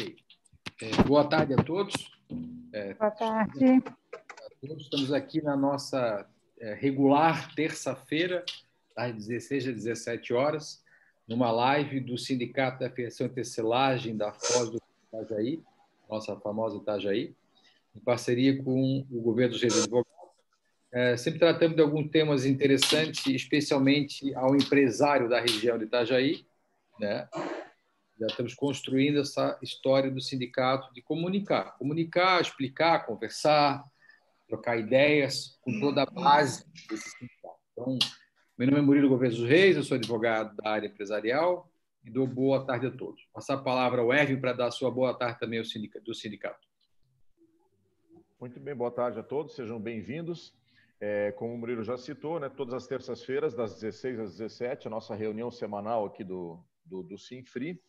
Ok. 0.00 0.16
É, 0.80 1.02
boa 1.02 1.28
tarde 1.28 1.52
a 1.52 1.62
todos. 1.62 1.94
É, 2.72 2.94
boa 2.94 3.10
tarde. 3.10 3.64
A 3.64 4.66
todos. 4.66 4.82
Estamos 4.84 5.12
aqui 5.12 5.42
na 5.42 5.54
nossa 5.54 6.26
é, 6.58 6.72
regular 6.72 7.54
terça-feira, 7.54 8.42
às 8.96 9.14
16 9.14 9.68
às 9.68 9.74
17 9.74 10.32
horas, 10.32 10.82
numa 11.28 11.50
live 11.50 12.00
do 12.00 12.16
Sindicato 12.16 12.80
da 12.80 12.86
Afiação 12.86 13.26
e 13.26 13.30
Tecelagem 13.30 14.16
da 14.16 14.32
Foz 14.32 14.70
do 14.70 14.80
Itajaí, 15.08 15.62
nossa 16.08 16.34
famosa 16.36 16.78
Itajaí, 16.78 17.34
em 17.94 18.00
parceria 18.00 18.62
com 18.62 19.06
o 19.10 19.20
governo 19.20 19.52
dos 19.52 19.62
advogados. 19.62 20.10
É, 20.92 21.16
sempre 21.16 21.38
tratamos 21.38 21.76
de 21.76 21.82
alguns 21.82 22.08
temas 22.10 22.46
interessantes, 22.46 23.26
especialmente 23.26 24.34
ao 24.34 24.56
empresário 24.56 25.28
da 25.28 25.40
região 25.40 25.76
de 25.76 25.84
Itajaí, 25.84 26.44
né? 26.98 27.28
Já 28.20 28.26
estamos 28.26 28.52
construindo 28.52 29.18
essa 29.18 29.58
história 29.62 30.10
do 30.10 30.20
sindicato 30.20 30.92
de 30.92 31.00
comunicar, 31.00 31.78
comunicar, 31.78 32.42
explicar, 32.42 33.06
conversar, 33.06 33.82
trocar 34.46 34.78
ideias 34.78 35.58
com 35.62 35.80
toda 35.80 36.02
a 36.02 36.06
base 36.06 36.66
desse 36.86 37.08
sindicato. 37.16 37.56
Então, 37.72 37.98
meu 38.58 38.68
nome 38.68 38.78
é 38.78 38.82
Murilo 38.82 39.08
Gomes 39.08 39.38
dos 39.38 39.48
Reis, 39.48 39.74
eu 39.74 39.82
sou 39.82 39.96
advogado 39.96 40.54
da 40.54 40.68
área 40.68 40.86
empresarial 40.86 41.72
e 42.04 42.10
dou 42.10 42.26
boa 42.26 42.62
tarde 42.66 42.88
a 42.88 42.90
todos. 42.90 43.26
Passar 43.32 43.54
a 43.54 43.62
palavra 43.62 44.02
ao 44.02 44.12
Erwin 44.12 44.38
para 44.38 44.52
dar 44.52 44.66
a 44.66 44.70
sua 44.70 44.90
boa 44.90 45.14
tarde 45.14 45.40
também 45.40 45.58
ao 45.58 45.64
sindicato, 45.64 46.04
do 46.04 46.14
sindicato. 46.14 46.68
Muito 48.38 48.60
bem, 48.60 48.74
boa 48.74 48.90
tarde 48.90 49.18
a 49.18 49.22
todos, 49.22 49.54
sejam 49.54 49.80
bem-vindos. 49.80 50.52
É, 51.00 51.32
como 51.32 51.54
o 51.54 51.56
Murilo 51.56 51.82
já 51.82 51.96
citou, 51.96 52.38
né, 52.38 52.50
todas 52.50 52.74
as 52.74 52.86
terças-feiras, 52.86 53.54
das 53.54 53.80
16 53.80 54.20
às 54.20 54.36
17, 54.36 54.88
a 54.88 54.90
nossa 54.90 55.14
reunião 55.14 55.50
semanal 55.50 56.04
aqui 56.04 56.22
do, 56.22 56.62
do, 56.84 57.02
do 57.02 57.16
Sinfri. 57.16 57.80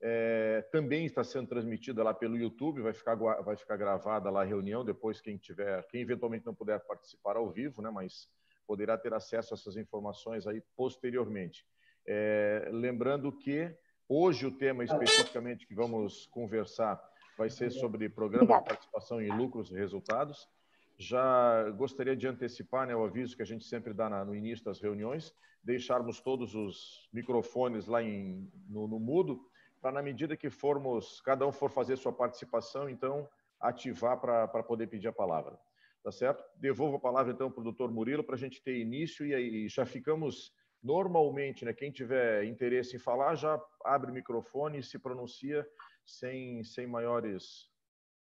É, 0.00 0.62
também 0.70 1.06
está 1.06 1.24
sendo 1.24 1.48
transmitida 1.48 2.04
lá 2.04 2.14
pelo 2.14 2.36
YouTube, 2.36 2.82
vai 2.82 2.92
ficar, 2.92 3.16
vai 3.16 3.56
ficar 3.56 3.76
gravada 3.76 4.30
lá 4.30 4.42
a 4.42 4.44
reunião, 4.44 4.84
depois 4.84 5.20
quem 5.20 5.36
tiver, 5.36 5.84
quem 5.88 6.02
eventualmente 6.02 6.46
não 6.46 6.54
puder 6.54 6.78
participar 6.80 7.36
ao 7.36 7.50
vivo, 7.50 7.82
né, 7.82 7.90
mas 7.90 8.28
poderá 8.66 8.96
ter 8.96 9.12
acesso 9.12 9.54
a 9.54 9.56
essas 9.56 9.76
informações 9.76 10.46
aí 10.46 10.62
posteriormente. 10.76 11.66
É, 12.06 12.68
lembrando 12.70 13.32
que 13.32 13.74
hoje 14.08 14.46
o 14.46 14.56
tema 14.56 14.84
especificamente 14.84 15.66
que 15.66 15.74
vamos 15.74 16.26
conversar 16.26 17.02
vai 17.36 17.50
ser 17.50 17.70
sobre 17.70 18.08
programa 18.08 18.58
de 18.58 18.64
participação 18.64 19.20
em 19.20 19.30
lucros 19.36 19.70
e 19.70 19.74
resultados. 19.74 20.48
Já 20.96 21.70
gostaria 21.70 22.16
de 22.16 22.26
antecipar 22.26 22.86
né, 22.86 22.94
o 22.94 23.04
aviso 23.04 23.36
que 23.36 23.42
a 23.42 23.46
gente 23.46 23.64
sempre 23.64 23.92
dá 23.92 24.08
na, 24.08 24.24
no 24.24 24.34
início 24.34 24.64
das 24.64 24.80
reuniões, 24.80 25.32
deixarmos 25.62 26.20
todos 26.20 26.54
os 26.54 27.08
microfones 27.12 27.86
lá 27.86 28.02
em, 28.02 28.50
no, 28.68 28.88
no 28.88 28.98
mudo, 28.98 29.40
para 29.80 29.92
na 29.92 30.02
medida 30.02 30.36
que 30.36 30.50
formos, 30.50 31.20
cada 31.20 31.46
um 31.46 31.52
for 31.52 31.70
fazer 31.70 31.96
sua 31.96 32.12
participação, 32.12 32.88
então 32.88 33.28
ativar 33.60 34.20
para 34.20 34.62
poder 34.62 34.86
pedir 34.86 35.08
a 35.08 35.12
palavra. 35.12 35.58
Tá 36.02 36.12
certo? 36.12 36.42
Devolvo 36.56 36.96
a 36.96 37.00
palavra 37.00 37.32
então 37.32 37.50
para 37.50 37.60
o 37.60 37.64
doutor 37.64 37.90
Murilo 37.90 38.24
para 38.24 38.36
a 38.36 38.38
gente 38.38 38.62
ter 38.62 38.78
início 38.78 39.26
e 39.26 39.34
aí 39.34 39.68
já 39.68 39.84
ficamos 39.84 40.52
normalmente, 40.82 41.64
né? 41.64 41.72
Quem 41.72 41.90
tiver 41.90 42.44
interesse 42.44 42.96
em 42.96 43.00
falar 43.00 43.34
já 43.34 43.60
abre 43.84 44.10
o 44.10 44.14
microfone 44.14 44.78
e 44.78 44.82
se 44.82 44.98
pronuncia 44.98 45.66
sem, 46.06 46.62
sem 46.64 46.86
maiores 46.86 47.68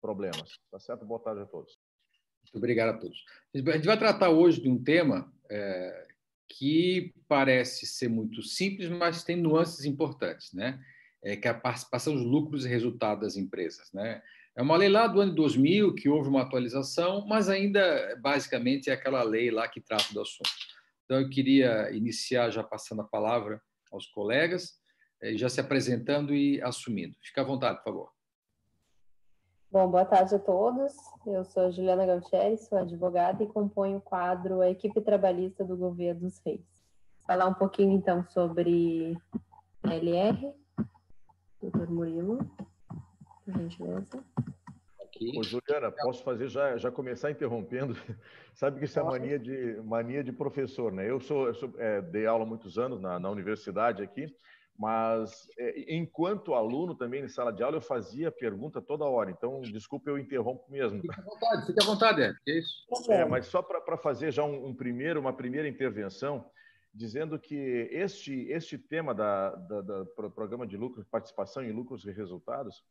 problemas. 0.00 0.58
Tá 0.70 0.78
certo? 0.78 1.04
Boa 1.04 1.20
tarde 1.20 1.42
a 1.42 1.46
todos. 1.46 1.78
Muito 2.44 2.56
obrigado 2.56 2.96
a 2.96 2.98
todos. 2.98 3.24
A 3.54 3.58
gente 3.58 3.86
vai 3.86 3.98
tratar 3.98 4.30
hoje 4.30 4.60
de 4.60 4.68
um 4.68 4.82
tema 4.82 5.32
é, 5.50 6.06
que 6.48 7.12
parece 7.26 7.86
ser 7.86 8.08
muito 8.08 8.42
simples, 8.42 8.88
mas 8.88 9.24
tem 9.24 9.36
nuances 9.36 9.84
importantes, 9.84 10.52
né? 10.52 10.82
É, 11.24 11.36
que 11.36 11.48
é 11.48 11.50
a 11.50 11.54
participação 11.54 12.14
dos 12.14 12.24
lucros 12.24 12.66
e 12.66 12.68
resultados 12.68 13.24
das 13.24 13.36
empresas. 13.36 13.90
Né? 13.92 14.22
É 14.54 14.62
uma 14.62 14.76
lei 14.76 14.88
lá 14.88 15.06
do 15.06 15.20
ano 15.20 15.34
2000 15.34 15.94
que 15.94 16.08
houve 16.08 16.28
uma 16.28 16.42
atualização, 16.42 17.26
mas 17.26 17.48
ainda 17.48 18.16
basicamente 18.20 18.90
é 18.90 18.92
aquela 18.92 19.22
lei 19.22 19.50
lá 19.50 19.66
que 19.66 19.80
trata 19.80 20.12
do 20.12 20.20
assunto. 20.20 20.50
Então 21.04 21.20
eu 21.20 21.28
queria 21.28 21.90
iniciar 21.90 22.50
já 22.50 22.62
passando 22.62 23.00
a 23.00 23.08
palavra 23.08 23.60
aos 23.90 24.06
colegas, 24.06 24.74
é, 25.20 25.36
já 25.36 25.48
se 25.48 25.60
apresentando 25.60 26.34
e 26.34 26.60
assumindo. 26.62 27.16
Fique 27.22 27.40
à 27.40 27.44
vontade, 27.44 27.78
por 27.78 27.84
favor. 27.84 28.14
Bom, 29.70 29.90
boa 29.90 30.04
tarde 30.04 30.34
a 30.36 30.38
todos. 30.38 30.94
Eu 31.26 31.44
sou 31.44 31.72
Juliana 31.72 32.06
Gautieri, 32.06 32.56
sou 32.58 32.78
advogada 32.78 33.42
e 33.42 33.46
componho 33.48 33.96
o 33.96 34.00
quadro 34.00 34.60
A 34.60 34.70
Equipe 34.70 35.00
Trabalhista 35.00 35.64
do 35.64 35.76
Governo 35.76 36.20
dos 36.20 36.38
Reis. 36.46 36.64
Falar 37.26 37.46
um 37.46 37.54
pouquinho 37.54 37.92
então 37.92 38.22
sobre 38.28 39.16
LR, 39.82 40.54
doutor 41.70 41.90
Murilo, 41.90 42.38
por 43.44 43.54
gentileza. 43.54 44.24
Aqui. 45.00 45.32
Ô, 45.38 45.42
Juliana, 45.42 45.90
posso 45.90 46.22
fazer 46.22 46.48
já, 46.48 46.76
já 46.76 46.90
começar 46.90 47.30
interrompendo? 47.30 47.94
Sabe 48.54 48.78
que 48.78 48.84
isso 48.84 48.98
é 48.98 49.02
mania 49.02 49.38
de, 49.38 49.80
mania 49.82 50.22
de 50.22 50.32
professor, 50.32 50.92
né? 50.92 51.08
Eu 51.08 51.20
sou, 51.20 51.48
eu 51.48 51.54
sou 51.54 51.72
é, 51.78 52.02
dei 52.02 52.26
aula 52.26 52.44
há 52.44 52.46
muitos 52.46 52.78
anos 52.78 53.00
na, 53.00 53.18
na 53.18 53.30
universidade 53.30 54.02
aqui, 54.02 54.34
mas 54.78 55.48
é, 55.58 55.94
enquanto 55.94 56.54
aluno 56.54 56.94
também 56.94 57.24
em 57.24 57.28
sala 57.28 57.52
de 57.52 57.62
aula 57.62 57.76
eu 57.76 57.80
fazia 57.80 58.30
pergunta 58.30 58.82
toda 58.82 59.04
hora. 59.04 59.30
Então, 59.30 59.60
desculpa, 59.62 60.10
eu 60.10 60.18
interrompo 60.18 60.70
mesmo. 60.70 61.00
Fique 61.00 61.20
à 61.20 61.24
vontade, 61.24 61.66
fique 61.66 61.82
à 61.82 61.86
vontade, 61.86 62.22
é. 62.22 62.34
é 62.46 62.58
isso. 62.58 62.84
É, 63.08 63.24
mas 63.24 63.46
só 63.46 63.62
para 63.62 63.96
fazer 63.96 64.32
já 64.32 64.44
um, 64.44 64.66
um, 64.66 64.74
primeiro, 64.74 65.20
uma 65.20 65.32
primeira 65.32 65.68
intervenção, 65.68 66.44
dizendo 66.94 67.38
que 67.38 67.88
este, 67.90 68.46
este 68.48 68.78
tema 68.78 69.12
da 69.12 69.52
programa 70.34 70.66
de 70.66 70.76
lucros, 70.76 71.04
participação 71.04 71.64
em 71.64 71.72
lucros 71.72 72.04
e 72.04 72.12
resultados, 72.12 72.84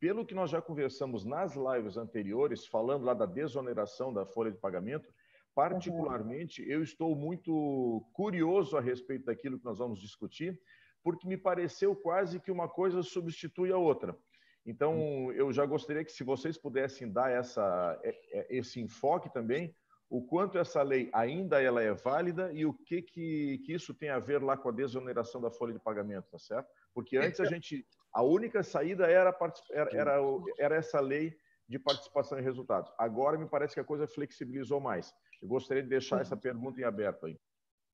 pelo 0.00 0.24
que 0.24 0.34
nós 0.34 0.50
já 0.50 0.62
conversamos 0.62 1.26
nas 1.26 1.54
lives 1.54 1.98
anteriores, 1.98 2.66
falando 2.66 3.04
lá 3.04 3.12
da 3.12 3.26
desoneração 3.26 4.14
da 4.14 4.24
folha 4.24 4.50
de 4.50 4.56
pagamento, 4.56 5.12
particularmente 5.54 6.66
eu 6.66 6.82
estou 6.82 7.14
muito 7.14 8.02
curioso 8.14 8.78
a 8.78 8.80
respeito 8.80 9.26
daquilo 9.26 9.58
que 9.58 9.64
nós 9.64 9.78
vamos 9.78 10.00
discutir, 10.00 10.58
porque 11.02 11.28
me 11.28 11.36
pareceu 11.36 11.94
quase 11.94 12.40
que 12.40 12.50
uma 12.50 12.68
coisa 12.68 13.02
substitui 13.02 13.70
a 13.70 13.76
outra. 13.76 14.16
Então, 14.64 15.32
eu 15.32 15.52
já 15.52 15.66
gostaria 15.66 16.04
que, 16.04 16.12
se 16.12 16.22
vocês 16.22 16.56
pudessem 16.56 17.10
dar 17.10 17.30
essa, 17.30 17.98
é, 18.02 18.38
é, 18.38 18.56
esse 18.56 18.80
enfoque 18.80 19.32
também, 19.32 19.74
o 20.10 20.20
quanto 20.20 20.58
essa 20.58 20.82
lei 20.82 21.08
ainda 21.12 21.62
ela 21.62 21.80
é 21.80 21.94
válida 21.94 22.52
e 22.52 22.66
o 22.66 22.74
que, 22.74 23.00
que, 23.00 23.62
que 23.64 23.72
isso 23.72 23.94
tem 23.94 24.08
a 24.10 24.18
ver 24.18 24.42
lá 24.42 24.56
com 24.56 24.68
a 24.68 24.72
desoneração 24.72 25.40
da 25.40 25.52
folha 25.52 25.72
de 25.72 25.78
pagamento, 25.78 26.26
tá 26.32 26.38
certo? 26.38 26.68
Porque 26.92 27.16
antes 27.16 27.38
a 27.38 27.44
gente, 27.44 27.86
a 28.12 28.20
única 28.20 28.64
saída 28.64 29.06
era, 29.06 29.32
era, 29.70 29.90
era, 29.96 30.20
era 30.58 30.74
essa 30.74 30.98
lei 30.98 31.32
de 31.68 31.78
participação 31.78 32.40
em 32.40 32.42
resultados. 32.42 32.92
Agora 32.98 33.38
me 33.38 33.48
parece 33.48 33.74
que 33.74 33.80
a 33.80 33.84
coisa 33.84 34.08
flexibilizou 34.08 34.80
mais. 34.80 35.14
Eu 35.40 35.46
gostaria 35.46 35.82
de 35.82 35.88
deixar 35.88 36.20
essa 36.20 36.36
pergunta 36.36 36.80
em 36.80 36.84
aberto 36.84 37.26
aí. 37.26 37.38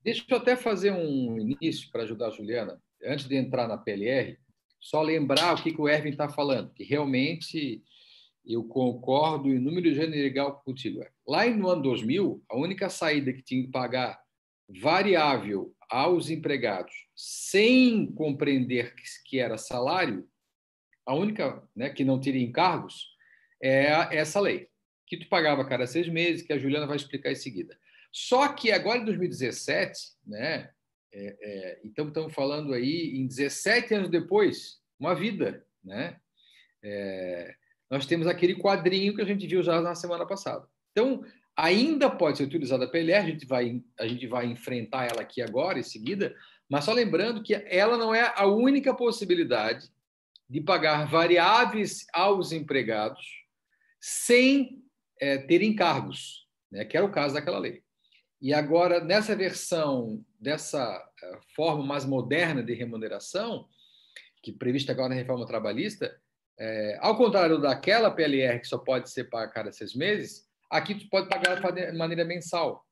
Deixa 0.03 0.25
eu 0.31 0.39
até 0.39 0.57
fazer 0.57 0.93
um 0.93 1.39
início 1.39 1.91
para 1.93 2.05
ajudar 2.05 2.29
a 2.29 2.31
Juliana, 2.31 2.83
antes 3.05 3.29
de 3.29 3.37
entrar 3.37 3.69
na 3.69 3.77
PLR, 3.77 4.39
só 4.81 5.03
lembrar 5.03 5.55
o 5.55 5.63
que, 5.63 5.73
que 5.73 5.81
o 5.81 5.89
Erwin 5.89 6.11
está 6.11 6.31
falando, 6.31 6.73
que 6.73 6.83
realmente 6.83 7.83
eu 8.47 8.65
concordo 8.65 9.49
em 9.49 9.59
número 9.59 9.93
general 9.93 10.63
contigo. 10.65 11.05
Lá 11.27 11.47
no 11.47 11.69
ano 11.69 11.83
2000, 11.83 12.43
a 12.49 12.57
única 12.57 12.89
saída 12.89 13.33
que 13.33 13.43
tinha 13.43 13.65
que 13.65 13.71
pagar 13.71 14.21
variável 14.69 15.75
aos 15.89 16.31
empregados 16.31 16.93
sem 17.15 18.07
compreender 18.13 18.95
que 19.25 19.39
era 19.39 19.59
salário, 19.59 20.29
a 21.05 21.15
única 21.15 21.63
né, 21.75 21.91
que 21.91 22.05
não 22.05 22.21
teria 22.21 22.43
encargos, 22.43 23.15
é 23.63 24.17
essa 24.17 24.41
lei, 24.41 24.69
que 25.07 25.17
tu 25.17 25.29
pagava 25.29 25.63
a 25.63 25.69
cada 25.69 25.87
seis 25.87 26.09
meses, 26.09 26.43
que 26.43 26.53
a 26.53 26.59
Juliana 26.59 26.87
vai 26.87 26.97
explicar 26.97 27.31
em 27.31 27.37
seguida. 27.37 27.79
Só 28.13 28.49
que 28.49 28.73
agora, 28.73 28.99
em 28.99 29.05
2017, 29.05 29.99
né, 30.27 30.71
é, 31.13 31.37
é, 31.41 31.81
então 31.85 32.09
estamos 32.09 32.35
falando 32.35 32.75
aí 32.75 33.17
em 33.17 33.27
17 33.27 33.95
anos 33.95 34.11
depois, 34.11 34.81
uma 34.99 35.15
vida, 35.15 35.65
né? 35.83 36.21
É, 36.83 37.55
nós 37.91 38.07
temos 38.07 38.27
aquele 38.27 38.55
quadrinho 38.55 39.15
que 39.15 39.23
a 39.23 39.27
gente 39.27 39.47
viu 39.47 39.63
já 39.63 39.81
na 39.81 39.95
semana 39.95 40.27
passada. 40.27 40.67
Então, 40.93 41.25
ainda 41.57 42.11
pode 42.11 42.39
ser 42.39 42.45
utilizada 42.45 42.85
a 42.85 42.89
PLR, 42.89 43.27
a 43.27 43.31
gente 43.31 43.47
vai, 43.47 43.83
a 43.99 44.07
gente 44.07 44.27
vai 44.27 44.47
enfrentar 44.47 45.07
ela 45.07 45.23
aqui 45.23 45.41
agora, 45.41 45.79
em 45.79 45.83
seguida, 45.83 46.35
mas 46.69 46.85
só 46.85 46.93
lembrando 46.93 47.43
que 47.43 47.55
ela 47.55 47.97
não 47.97 48.15
é 48.15 48.33
a 48.37 48.47
única 48.47 48.95
possibilidade 48.95 49.89
de 50.49 50.61
pagar 50.61 51.07
variáveis 51.07 52.07
aos 52.13 52.53
empregados 52.53 53.45
sem 54.01 54.83
é, 55.21 55.39
ter 55.39 55.63
encargos, 55.63 56.47
né, 56.71 56.85
que 56.85 56.97
era 56.97 57.07
o 57.07 57.11
caso 57.11 57.35
daquela 57.35 57.59
lei. 57.59 57.83
E 58.41 58.53
agora, 58.53 59.03
nessa 59.03 59.35
versão, 59.35 60.25
dessa 60.39 60.79
é, 61.23 61.39
forma 61.55 61.85
mais 61.85 62.05
moderna 62.05 62.63
de 62.63 62.75
remuneração, 62.75 63.67
que 64.43 64.53
prevista 64.53 64.93
agora 64.93 65.09
na 65.09 65.15
reforma 65.15 65.47
trabalhista, 65.47 66.17
é, 66.59 66.99
ao 67.01 67.17
contrário 67.17 67.61
daquela 67.61 68.11
PLR 68.11 68.61
que 68.61 68.67
só 68.67 68.79
pode 68.79 69.11
ser 69.11 69.25
paga 69.25 69.47
a 69.47 69.53
cada 69.53 69.73
seis 69.73 69.95
meses, 69.95 70.47
aqui 70.71 70.95
tu 70.95 71.09
pode 71.09 71.29
pagar 71.29 71.57
de 71.57 71.93
maneira 71.93 72.25
mensal, 72.25 72.85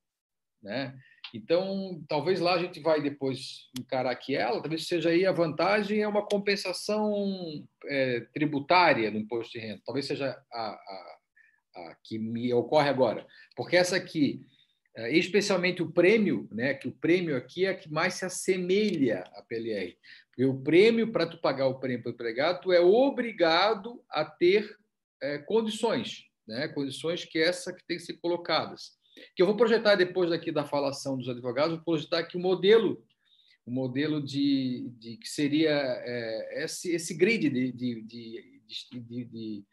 né? 0.63 0.95
Então, 1.35 2.01
talvez 2.09 2.39
lá 2.39 2.55
a 2.55 2.59
gente 2.59 2.79
vai 2.79 3.03
depois 3.03 3.69
encarar 3.77 4.15
que 4.15 4.37
ela, 4.37 4.61
talvez 4.61 4.87
seja 4.87 5.09
aí 5.09 5.27
a 5.27 5.33
vantagem 5.33 6.01
é 6.01 6.07
uma 6.07 6.25
compensação 6.25 7.67
é, 7.87 8.21
tributária 8.33 9.11
no 9.11 9.19
imposto 9.19 9.53
de 9.53 9.59
renda. 9.59 9.83
Talvez 9.85 10.07
seja 10.07 10.31
a, 10.53 10.61
a, 10.63 11.17
a, 11.77 11.97
que 12.05 12.21
me 12.21 12.55
ocorre 12.55 12.89
agora. 12.89 13.27
Porque 13.57 13.77
essa 13.77 13.97
aqui, 13.97 14.47
especialmente 14.97 15.83
o 15.83 15.91
prêmio, 15.91 16.49
né, 16.53 16.75
que 16.75 16.89
o 16.89 16.93
prêmio 16.93 17.37
aqui 17.37 17.65
é 17.67 17.71
a 17.71 17.75
que 17.75 17.91
mais 17.91 18.15
se 18.15 18.25
assemelha 18.25 19.25
à 19.35 19.43
PLR. 19.43 19.97
Porque 20.29 20.45
o 20.45 20.61
prêmio, 20.63 21.11
para 21.11 21.27
tu 21.27 21.39
pagar 21.39 21.67
o 21.67 21.81
prêmio 21.81 22.03
para 22.03 22.11
o 22.11 22.15
empregado, 22.15 22.61
tu 22.61 22.73
é 22.73 22.81
obrigado 22.81 24.03
a 24.09 24.25
ter 24.25 24.77
é, 25.23 25.39
condições, 25.39 26.25
né, 26.47 26.69
condições 26.69 27.25
que 27.25 27.39
essa 27.39 27.73
que 27.73 27.85
tem 27.87 27.97
que 27.97 28.05
ser 28.05 28.15
colocadas 28.15 28.93
que 29.35 29.43
eu 29.43 29.47
vou 29.47 29.57
projetar 29.57 29.95
depois 29.95 30.31
daqui 30.31 30.51
da 30.51 30.65
falação 30.65 31.17
dos 31.17 31.29
advogados, 31.29 31.77
vou 31.77 31.85
projetar 31.85 32.21
aqui 32.21 32.37
o 32.37 32.41
modelo, 32.41 33.05
o 33.65 33.71
modelo 33.71 34.23
de, 34.23 34.91
de, 34.99 35.17
que 35.17 35.29
seria 35.29 35.71
é, 35.71 36.65
esse, 36.65 36.91
esse 36.91 37.15
grid 37.15 37.49
de, 37.49 37.73
de, 37.73 38.03
de, 38.03 39.65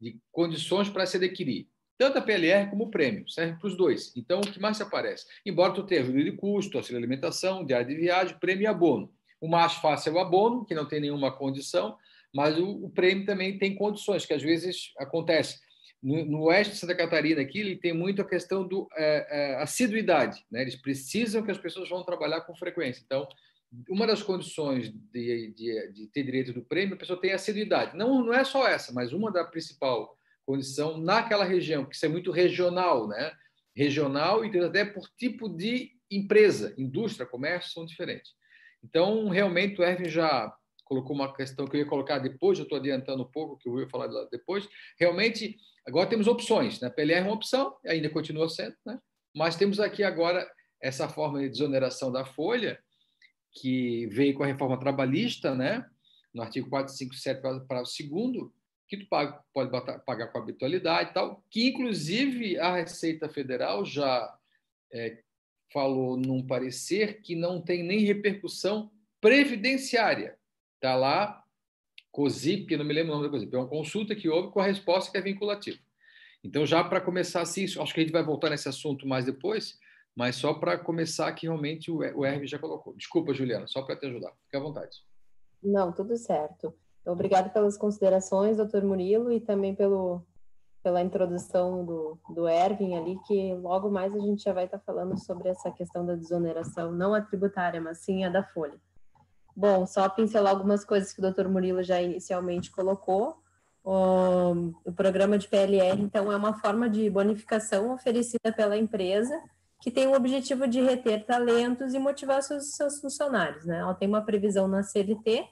de 0.00 0.20
condições 0.30 0.88
para 0.88 1.06
se 1.06 1.16
adquirir. 1.16 1.68
Tanto 1.96 2.18
a 2.18 2.22
PLR 2.22 2.68
como 2.70 2.84
o 2.84 2.90
prêmio, 2.90 3.28
serve 3.28 3.58
para 3.58 3.68
os 3.68 3.76
dois. 3.76 4.12
Então, 4.16 4.40
o 4.40 4.50
que 4.50 4.60
mais 4.60 4.76
se 4.76 4.82
aparece? 4.82 5.26
Embora 5.46 5.72
tu 5.72 5.84
tenha 5.84 6.00
ajuda 6.00 6.24
de 6.24 6.32
custo, 6.32 6.76
auxílio 6.76 7.00
de 7.00 7.06
alimentação, 7.06 7.64
diário 7.64 7.86
de 7.86 7.94
viagem, 7.94 8.38
prêmio 8.38 8.64
e 8.64 8.66
abono. 8.66 9.12
O 9.40 9.48
mais 9.48 9.74
fácil 9.74 10.10
é 10.10 10.14
o 10.14 10.18
abono, 10.18 10.64
que 10.64 10.74
não 10.74 10.86
tem 10.86 11.00
nenhuma 11.00 11.30
condição, 11.30 11.96
mas 12.34 12.58
o, 12.58 12.84
o 12.84 12.90
prêmio 12.90 13.24
também 13.24 13.58
tem 13.58 13.76
condições, 13.76 14.26
que 14.26 14.34
às 14.34 14.42
vezes 14.42 14.92
acontece 14.98 15.60
no, 16.04 16.22
no, 16.26 16.42
oeste 16.44 16.74
de 16.74 16.78
Santa 16.78 16.94
Catarina 16.94 17.40
aqui 17.40 17.60
ele 17.60 17.76
tem 17.76 17.94
muito 17.94 18.20
a 18.20 18.28
questão 18.28 18.66
do 18.66 18.86
é, 18.94 19.26
é, 19.30 19.62
assiduidade, 19.62 20.44
né? 20.50 20.60
Eles 20.60 20.76
precisam 20.76 21.42
que 21.42 21.50
as 21.50 21.56
pessoas 21.56 21.88
vão 21.88 22.04
trabalhar 22.04 22.42
com 22.42 22.54
frequência. 22.54 23.02
Então, 23.06 23.26
uma 23.88 24.06
das 24.06 24.22
condições 24.22 24.92
de, 25.10 25.54
de, 25.56 25.92
de 25.92 26.06
ter 26.08 26.22
direito 26.22 26.52
do 26.52 26.62
prêmio, 26.62 26.94
a 26.94 26.98
pessoa 26.98 27.18
tem 27.18 27.32
assiduidade. 27.32 27.96
Não, 27.96 28.22
não 28.22 28.34
é 28.34 28.44
só 28.44 28.68
essa, 28.68 28.92
mas 28.92 29.14
uma 29.14 29.32
da 29.32 29.44
principal 29.44 30.14
condição 30.46 30.98
naquela 30.98 31.44
região, 31.44 31.84
que 31.84 31.96
isso 31.96 32.06
é 32.06 32.08
muito 32.08 32.30
regional, 32.30 33.08
né? 33.08 33.32
Regional 33.76 34.44
e 34.44 34.58
até 34.58 34.84
por 34.84 35.08
tipo 35.16 35.48
de 35.48 35.92
empresa, 36.10 36.74
indústria, 36.78 37.26
comércio 37.26 37.72
são 37.72 37.84
diferentes. 37.84 38.32
Então, 38.82 39.28
realmente, 39.28 39.80
o 39.80 39.84
Erwin 39.84 40.08
já 40.08 40.54
colocou 40.84 41.16
uma 41.16 41.34
questão 41.34 41.66
que 41.66 41.76
eu 41.76 41.80
ia 41.80 41.86
colocar 41.86 42.18
depois, 42.18 42.58
eu 42.58 42.64
estou 42.64 42.78
adiantando 42.78 43.22
um 43.22 43.30
pouco, 43.30 43.56
que 43.56 43.68
eu 43.68 43.80
ia 43.80 43.88
falar 43.88 44.06
depois. 44.30 44.68
Realmente, 45.00 45.58
Agora 45.86 46.08
temos 46.08 46.26
opções, 46.26 46.80
né? 46.80 46.88
PLR 46.88 47.20
é 47.20 47.22
uma 47.24 47.34
opção, 47.34 47.76
ainda 47.86 48.08
continua 48.08 48.48
sendo, 48.48 48.74
né? 48.86 48.98
mas 49.36 49.56
temos 49.56 49.78
aqui 49.78 50.02
agora 50.02 50.50
essa 50.80 51.08
forma 51.08 51.40
de 51.40 51.48
desoneração 51.48 52.10
da 52.10 52.24
folha, 52.24 52.78
que 53.52 54.06
veio 54.06 54.34
com 54.34 54.42
a 54.42 54.46
reforma 54.46 54.80
trabalhista, 54.80 55.54
né? 55.54 55.84
no 56.32 56.42
artigo 56.42 56.68
457, 56.70 57.66
para 57.66 57.82
o 57.82 57.86
segundo, 57.86 58.52
que 58.88 58.98
tu 58.98 59.06
paga, 59.08 59.42
pode 59.52 59.70
pagar 60.04 60.28
com 60.28 60.38
habitualidade 60.38 61.10
e 61.10 61.14
tal, 61.14 61.42
que 61.50 61.68
inclusive 61.68 62.58
a 62.58 62.76
Receita 62.76 63.28
Federal 63.28 63.84
já 63.84 64.36
é, 64.92 65.22
falou 65.72 66.16
num 66.16 66.46
parecer 66.46 67.20
que 67.20 67.34
não 67.34 67.60
tem 67.60 67.82
nem 67.82 68.00
repercussão 68.00 68.90
previdenciária. 69.20 70.38
Está 70.76 70.94
lá 70.94 71.42
COSIP, 72.12 72.76
não 72.76 72.84
me 72.84 72.94
lembro 72.94 73.12
o 73.12 73.16
nome 73.16 73.26
da 73.26 73.32
COSIP, 73.32 73.54
é 73.54 73.58
uma 73.58 73.68
consulta 73.68 74.14
que 74.14 74.28
houve 74.28 74.52
com 74.52 74.60
a 74.60 74.66
resposta 74.66 75.10
que 75.10 75.18
é 75.18 75.20
vinculativa. 75.20 75.78
Então, 76.44 76.64
já 76.66 76.84
para 76.84 77.00
começar 77.00 77.40
assim, 77.40 77.64
acho 77.64 77.94
que 77.94 78.00
a 78.00 78.02
gente 78.02 78.12
vai 78.12 78.22
voltar 78.22 78.50
nesse 78.50 78.68
assunto 78.68 79.08
mais 79.08 79.24
depois, 79.24 79.78
mas 80.14 80.36
só 80.36 80.54
para 80.54 80.78
começar 80.78 81.32
que 81.32 81.46
realmente 81.46 81.90
o 81.90 82.24
Herve 82.24 82.46
já 82.46 82.58
colocou. 82.58 82.94
Desculpa, 82.94 83.34
Juliana, 83.34 83.66
só 83.66 83.82
para 83.82 83.96
te 83.96 84.06
ajudar. 84.06 84.30
Fique 84.44 84.56
à 84.56 84.60
vontade. 84.60 84.98
Não, 85.62 85.90
tudo 85.90 86.16
certo. 86.16 86.72
Obrigado 87.06 87.52
pelas 87.52 87.76
considerações, 87.76 88.56
doutor 88.56 88.82
Murilo, 88.82 89.30
e 89.30 89.40
também 89.40 89.74
pelo, 89.74 90.22
pela 90.82 91.02
introdução 91.02 91.84
do, 91.84 92.18
do 92.30 92.48
Ervin 92.48 92.94
ali, 92.96 93.18
que 93.26 93.54
logo 93.54 93.90
mais 93.90 94.14
a 94.14 94.20
gente 94.20 94.42
já 94.42 94.52
vai 94.52 94.64
estar 94.64 94.78
falando 94.78 95.18
sobre 95.18 95.48
essa 95.48 95.70
questão 95.70 96.04
da 96.04 96.14
desoneração, 96.14 96.92
não 96.92 97.14
a 97.14 97.20
tributária, 97.20 97.80
mas 97.80 97.98
sim 97.98 98.24
a 98.24 98.30
da 98.30 98.42
folha. 98.42 98.78
Bom, 99.56 99.86
só 99.86 100.08
pincelar 100.08 100.52
algumas 100.52 100.84
coisas 100.84 101.12
que 101.12 101.24
o 101.24 101.30
Dr. 101.30 101.48
Murilo 101.48 101.82
já 101.82 102.02
inicialmente 102.02 102.70
colocou. 102.70 103.36
O, 103.84 104.72
o 104.84 104.92
programa 104.92 105.36
de 105.38 105.46
PLR, 105.46 106.00
então, 106.00 106.32
é 106.32 106.36
uma 106.36 106.54
forma 106.54 106.88
de 106.88 107.08
bonificação 107.10 107.92
oferecida 107.92 108.50
pela 108.50 108.76
empresa 108.76 109.38
que 109.84 109.90
tem 109.90 110.06
o 110.06 110.14
objetivo 110.14 110.66
de 110.66 110.80
reter 110.80 111.26
talentos 111.26 111.92
e 111.92 111.98
motivar 111.98 112.42
seus, 112.42 112.74
seus 112.74 112.98
funcionários. 113.00 113.66
Né? 113.66 113.80
Ela 113.80 113.92
tem 113.92 114.08
uma 114.08 114.22
previsão 114.22 114.66
na 114.66 114.82
CLT, 114.82 115.46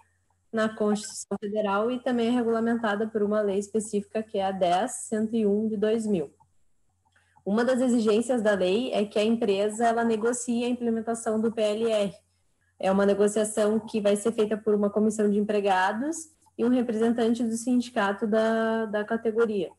na 0.53 0.69
Constituição 0.69 1.37
Federal 1.41 1.91
e 1.91 1.99
também 1.99 2.29
é 2.29 2.31
regulamentada 2.31 3.07
por 3.07 3.23
uma 3.23 3.41
lei 3.41 3.59
específica 3.59 4.23
que 4.23 4.39
é 4.39 4.45
a 4.45 4.53
10101 4.53 5.69
de 5.69 5.77
2000. 5.77 6.31
Uma 7.45 7.65
das 7.65 7.81
exigências 7.81 8.43
da 8.43 8.53
lei 8.53 8.93
é 8.93 9.05
que 9.05 9.19
a 9.19 9.25
empresa 9.25 9.87
ela 9.87 10.05
negocie 10.05 10.65
a 10.65 10.69
implementação 10.69 11.41
do 11.41 11.51
PLR, 11.51 12.13
é 12.83 12.91
uma 12.91 13.07
negociação 13.07 13.79
que 13.79 14.01
vai 14.01 14.17
ser 14.17 14.33
feita 14.33 14.57
por 14.57 14.75
uma 14.75 14.91
comissão 14.91 15.31
de 15.31 15.39
empregados 15.39 16.17
e 16.59 16.65
um 16.65 16.69
representante 16.69 17.43
do 17.45 17.57
sindicato 17.57 18.27
da, 18.27 18.87
da 18.87 19.05
categoria. 19.05 19.71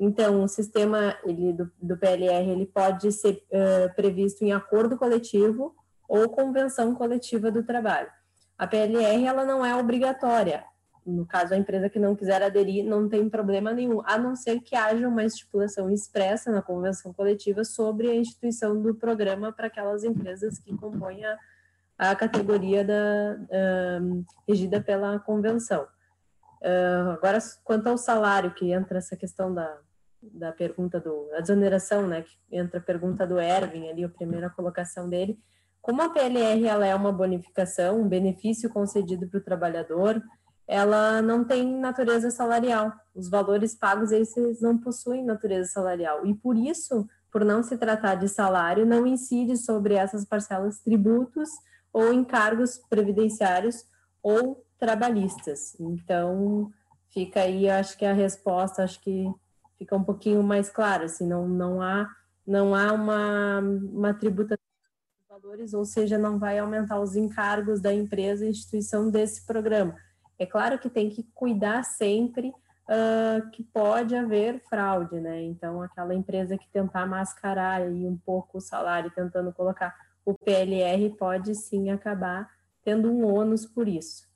Então, 0.00 0.42
o 0.42 0.48
sistema 0.48 1.16
ele, 1.24 1.52
do, 1.52 1.70
do 1.80 1.96
PLR 1.98 2.50
ele 2.50 2.66
pode 2.66 3.12
ser 3.12 3.44
uh, 3.50 3.94
previsto 3.94 4.42
em 4.42 4.52
acordo 4.52 4.96
coletivo 4.96 5.74
ou 6.08 6.30
convenção 6.30 6.94
coletiva 6.94 7.50
do 7.50 7.62
trabalho. 7.62 8.10
A 8.58 8.66
PLR 8.66 9.24
ela 9.24 9.44
não 9.44 9.64
é 9.64 9.74
obrigatória. 9.76 10.64
No 11.04 11.24
caso, 11.24 11.54
a 11.54 11.56
empresa 11.56 11.88
que 11.88 12.00
não 12.00 12.16
quiser 12.16 12.42
aderir, 12.42 12.84
não 12.84 13.08
tem 13.08 13.28
problema 13.28 13.72
nenhum, 13.72 14.02
a 14.04 14.18
não 14.18 14.34
ser 14.34 14.60
que 14.60 14.74
haja 14.74 15.06
uma 15.06 15.24
estipulação 15.24 15.88
expressa 15.88 16.50
na 16.50 16.60
convenção 16.60 17.12
coletiva 17.12 17.62
sobre 17.62 18.10
a 18.10 18.14
instituição 18.14 18.82
do 18.82 18.92
programa 18.92 19.52
para 19.52 19.68
aquelas 19.68 20.02
empresas 20.02 20.58
que 20.58 20.76
compõem 20.76 21.24
a, 21.24 21.38
a 21.96 22.16
categoria 22.16 22.84
da, 22.84 23.36
uh, 23.38 24.24
regida 24.48 24.80
pela 24.80 25.20
convenção. 25.20 25.86
Uh, 26.60 27.10
agora, 27.12 27.38
quanto 27.62 27.86
ao 27.86 27.96
salário, 27.96 28.52
que 28.52 28.72
entra 28.72 28.98
essa 28.98 29.14
questão 29.16 29.54
da, 29.54 29.78
da 30.20 30.50
pergunta 30.50 30.98
do 30.98 31.30
a 31.34 31.40
desoneração, 31.40 32.06
né, 32.06 32.22
que 32.22 32.36
entra 32.50 32.80
a 32.80 32.82
pergunta 32.82 33.24
do 33.24 33.38
Erwin 33.38 33.88
ali, 33.88 34.04
a 34.04 34.08
primeira 34.08 34.50
colocação 34.50 35.08
dele. 35.08 35.38
Como 35.86 36.02
a 36.02 36.08
PLR 36.08 36.66
ela 36.66 36.84
é 36.84 36.92
uma 36.96 37.12
bonificação, 37.12 38.00
um 38.00 38.08
benefício 38.08 38.68
concedido 38.68 39.28
para 39.28 39.38
o 39.38 39.44
trabalhador, 39.44 40.20
ela 40.66 41.22
não 41.22 41.44
tem 41.44 41.78
natureza 41.78 42.28
salarial. 42.28 42.92
Os 43.14 43.30
valores 43.30 43.72
pagos 43.72 44.10
esses 44.10 44.60
não 44.60 44.76
possuem 44.76 45.24
natureza 45.24 45.70
salarial 45.70 46.26
e 46.26 46.34
por 46.34 46.56
isso, 46.56 47.06
por 47.30 47.44
não 47.44 47.62
se 47.62 47.78
tratar 47.78 48.16
de 48.16 48.28
salário, 48.28 48.84
não 48.84 49.06
incide 49.06 49.56
sobre 49.56 49.94
essas 49.94 50.24
parcelas 50.24 50.80
tributos 50.80 51.48
ou 51.92 52.12
encargos 52.12 52.78
previdenciários 52.90 53.84
ou 54.20 54.66
trabalhistas. 54.80 55.78
Então, 55.78 56.68
fica 57.10 57.42
aí, 57.42 57.70
acho 57.70 57.96
que 57.96 58.04
a 58.04 58.12
resposta, 58.12 58.82
acho 58.82 59.00
que 59.00 59.32
fica 59.78 59.94
um 59.94 60.02
pouquinho 60.02 60.42
mais 60.42 60.68
clara, 60.68 61.04
assim, 61.04 61.28
não, 61.28 61.46
não 61.46 61.80
há, 61.80 62.10
não 62.44 62.74
há 62.74 62.92
uma, 62.92 63.60
uma 63.60 64.12
tributação 64.12 64.66
valores, 65.42 65.74
ou 65.74 65.84
seja, 65.84 66.16
não 66.16 66.38
vai 66.38 66.58
aumentar 66.58 66.98
os 66.98 67.14
encargos 67.14 67.80
da 67.80 67.92
empresa 67.92 68.46
e 68.46 68.50
instituição 68.50 69.10
desse 69.10 69.44
programa. 69.44 69.94
É 70.38 70.46
claro 70.46 70.78
que 70.78 70.88
tem 70.88 71.10
que 71.10 71.24
cuidar 71.34 71.82
sempre 71.82 72.48
uh, 72.48 73.50
que 73.50 73.62
pode 73.62 74.16
haver 74.16 74.62
fraude, 74.68 75.20
né? 75.20 75.42
Então, 75.42 75.82
aquela 75.82 76.14
empresa 76.14 76.56
que 76.56 76.68
tentar 76.70 77.06
mascarar 77.06 77.82
aí 77.82 78.06
um 78.06 78.16
pouco 78.16 78.58
o 78.58 78.60
salário, 78.62 79.10
tentando 79.10 79.52
colocar 79.52 79.94
o 80.24 80.32
PLR 80.32 81.10
pode 81.18 81.54
sim 81.54 81.90
acabar 81.90 82.50
tendo 82.82 83.10
um 83.10 83.26
ônus 83.26 83.66
por 83.66 83.86
isso. 83.86 84.26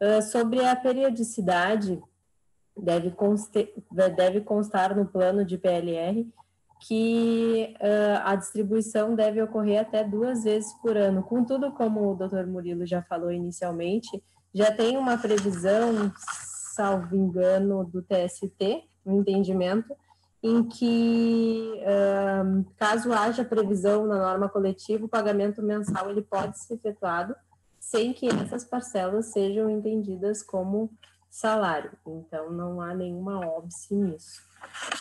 Uh, 0.00 0.22
sobre 0.22 0.64
a 0.64 0.74
periodicidade, 0.74 2.02
deve, 2.74 3.10
conste, 3.10 3.74
deve 4.16 4.40
constar 4.40 4.96
no 4.96 5.04
plano 5.04 5.44
de 5.44 5.58
PLR 5.58 6.26
que 6.80 7.74
uh, 7.80 8.20
a 8.24 8.36
distribuição 8.36 9.14
deve 9.14 9.42
ocorrer 9.42 9.80
até 9.80 10.04
duas 10.04 10.44
vezes 10.44 10.72
por 10.82 10.96
ano. 10.96 11.22
Contudo, 11.22 11.72
como 11.72 12.12
o 12.12 12.14
doutor 12.14 12.46
Murilo 12.46 12.86
já 12.86 13.02
falou 13.02 13.32
inicialmente, 13.32 14.22
já 14.54 14.70
tem 14.72 14.96
uma 14.96 15.18
previsão, 15.18 16.12
salvo 16.74 17.14
engano, 17.14 17.84
do 17.84 18.02
TST, 18.02 18.84
um 19.04 19.20
entendimento, 19.20 19.94
em 20.42 20.62
que, 20.62 21.80
caso 22.76 23.12
haja 23.12 23.44
previsão 23.44 24.06
na 24.06 24.18
norma 24.18 24.48
coletiva, 24.48 25.04
o 25.04 25.08
pagamento 25.08 25.62
mensal 25.62 26.10
ele 26.10 26.22
pode 26.22 26.58
ser 26.58 26.74
efetuado 26.74 27.34
sem 27.80 28.12
que 28.12 28.26
essas 28.26 28.64
parcelas 28.64 29.26
sejam 29.32 29.70
entendidas 29.70 30.42
como 30.42 30.90
salário. 31.30 31.92
Então, 32.06 32.50
não 32.50 32.80
há 32.80 32.94
nenhuma 32.94 33.46
óbice 33.46 33.94
nisso. 33.94 34.42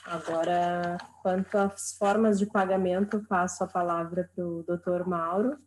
Agora, 0.05 0.97
quanto 1.21 1.57
às 1.57 1.97
formas 1.97 2.39
de 2.39 2.45
pagamento, 2.45 3.25
passo 3.27 3.63
a 3.63 3.67
palavra 3.67 4.29
para 4.35 4.45
o 4.45 4.63
doutor 4.63 5.07
Mauro 5.07 5.57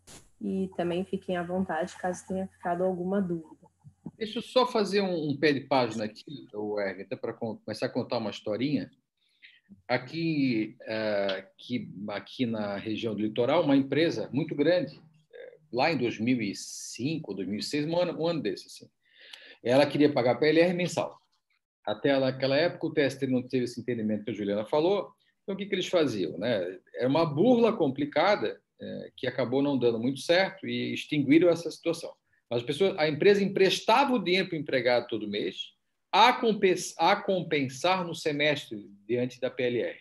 e 0.41 0.71
também 0.77 1.05
fiquem 1.05 1.37
à 1.37 1.43
vontade 1.43 1.97
caso 1.97 2.27
tenha 2.27 2.47
ficado 2.47 2.85
alguma 2.85 3.21
dúvida. 3.21 3.69
Deixa 4.17 4.39
eu 4.39 4.43
só 4.43 4.67
fazer 4.67 5.01
um, 5.01 5.31
um 5.31 5.37
pé 5.37 5.53
de 5.53 5.61
página 5.61 6.05
aqui, 6.05 6.49
o 6.53 6.79
até 6.79 7.15
para 7.17 7.33
começar 7.33 7.87
a 7.87 7.91
contar 7.91 8.19
uma 8.19 8.31
historinha. 8.31 8.91
Aqui, 9.87 10.77
uh, 10.83 11.39
aqui, 11.39 11.93
aqui 12.09 12.47
na 12.47 12.77
região 12.77 13.15
do 13.15 13.21
litoral, 13.21 13.63
uma 13.63 13.77
empresa 13.77 14.29
muito 14.33 14.55
grande, 14.55 14.99
eh, 15.33 15.59
lá 15.71 15.93
em 15.93 15.99
2005, 15.99 17.35
2006, 17.35 17.87
um 17.87 17.99
ano, 17.99 18.21
um 18.21 18.27
ano 18.27 18.41
desse, 18.41 18.67
assim, 18.67 18.91
ela 19.63 19.87
queria 19.87 20.13
pagar 20.13 20.37
PLR 20.37 20.73
mensal. 20.73 21.21
Até 21.89 22.19
naquela 22.19 22.55
época, 22.55 22.87
o 22.87 22.93
TST 22.93 23.27
não 23.27 23.43
teve 23.43 23.65
esse 23.65 23.81
entendimento 23.81 24.23
que 24.23 24.31
a 24.31 24.35
Juliana 24.35 24.67
falou, 24.67 25.11
então 25.43 25.55
o 25.55 25.59
que, 25.59 25.65
que 25.65 25.75
eles 25.75 25.87
faziam? 25.87 26.37
Né? 26.37 26.79
Era 26.95 27.09
uma 27.09 27.25
burla 27.25 27.73
complicada 27.73 28.61
é, 28.79 29.11
que 29.17 29.27
acabou 29.27 29.63
não 29.63 29.79
dando 29.79 29.99
muito 29.99 30.21
certo 30.21 30.69
e 30.69 30.93
extinguiram 30.93 31.49
essa 31.49 31.71
situação. 31.71 32.13
As 32.51 32.63
a 32.99 33.09
empresa 33.09 33.43
emprestava 33.43 34.13
o 34.13 34.23
dinheiro 34.23 34.51
para 34.51 34.57
o 34.57 34.61
empregado 34.61 35.07
todo 35.07 35.31
mês, 35.31 35.73
a 36.13 36.35
compensar, 36.35 37.11
a 37.11 37.17
compensar 37.17 38.07
no 38.07 38.15
semestre 38.15 38.87
diante 39.07 39.41
da 39.41 39.51
PLR. 39.51 39.99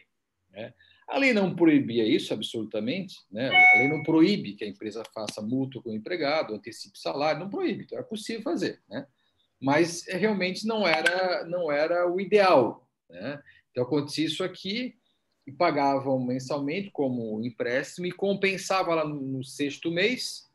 Né? 0.51 0.73
A 1.07 1.17
lei 1.17 1.31
não 1.31 1.55
proibia 1.55 2.05
isso 2.05 2.33
absolutamente, 2.33 3.15
né? 3.31 3.47
a 3.47 3.77
lei 3.77 3.87
não 3.87 4.03
proíbe 4.03 4.55
que 4.55 4.65
a 4.65 4.67
empresa 4.67 5.03
faça 5.13 5.41
mútuo 5.41 5.81
com 5.81 5.91
o 5.91 5.95
empregado, 5.95 6.53
antecipe 6.53 6.99
salário, 6.99 7.39
não 7.39 7.49
proíbe, 7.49 7.85
então 7.85 7.97
é 7.97 8.03
possível 8.03 8.41
fazer. 8.41 8.81
Né? 8.89 9.07
Mas 9.61 10.05
realmente 10.07 10.65
não 10.67 10.87
era, 10.87 11.45
não 11.45 11.71
era 11.71 12.11
o 12.11 12.19
ideal. 12.21 12.87
Né? 13.09 13.41
Então 13.71 13.83
acontecia 13.83 14.25
isso 14.25 14.43
aqui, 14.43 14.95
e 15.47 15.51
pagavam 15.51 16.19
mensalmente 16.19 16.91
como 16.91 17.41
empréstimo 17.41 18.05
e 18.05 18.11
compensava 18.11 18.93
lá 18.93 19.07
no, 19.07 19.21
no 19.21 19.43
sexto 19.45 19.89
mês 19.89 20.45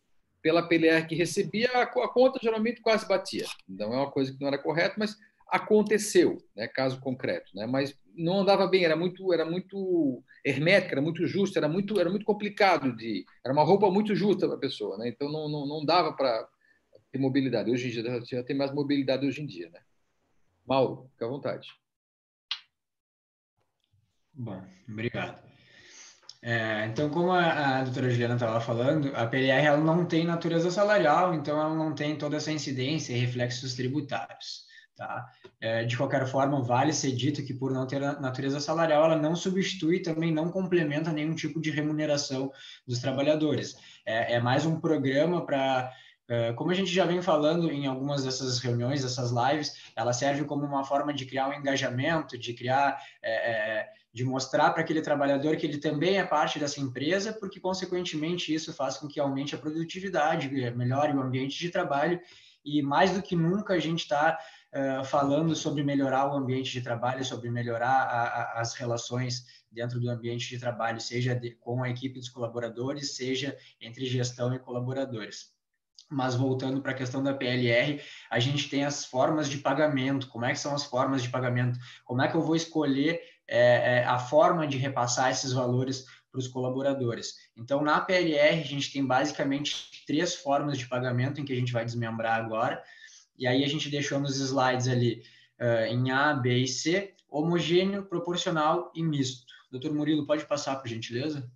pela 0.43 0.69
PLR 0.69 1.07
que 1.07 1.15
recebia, 1.15 1.71
a, 1.73 1.83
a, 1.83 2.09
conta 2.09 2.39
geralmente 2.43 2.83
quase 2.83 3.09
batia. 3.09 3.47
Então 3.67 3.93
é 3.95 3.97
uma 3.97 4.11
coisa 4.11 4.31
que 4.31 4.41
não 4.41 4.49
era 4.49 4.59
correta, 4.59 4.97
mas 4.99 5.17
aconteceu, 5.49 6.37
né, 6.55 6.67
caso 6.67 7.01
concreto, 7.01 7.53
né? 7.55 7.67
Mas 7.67 7.97
não 8.15 8.41
andava 8.41 8.67
bem, 8.67 8.85
era 8.85 8.97
muito 8.97 9.33
era 9.33 9.45
muito 9.47 10.23
hermética, 10.45 10.95
era 10.95 11.01
muito 11.01 11.27
justo, 11.27 11.57
era 11.57 11.69
muito 11.69 11.99
era 11.99 12.11
muito 12.11 12.27
complicado 12.27 12.95
de, 12.95 13.25
era 13.45 13.55
uma 13.55 13.65
roupa 13.65 13.91
muito 13.91 14.15
justa 14.15 14.47
para 14.47 14.57
a 14.57 14.61
pessoa, 14.61 14.99
né? 14.99 15.09
Então 15.09 15.31
não, 15.31 15.49
não, 15.49 15.67
não 15.67 15.85
dava 15.85 16.13
para 16.13 16.47
ter 17.13 17.19
mobilidade. 17.19 17.71
Hoje 17.71 17.89
em 17.89 17.91
dia 17.91 18.25
já 18.25 18.43
tem 18.43 18.57
mais 18.57 18.73
mobilidade 18.73 19.27
hoje 19.27 19.43
em 19.43 19.47
dia, 19.47 19.71
né? 19.71 19.81
Mauro, 20.67 21.09
fica 21.13 21.27
à 21.27 21.29
vontade. 21.29 21.69
Bom, 24.33 24.65
obrigado. 24.89 25.43
É, 26.41 26.87
então, 26.87 27.09
como 27.11 27.31
a, 27.31 27.81
a 27.81 27.85
doutora 27.85 28.11
Juliana 28.11 28.35
estava 28.35 28.61
falando, 28.61 29.15
a 29.15 29.27
PLR 29.27 29.67
ela 29.67 29.79
não 29.79 30.05
tem 30.05 30.25
natureza 30.25 30.71
salarial, 30.71 31.35
então 31.35 31.61
ela 31.61 31.75
não 31.75 31.95
tem 31.95 32.17
toda 32.17 32.37
essa 32.37 32.51
incidência 32.51 33.13
e 33.13 33.19
reflexos 33.19 33.75
tributários. 33.75 34.65
Tá? 34.97 35.31
É, 35.61 35.85
de 35.85 35.97
qualquer 35.97 36.27
forma, 36.27 36.63
vale 36.63 36.93
ser 36.93 37.13
dito 37.13 37.45
que, 37.45 37.55
por 37.55 37.73
não 37.73 37.87
ter 37.87 38.01
natureza 38.21 38.61
salarial, 38.61 39.05
ela 39.05 39.17
não 39.17 39.37
substitui 39.37 40.01
também 40.01 40.33
não 40.33 40.51
complementa 40.51 41.13
nenhum 41.13 41.35
tipo 41.35 41.61
de 41.61 41.71
remuneração 41.71 42.51
dos 42.87 42.99
trabalhadores. 42.99 43.77
É, 44.05 44.35
é 44.35 44.41
mais 44.41 44.67
um 44.67 44.81
programa 44.81 45.47
para 45.47 45.93
como 46.57 46.71
a 46.71 46.75
gente 46.75 46.93
já 46.93 47.05
vem 47.05 47.21
falando 47.21 47.71
em 47.71 47.87
algumas 47.87 48.25
dessas 48.25 48.59
reuniões, 48.59 49.03
dessas 49.03 49.31
lives, 49.31 49.75
ela 49.97 50.13
serve 50.13 50.45
como 50.45 50.65
uma 50.65 50.85
forma 50.85 51.13
de 51.13 51.27
criar 51.27 51.49
um 51.49 51.53
engajamento, 51.53 52.39
de 52.39 52.55
criar 52.55 53.01
é 53.23 53.89
de 54.13 54.25
mostrar 54.25 54.71
para 54.73 54.83
aquele 54.83 55.01
trabalhador 55.01 55.57
que 55.57 55.65
ele 55.65 55.79
também 55.79 56.19
é 56.19 56.25
parte 56.25 56.59
dessa 56.59 56.81
empresa, 56.81 57.33
porque, 57.33 57.59
consequentemente, 57.59 58.53
isso 58.53 58.73
faz 58.75 58.99
com 58.99 59.09
que 59.09 59.19
aumente 59.19 59.55
a 59.55 59.59
produtividade, 59.59 60.51
melhore 60.51 61.17
o 61.17 61.23
ambiente 61.23 61.59
de 61.59 61.71
trabalho, 61.71 62.21
e 62.65 62.83
mais 62.83 63.13
do 63.13 63.23
que 63.23 63.35
nunca 63.35 63.73
a 63.73 63.79
gente 63.79 64.01
está 64.01 64.39
uh, 64.73 65.05
falando 65.05 65.55
sobre 65.57 65.83
melhorar 65.83 66.31
o 66.31 66.37
ambiente 66.37 66.71
de 66.71 66.83
trabalho, 66.83 67.25
sobre 67.25 67.51
melhorar 67.51 67.89
a, 67.89 68.23
a, 68.23 68.61
as 68.61 68.75
relações 68.75 69.47
dentro 69.71 69.99
do 69.99 70.11
ambiente 70.11 70.49
de 70.49 70.59
trabalho, 70.59 71.01
seja 71.01 71.35
de, 71.35 71.53
com 71.53 71.83
a 71.83 71.89
equipe 71.89 72.19
dos 72.19 72.29
colaboradores, 72.29 73.17
seja 73.17 73.57
entre 73.81 74.05
gestão 74.05 74.55
e 74.55 74.59
colaboradores. 74.59 75.51
Mas 76.13 76.35
voltando 76.35 76.81
para 76.81 76.93
a 76.93 76.95
questão 76.95 77.23
da 77.23 77.35
PLR, 77.35 78.01
a 78.31 78.39
gente 78.39 78.69
tem 78.69 78.85
as 78.85 79.05
formas 79.05 79.49
de 79.49 79.59
pagamento. 79.59 80.29
Como 80.29 80.45
é 80.45 80.53
que 80.53 80.59
são 80.59 80.75
as 80.75 80.85
formas 80.85 81.23
de 81.23 81.31
pagamento? 81.31 81.79
Como 82.05 82.21
é 82.23 82.29
que 82.29 82.37
eu 82.37 82.43
vou 82.43 82.55
escolher 82.55 83.21
é, 83.49 83.99
é, 83.99 84.05
a 84.05 84.19
forma 84.19 84.67
de 84.67 84.79
repassar 84.79 85.31
esses 85.31 85.53
valores 85.53 86.07
para 86.33 86.39
os 86.39 86.49
colaboradores. 86.49 87.35
Então, 87.55 87.83
na 87.83 88.01
PLR, 88.01 88.61
a 88.61 88.65
gente 88.65 88.91
tem 88.91 89.05
basicamente 89.05 90.03
três 90.07 90.35
formas 90.35 90.79
de 90.79 90.89
pagamento 90.89 91.41
em 91.41 91.45
que 91.45 91.53
a 91.53 91.57
gente 91.57 91.73
vai 91.73 91.85
desmembrar 91.85 92.43
agora. 92.43 92.83
E 93.39 93.47
aí 93.47 93.63
a 93.63 93.69
gente 93.69 93.91
deixou 93.91 94.19
nos 94.19 94.39
slides 94.39 94.89
ali 94.89 95.23
uh, 95.61 95.85
em 95.87 96.11
A, 96.11 96.33
B 96.33 96.61
e 96.61 96.67
C, 96.67 97.15
homogêneo, 97.29 98.07
proporcional 98.07 98.91
e 98.95 99.03
misto. 99.03 99.45
Doutor 99.71 99.93
Murilo, 99.93 100.27
pode 100.27 100.47
passar, 100.47 100.77
por 100.77 100.89
gentileza? 100.89 101.51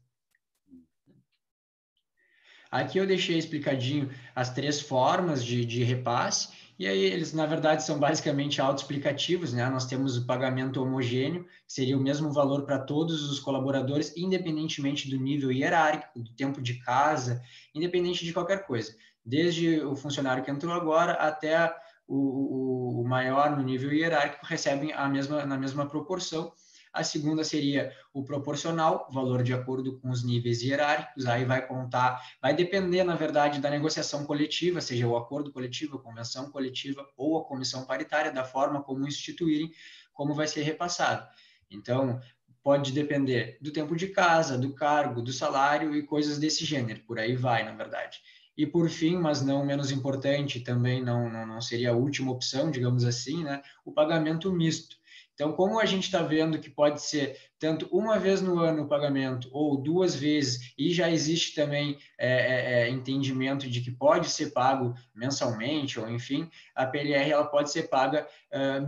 Aqui 2.71 2.99
eu 2.99 3.07
deixei 3.07 3.39
explicadinho 3.39 4.11
as 4.35 4.53
três 4.53 4.81
formas 4.81 5.45
de, 5.45 5.65
de 5.65 5.83
repasse 5.85 6.49
e 6.79 6.87
aí 6.87 7.05
eles, 7.05 7.33
na 7.33 7.47
verdade, 7.47 7.83
são 7.83 7.99
basicamente 7.99 8.61
autoexplicativos, 8.61 9.55
né? 9.55 9.69
Nós 9.71 9.87
temos 9.87 10.19
o 10.19 10.27
pagamento 10.27 10.83
homogêneo, 10.83 11.45
que 11.67 11.73
seria 11.73 11.97
o 11.97 12.03
mesmo 12.03 12.31
valor 12.31 12.67
para 12.67 12.79
todos 12.79 13.31
os 13.31 13.41
colaboradores, 13.41 14.15
independentemente 14.15 15.09
do 15.09 15.17
nível 15.17 15.51
hierárquico, 15.51 16.21
do 16.21 16.35
tempo 16.35 16.61
de 16.61 16.75
casa, 16.75 17.43
independente 17.75 18.27
de 18.27 18.33
qualquer 18.33 18.67
coisa. 18.67 18.95
Desde 19.25 19.81
o 19.81 19.97
funcionário 19.97 20.45
que 20.45 20.51
entrou 20.51 20.73
agora 20.75 21.15
até 21.15 21.75
o, 22.07 22.17
o, 22.17 23.01
o 23.01 23.09
maior 23.09 23.57
no 23.57 23.63
nível 23.63 23.91
hierárquico 23.91 24.45
recebem 24.45 24.93
a 24.93 25.09
mesma, 25.09 25.47
na 25.47 25.57
mesma 25.57 25.87
proporção, 25.87 26.53
a 26.97 27.05
segunda 27.05 27.45
seria 27.45 27.93
o 28.13 28.25
proporcional, 28.25 29.07
valor 29.13 29.43
de 29.43 29.53
acordo 29.53 29.99
com 29.99 30.09
os 30.09 30.25
níveis 30.25 30.63
hierárquicos. 30.63 31.27
Aí 31.27 31.45
vai 31.45 31.67
contar, 31.67 32.21
vai 32.41 32.55
depender, 32.55 33.05
na 33.05 33.15
verdade, 33.15 33.61
da 33.61 33.69
negociação 33.69 34.25
coletiva, 34.25 34.81
seja 34.81 35.07
o 35.07 35.17
acordo 35.17 35.53
coletivo, 35.53 35.99
a 35.99 36.03
convenção 36.03 36.51
coletiva 36.51 37.07
ou 37.15 37.39
a 37.39 37.45
comissão 37.45 37.85
paritária, 37.85 38.33
da 38.33 38.45
forma 38.45 38.83
como 38.83 39.07
instituírem, 39.07 39.71
como 40.15 40.35
vai 40.35 40.49
ser 40.49 40.63
repassado. 40.63 41.29
Então, 41.71 42.19
pode 42.63 42.93
depender 42.93 43.59
do 43.61 43.71
tempo 43.71 43.95
de 43.95 44.09
casa, 44.09 44.57
do 44.57 44.73
cargo, 44.73 45.21
do 45.21 45.33
salário 45.33 45.95
e 45.95 46.03
coisas 46.03 46.39
desse 46.39 46.65
gênero. 46.65 47.03
Por 47.07 47.19
aí 47.19 47.37
vai, 47.37 47.63
na 47.63 47.73
verdade. 47.73 48.21
E 48.57 48.67
por 48.67 48.89
fim, 48.89 49.17
mas 49.17 49.43
não 49.43 49.67
menos 49.67 49.91
importante, 49.91 50.61
também 50.61 51.05
não, 51.05 51.31
não, 51.31 51.47
não 51.47 51.61
seria 51.61 51.91
a 51.91 51.95
última 51.95 52.33
opção, 52.33 52.71
digamos 52.71 53.05
assim, 53.05 53.45
né? 53.45 53.61
o 53.85 53.93
pagamento 53.93 54.51
misto. 54.51 54.97
Então, 55.37 55.53
como 55.53 55.79
a 55.79 55.85
gente 55.85 56.05
está 56.05 56.23
vendo 56.23 56.59
que 56.59 56.71
pode 56.71 57.03
ser 57.03 57.39
tanto 57.59 57.87
uma 57.93 58.19
vez 58.19 58.41
no 58.41 58.59
ano 58.59 58.85
o 58.85 58.89
pagamento 58.89 59.51
ou 59.53 59.77
duas 59.77 60.17
vezes, 60.17 60.73
e 60.79 60.95
já 60.95 61.11
existe 61.11 61.55
também 61.55 61.99
é, 62.19 62.29
é, 62.29 62.81
é 62.81 62.89
entendimento 62.89 63.69
de 63.69 63.83
que 63.83 63.91
pode 63.91 64.31
ser 64.31 64.53
pago 64.53 64.95
mensalmente, 65.15 66.01
ou 66.01 66.09
enfim, 66.09 66.51
a 66.75 66.87
PLR 66.87 67.31
ela 67.31 67.45
pode 67.45 67.71
ser 67.71 67.85
paga 67.91 68.27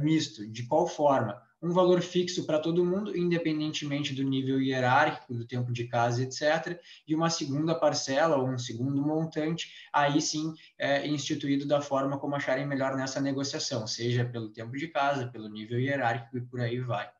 misto. 0.00 0.50
De 0.50 0.67
qual 0.67 0.87
forma? 0.87 1.38
Um 1.61 1.71
valor 1.71 2.00
fixo 2.00 2.47
para 2.47 2.59
todo 2.59 2.85
mundo, 2.85 3.17
independentemente 3.17 4.15
do 4.15 4.23
nível 4.23 4.61
hierárquico, 4.61 5.35
do 5.35 5.47
tempo 5.47 5.73
de 5.73 5.87
casa, 5.87 6.23
etc., 6.23 6.81
e 7.07 7.15
uma 7.15 7.31
segunda 7.31 7.75
parcela 7.75 8.37
ou 8.37 8.49
um 8.49 8.59
segundo 8.59 9.03
montante, 9.03 9.73
aí 9.93 10.21
sim 10.21 10.55
é 10.79 11.07
instituído 11.07 11.67
da 11.67 11.81
forma 11.81 12.19
como 12.19 12.37
acharem 12.37 12.67
melhor 12.67 12.97
nessa 12.97 13.21
negociação, 13.21 13.87
seja 13.87 14.25
pelo 14.25 14.50
tempo 14.50 14.77
de 14.77 14.88
casa, 14.88 15.27
pelo 15.27 15.49
nível 15.49 15.81
hierárquico 15.81 16.38
e 16.38 16.41
por 16.41 16.61
aí 16.61 16.81
vai. 16.81 17.11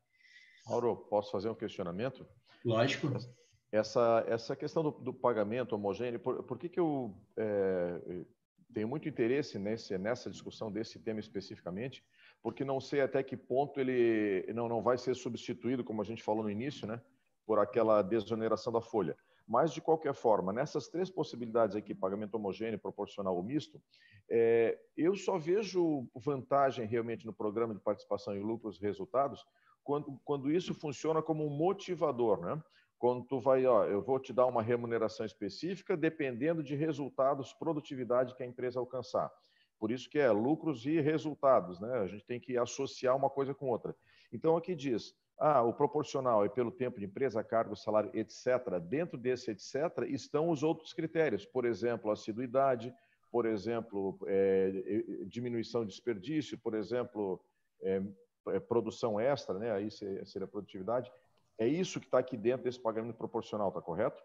Mauro, 0.65 0.95
posso 0.95 1.31
fazer 1.31 1.49
um 1.49 1.55
questionamento? 1.55 2.25
Lógico. 2.63 3.09
Essa, 3.71 4.23
essa 4.27 4.55
questão 4.55 4.81
do, 4.81 4.91
do 4.91 5.13
pagamento 5.13 5.73
homogêneo, 5.73 6.19
por, 6.19 6.43
por 6.43 6.57
que, 6.57 6.69
que 6.69 6.79
eu 6.79 7.15
é, 7.37 8.23
tenho 8.73 8.87
muito 8.87 9.07
interesse 9.07 9.59
nesse, 9.59 9.97
nessa 9.97 10.29
discussão 10.29 10.71
desse 10.71 10.99
tema 10.99 11.19
especificamente? 11.19 12.03
Porque 12.41 12.63
não 12.63 12.79
sei 12.79 13.01
até 13.01 13.21
que 13.21 13.35
ponto 13.35 13.79
ele 13.79 14.51
não, 14.53 14.69
não 14.69 14.81
vai 14.81 14.97
ser 14.97 15.15
substituído, 15.15 15.83
como 15.83 16.01
a 16.01 16.05
gente 16.05 16.23
falou 16.23 16.43
no 16.43 16.49
início, 16.49 16.87
né, 16.87 17.01
por 17.45 17.59
aquela 17.59 18.01
desoneração 18.01 18.71
da 18.71 18.81
folha. 18.81 19.17
Mas, 19.47 19.73
de 19.73 19.81
qualquer 19.81 20.13
forma, 20.13 20.53
nessas 20.53 20.87
três 20.87 21.09
possibilidades 21.09 21.75
aqui, 21.75 21.95
pagamento 21.95 22.35
homogêneo, 22.35 22.77
proporcional 22.77 23.35
ou 23.35 23.41
misto, 23.41 23.81
é, 24.29 24.79
eu 24.95 25.15
só 25.15 25.39
vejo 25.39 26.07
vantagem 26.13 26.85
realmente 26.85 27.25
no 27.25 27.33
programa 27.33 27.73
de 27.73 27.79
participação 27.79 28.35
em 28.35 28.43
lucros 28.43 28.77
e 28.77 28.81
resultados 28.81 29.43
quando, 29.83 30.19
quando 30.23 30.51
isso 30.51 30.75
funciona 30.75 31.19
como 31.19 31.43
um 31.43 31.49
motivador, 31.49 32.39
né? 32.39 32.61
Quando 32.99 33.25
tu 33.25 33.39
vai, 33.39 33.65
ó, 33.65 33.85
eu 33.85 34.03
vou 34.03 34.19
te 34.19 34.31
dar 34.31 34.45
uma 34.45 34.61
remuneração 34.61 35.25
específica 35.25 35.97
dependendo 35.97 36.61
de 36.61 36.75
resultados, 36.75 37.53
produtividade 37.53 38.35
que 38.35 38.43
a 38.43 38.45
empresa 38.45 38.79
alcançar. 38.79 39.31
Por 39.79 39.91
isso 39.91 40.09
que 40.09 40.19
é 40.19 40.29
lucros 40.29 40.85
e 40.85 40.99
resultados, 40.99 41.79
né? 41.79 41.99
A 41.99 42.07
gente 42.07 42.25
tem 42.25 42.39
que 42.39 42.57
associar 42.57 43.15
uma 43.15 43.29
coisa 43.29 43.53
com 43.53 43.69
outra. 43.69 43.95
Então, 44.31 44.57
aqui 44.57 44.75
diz, 44.75 45.15
ah, 45.39 45.63
o 45.63 45.73
proporcional 45.73 46.43
é 46.43 46.49
pelo 46.49 46.69
tempo 46.69 46.99
de 46.99 47.05
empresa, 47.05 47.43
cargo, 47.43 47.75
salário, 47.75 48.11
etc. 48.13 48.77
Dentro 48.81 49.17
desse 49.17 49.51
etc. 49.51 50.03
estão 50.09 50.49
os 50.49 50.63
outros 50.63 50.93
critérios, 50.93 51.45
por 51.45 51.63
exemplo, 51.63 52.11
assiduidade, 52.11 52.93
por 53.31 53.45
exemplo, 53.45 54.19
é, 54.27 55.23
diminuição 55.27 55.85
de 55.85 55.91
desperdício, 55.91 56.57
por 56.57 56.73
exemplo, 56.73 57.39
é, 57.81 58.01
é, 58.49 58.59
produção 58.59 59.19
extra, 59.19 59.57
né? 59.57 59.71
aí 59.71 59.89
seria 59.91 60.47
produtividade. 60.47 61.09
É 61.57 61.67
isso 61.67 61.99
que 61.99 62.05
está 62.07 62.19
aqui 62.19 62.35
dentro 62.35 62.63
desse 62.63 62.79
pagamento 62.79 63.15
proporcional, 63.15 63.69
está 63.69 63.81
correto? 63.81 64.21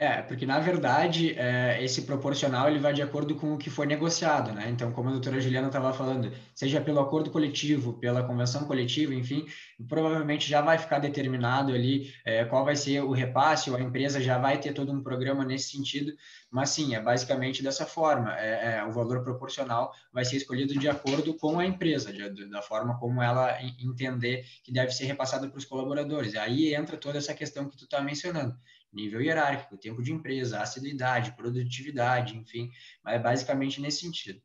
É, 0.00 0.22
porque 0.22 0.46
na 0.46 0.58
verdade 0.58 1.38
é, 1.38 1.84
esse 1.84 2.00
proporcional 2.06 2.66
ele 2.70 2.78
vai 2.78 2.90
de 2.94 3.02
acordo 3.02 3.34
com 3.34 3.52
o 3.52 3.58
que 3.58 3.68
foi 3.68 3.84
negociado, 3.84 4.50
né? 4.50 4.70
Então, 4.70 4.90
como 4.92 5.10
a 5.10 5.12
doutora 5.12 5.38
Juliana 5.38 5.66
estava 5.66 5.92
falando, 5.92 6.32
seja 6.54 6.80
pelo 6.80 7.00
acordo 7.00 7.30
coletivo, 7.30 7.92
pela 7.92 8.22
convenção 8.22 8.64
coletiva, 8.64 9.14
enfim, 9.14 9.44
provavelmente 9.86 10.48
já 10.48 10.62
vai 10.62 10.78
ficar 10.78 11.00
determinado 11.00 11.74
ali 11.74 12.14
é, 12.24 12.46
qual 12.46 12.64
vai 12.64 12.76
ser 12.76 13.02
o 13.02 13.10
repasse, 13.10 13.70
ou 13.70 13.76
a 13.76 13.80
empresa 13.82 14.22
já 14.22 14.38
vai 14.38 14.58
ter 14.58 14.72
todo 14.72 14.90
um 14.90 15.02
programa 15.02 15.44
nesse 15.44 15.76
sentido. 15.76 16.14
Mas 16.50 16.70
sim, 16.70 16.94
é 16.94 17.00
basicamente 17.02 17.62
dessa 17.62 17.84
forma. 17.84 18.34
É, 18.38 18.78
é 18.78 18.84
o 18.84 18.92
valor 18.92 19.22
proporcional 19.22 19.92
vai 20.10 20.24
ser 20.24 20.36
escolhido 20.36 20.78
de 20.78 20.88
acordo 20.88 21.34
com 21.34 21.58
a 21.58 21.66
empresa, 21.66 22.10
de, 22.10 22.48
da 22.48 22.62
forma 22.62 22.98
como 22.98 23.20
ela 23.20 23.54
entender 23.62 24.46
que 24.64 24.72
deve 24.72 24.92
ser 24.92 25.04
repassado 25.04 25.50
para 25.50 25.58
os 25.58 25.66
colaboradores. 25.66 26.36
Aí 26.36 26.74
entra 26.74 26.96
toda 26.96 27.18
essa 27.18 27.34
questão 27.34 27.68
que 27.68 27.76
tu 27.76 27.84
está 27.84 28.00
mencionando 28.00 28.56
nível 28.92 29.20
hierárquico, 29.20 29.76
tempo 29.76 30.02
de 30.02 30.12
empresa, 30.12 30.60
assiduidade, 30.60 31.32
produtividade, 31.32 32.36
enfim, 32.36 32.70
mas 33.02 33.14
é 33.14 33.18
basicamente 33.18 33.80
nesse 33.80 34.00
sentido. 34.00 34.42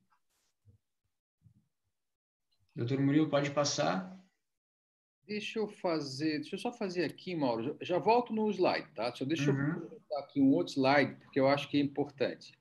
Doutor 2.76 3.00
Murilo, 3.00 3.30
pode 3.30 3.52
passar? 3.52 4.14
Deixa 5.26 5.58
eu 5.58 5.68
fazer, 5.68 6.40
deixa 6.40 6.56
eu 6.56 6.60
só 6.60 6.72
fazer 6.72 7.06
aqui, 7.06 7.36
Mauro. 7.36 7.78
Já 7.82 7.98
volto 7.98 8.34
no 8.34 8.50
slide, 8.52 8.92
tá? 8.94 9.14
Só 9.16 9.26
deixa 9.26 9.52
uhum. 9.52 9.82
eu 9.82 9.90
botar 9.90 10.20
aqui 10.20 10.40
um 10.40 10.52
outro 10.52 10.74
slide, 10.74 11.16
porque 11.16 11.40
eu 11.40 11.48
acho 11.48 11.68
que 11.70 11.78
é 11.78 11.80
importante. 11.80 12.54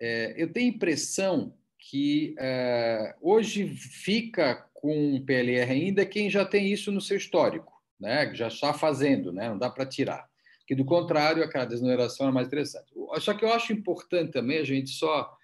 É, 0.00 0.34
eu 0.42 0.50
tenho 0.52 0.72
a 0.72 0.74
impressão 0.74 1.54
que 1.76 2.34
é, 2.38 3.14
hoje 3.20 3.68
fica 3.68 4.68
com 4.72 5.16
o 5.16 5.24
PLR 5.24 5.70
ainda 5.70 6.06
quem 6.06 6.30
já 6.30 6.44
tem 6.44 6.72
isso 6.72 6.92
no 6.92 7.00
seu 7.00 7.16
histórico, 7.16 7.82
né? 7.98 8.32
Já 8.34 8.46
está 8.46 8.72
fazendo, 8.72 9.32
né? 9.32 9.48
Não 9.48 9.58
dá 9.58 9.68
para 9.68 9.84
tirar 9.84 10.27
que 10.68 10.74
do 10.74 10.84
contrário, 10.84 11.42
aquela 11.42 11.64
desoneração 11.64 12.28
é 12.28 12.30
mais 12.30 12.46
interessante. 12.46 12.92
Só 13.20 13.32
que 13.32 13.42
eu 13.42 13.50
acho 13.50 13.72
importante 13.72 14.32
também 14.32 14.58
a 14.58 14.64
gente 14.64 14.90
só 14.90 15.34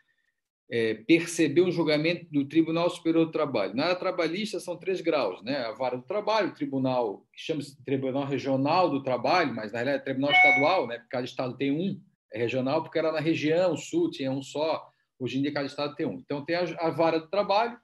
é, 0.71 0.93
perceber 0.93 1.62
um 1.62 1.71
julgamento 1.71 2.26
do 2.31 2.45
Tribunal 2.45 2.90
Superior 2.90 3.25
do 3.25 3.33
Trabalho. 3.33 3.75
Na 3.75 3.85
área 3.85 3.97
trabalhista 3.97 4.61
são 4.61 4.76
três 4.76 5.00
graus, 5.00 5.43
né? 5.43 5.64
A 5.64 5.73
vara 5.73 5.97
do 5.97 6.02
trabalho, 6.02 6.50
o 6.50 6.54
tribunal, 6.54 7.26
chama-se 7.33 7.83
Tribunal 7.87 8.26
Regional 8.26 8.90
do 8.90 9.02
Trabalho, 9.02 9.54
mas 9.54 9.73
na 9.73 9.78
realidade 9.78 10.02
é 10.02 10.04
Tribunal 10.04 10.31
Estadual, 10.31 10.87
né? 10.87 10.99
Porque 10.99 11.11
cada 11.11 11.25
estado 11.25 11.57
tem 11.57 11.73
um, 11.73 11.99
é 12.31 12.38
regional 12.38 12.83
porque 12.83 12.99
era 12.99 13.11
na 13.11 13.21
região 13.21 13.78
sul, 13.78 14.11
tinha 14.11 14.31
um 14.31 14.43
só, 14.43 14.87
hoje 15.19 15.38
em 15.38 15.43
dia 15.43 15.54
cada 15.54 15.66
estado 15.66 15.95
tem 15.95 16.04
um. 16.04 16.19
Então 16.19 16.45
tem 16.45 16.57
a, 16.57 16.64
a 16.81 16.90
vara 16.90 17.19
do 17.19 17.31
trabalho, 17.31 17.78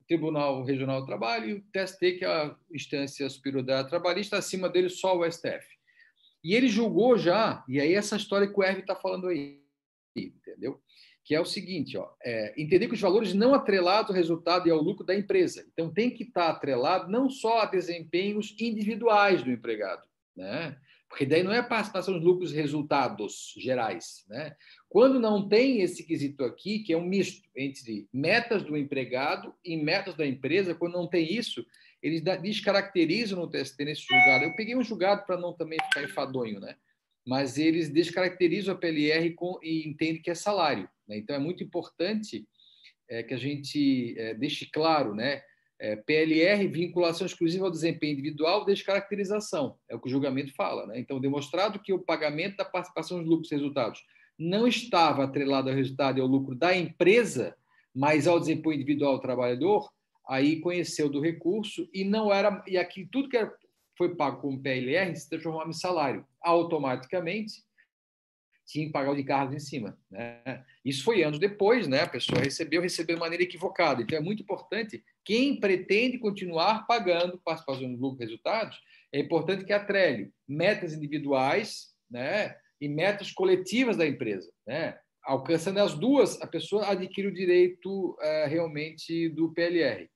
o 0.00 0.04
Tribunal 0.06 0.62
Regional 0.62 1.00
do 1.00 1.06
Trabalho 1.06 1.50
e 1.50 1.52
o 1.54 1.62
TST, 1.72 2.18
que 2.18 2.24
é 2.24 2.28
a 2.28 2.54
instância 2.72 3.28
superior 3.28 3.64
da 3.64 3.82
trabalhista, 3.82 4.36
acima 4.36 4.68
dele 4.68 4.88
só 4.88 5.18
o 5.18 5.28
STF. 5.28 5.81
E 6.42 6.54
ele 6.54 6.68
julgou 6.68 7.16
já, 7.16 7.64
e 7.68 7.80
aí 7.80 7.94
essa 7.94 8.16
história 8.16 8.48
que 8.48 8.58
o 8.58 8.62
Herve 8.62 8.80
está 8.80 8.96
falando 8.96 9.28
aí, 9.28 9.60
entendeu? 10.16 10.80
Que 11.24 11.36
é 11.36 11.40
o 11.40 11.44
seguinte, 11.44 11.96
ó, 11.96 12.10
é, 12.22 12.52
entender 12.60 12.88
que 12.88 12.94
os 12.94 13.00
valores 13.00 13.32
não 13.32 13.54
atrelados 13.54 14.10
ao 14.10 14.16
resultado 14.16 14.66
e 14.66 14.70
ao 14.70 14.82
lucro 14.82 15.06
da 15.06 15.14
empresa. 15.14 15.64
Então, 15.72 15.92
tem 15.92 16.10
que 16.10 16.24
estar 16.24 16.46
tá 16.46 16.50
atrelado 16.50 17.10
não 17.10 17.30
só 17.30 17.60
a 17.60 17.66
desempenhos 17.66 18.56
individuais 18.58 19.42
do 19.42 19.52
empregado, 19.52 20.02
né? 20.36 20.76
Porque 21.08 21.26
daí 21.26 21.42
não 21.42 21.52
é 21.52 21.62
participação 21.62 22.14
dos 22.14 22.24
lucros 22.24 22.52
resultados 22.52 23.54
gerais, 23.58 24.24
né? 24.28 24.56
Quando 24.88 25.20
não 25.20 25.46
tem 25.46 25.82
esse 25.82 26.04
quesito 26.04 26.42
aqui, 26.42 26.78
que 26.78 26.92
é 26.92 26.96
um 26.96 27.04
misto 27.04 27.46
entre 27.54 28.08
metas 28.10 28.62
do 28.62 28.76
empregado 28.76 29.54
e 29.62 29.76
metas 29.76 30.14
da 30.16 30.26
empresa, 30.26 30.74
quando 30.74 30.94
não 30.94 31.06
tem 31.06 31.30
isso, 31.30 31.64
eles 32.02 32.20
descaracterizam 32.20 33.38
no 33.38 33.48
TST 33.48 33.84
nesse 33.84 34.02
julgado. 34.02 34.44
Eu 34.44 34.54
peguei 34.54 34.74
um 34.74 34.82
julgado 34.82 35.24
para 35.24 35.36
não 35.36 35.52
também 35.52 35.78
ficar 35.84 36.02
enfadonho, 36.02 36.58
né? 36.58 36.74
Mas 37.24 37.56
eles 37.56 37.88
descaracterizam 37.88 38.74
a 38.74 38.78
PLR 38.78 39.30
com, 39.34 39.58
e 39.62 39.88
entendem 39.88 40.20
que 40.20 40.30
é 40.30 40.34
salário. 40.34 40.88
Né? 41.06 41.18
Então 41.18 41.36
é 41.36 41.38
muito 41.38 41.62
importante 41.62 42.44
é, 43.08 43.22
que 43.22 43.32
a 43.32 43.38
gente 43.38 44.18
é, 44.18 44.34
deixe 44.34 44.66
claro, 44.66 45.14
né? 45.14 45.42
É, 45.78 45.96
PLR, 45.96 46.66
vinculação 46.68 47.26
exclusiva 47.26 47.64
ao 47.64 47.70
desempenho 47.70 48.12
individual, 48.12 48.64
descaracterização, 48.64 49.76
é 49.88 49.96
o 49.96 50.00
que 50.00 50.06
o 50.06 50.10
julgamento 50.10 50.54
fala. 50.54 50.86
Né? 50.86 51.00
Então, 51.00 51.20
demonstrado 51.20 51.80
que 51.80 51.92
o 51.92 51.98
pagamento 51.98 52.56
da 52.56 52.64
participação 52.64 53.18
dos 53.18 53.28
lucros 53.28 53.50
e 53.50 53.56
resultados 53.56 54.00
não 54.38 54.66
estava 54.66 55.24
atrelado 55.24 55.68
ao 55.68 55.74
resultado 55.74 56.18
e 56.18 56.20
ao 56.20 56.26
lucro 56.28 56.54
da 56.54 56.76
empresa, 56.76 57.56
mas 57.92 58.28
ao 58.28 58.38
desempenho 58.38 58.76
individual 58.76 59.16
do 59.16 59.22
trabalhador, 59.22 59.90
aí 60.28 60.60
conheceu 60.60 61.08
do 61.08 61.20
recurso 61.20 61.88
e 61.92 62.04
não 62.04 62.32
era 62.32 62.62
e 62.66 62.76
aqui 62.78 63.06
tudo 63.10 63.28
que 63.28 63.36
era, 63.36 63.52
foi 63.96 64.14
pago 64.14 64.40
com 64.40 64.60
PLR 64.60 65.14
se 65.16 65.28
transformava 65.28 65.70
em 65.70 65.74
salário 65.74 66.26
automaticamente 66.40 67.64
tinha 68.64 68.86
que 68.86 68.92
pagar 68.92 69.10
o 69.10 69.16
de 69.16 69.24
cargos 69.24 69.54
em 69.54 69.58
cima 69.58 69.98
né? 70.10 70.64
isso 70.84 71.04
foi 71.04 71.22
anos 71.22 71.38
depois 71.38 71.88
né? 71.88 72.02
A 72.02 72.08
pessoa 72.08 72.40
recebeu 72.40 72.80
recebeu 72.80 73.16
de 73.16 73.20
maneira 73.20 73.44
equivocada. 73.44 74.02
Então 74.02 74.16
é 74.16 74.20
muito 74.20 74.42
importante 74.42 75.04
quem 75.24 75.58
pretende 75.58 76.18
continuar 76.18 76.86
pagando 76.86 77.40
participação 77.44 77.88
no 77.88 77.98
lucro 77.98 78.20
resultados 78.20 78.80
é 79.12 79.20
importante 79.20 79.64
que 79.64 79.72
atrele 79.72 80.32
metas 80.48 80.94
individuais 80.94 81.92
né? 82.10 82.56
E 82.80 82.88
metas 82.88 83.32
coletivas 83.32 83.96
da 83.96 84.06
empresa 84.06 84.50
né 84.66 84.98
alcançando 85.24 85.78
as 85.78 85.94
duas, 85.94 86.40
a 86.40 86.46
pessoa 86.46 86.88
adquire 86.88 87.28
o 87.28 87.34
direito 87.34 88.16
é, 88.20 88.46
realmente 88.46 89.28
do 89.28 89.52
PLR. 89.52 90.10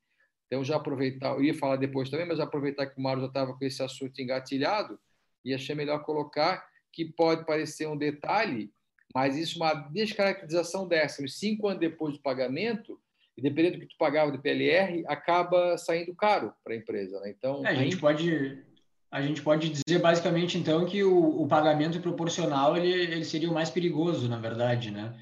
Então, 0.47 0.64
já 0.64 0.77
aproveitar, 0.77 1.35
eu 1.35 1.42
ia 1.42 1.55
falar 1.55 1.77
depois 1.77 2.09
também, 2.09 2.27
mas 2.27 2.38
aproveitar 2.38 2.87
que 2.87 2.99
o 2.99 3.03
Mário 3.03 3.23
já 3.23 3.29
estava 3.29 3.53
com 3.53 3.64
esse 3.64 3.83
assunto 3.83 4.21
engatilhado, 4.21 4.99
e 5.45 5.55
achei 5.55 5.75
melhor 5.75 6.03
colocar 6.03 6.66
que 6.92 7.05
pode 7.05 7.45
parecer 7.45 7.87
um 7.87 7.97
detalhe, 7.97 8.73
mas 9.14 9.37
isso 9.37 9.62
é 9.62 9.66
uma 9.66 9.75
descaracterização 9.75 10.88
dessa. 10.88 11.27
Cinco 11.29 11.69
anos 11.69 11.81
depois 11.81 12.14
do 12.14 12.21
pagamento, 12.21 13.01
e 13.37 13.42
dependendo 13.42 13.77
do 13.77 13.81
que 13.83 13.88
tu 13.88 13.99
pagava 13.99 14.33
do 14.33 14.40
PLR, 14.40 15.05
acaba 15.07 15.77
saindo 15.79 16.14
caro 16.14 16.53
para 16.64 16.73
a 16.73 16.77
empresa. 16.77 17.21
Né? 17.21 17.31
Então, 17.31 17.64
é, 17.64 17.71
a 17.71 17.75
gente 17.75 17.97
pode 17.99 18.64
a 19.17 19.23
gente 19.23 19.41
pode 19.41 19.71
dizer 19.71 19.99
basicamente 19.99 20.59
então 20.59 20.85
que 20.85 21.03
o, 21.03 21.41
o 21.41 21.49
pagamento 21.49 21.99
proporcional 22.01 22.77
ele, 22.77 22.93
ele 22.93 23.25
seria 23.25 23.51
o 23.51 23.55
mais 23.55 23.71
perigoso, 23.71 24.29
na 24.29 24.39
verdade, 24.39 24.91
né? 24.91 25.17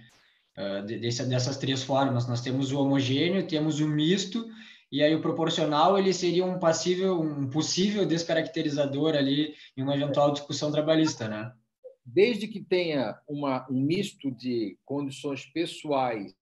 Uh, 0.59 0.83
desse, 0.85 1.25
dessas 1.27 1.57
três 1.59 1.85
formas, 1.85 2.27
nós 2.27 2.41
temos 2.41 2.73
o 2.73 2.81
homogêneo, 2.81 3.47
temos 3.47 3.79
o 3.79 3.87
misto 3.87 4.49
e 4.91 5.01
aí 5.01 5.15
o 5.15 5.23
proporcional 5.23 5.97
ele 5.97 6.13
seria 6.13 6.45
um 6.45 6.59
passível, 6.59 7.21
um 7.21 7.49
possível 7.49 8.05
descaracterizador 8.05 9.15
ali 9.15 9.55
em 9.77 9.83
uma 9.83 9.95
eventual 9.95 10.33
discussão 10.33 10.73
trabalhista, 10.73 11.29
né? 11.29 11.53
Desde 12.05 12.49
que 12.49 12.61
tenha 12.61 13.17
uma, 13.29 13.65
um 13.71 13.81
misto 13.81 14.29
de 14.29 14.77
condições 14.85 15.47
pessoais 15.47 16.35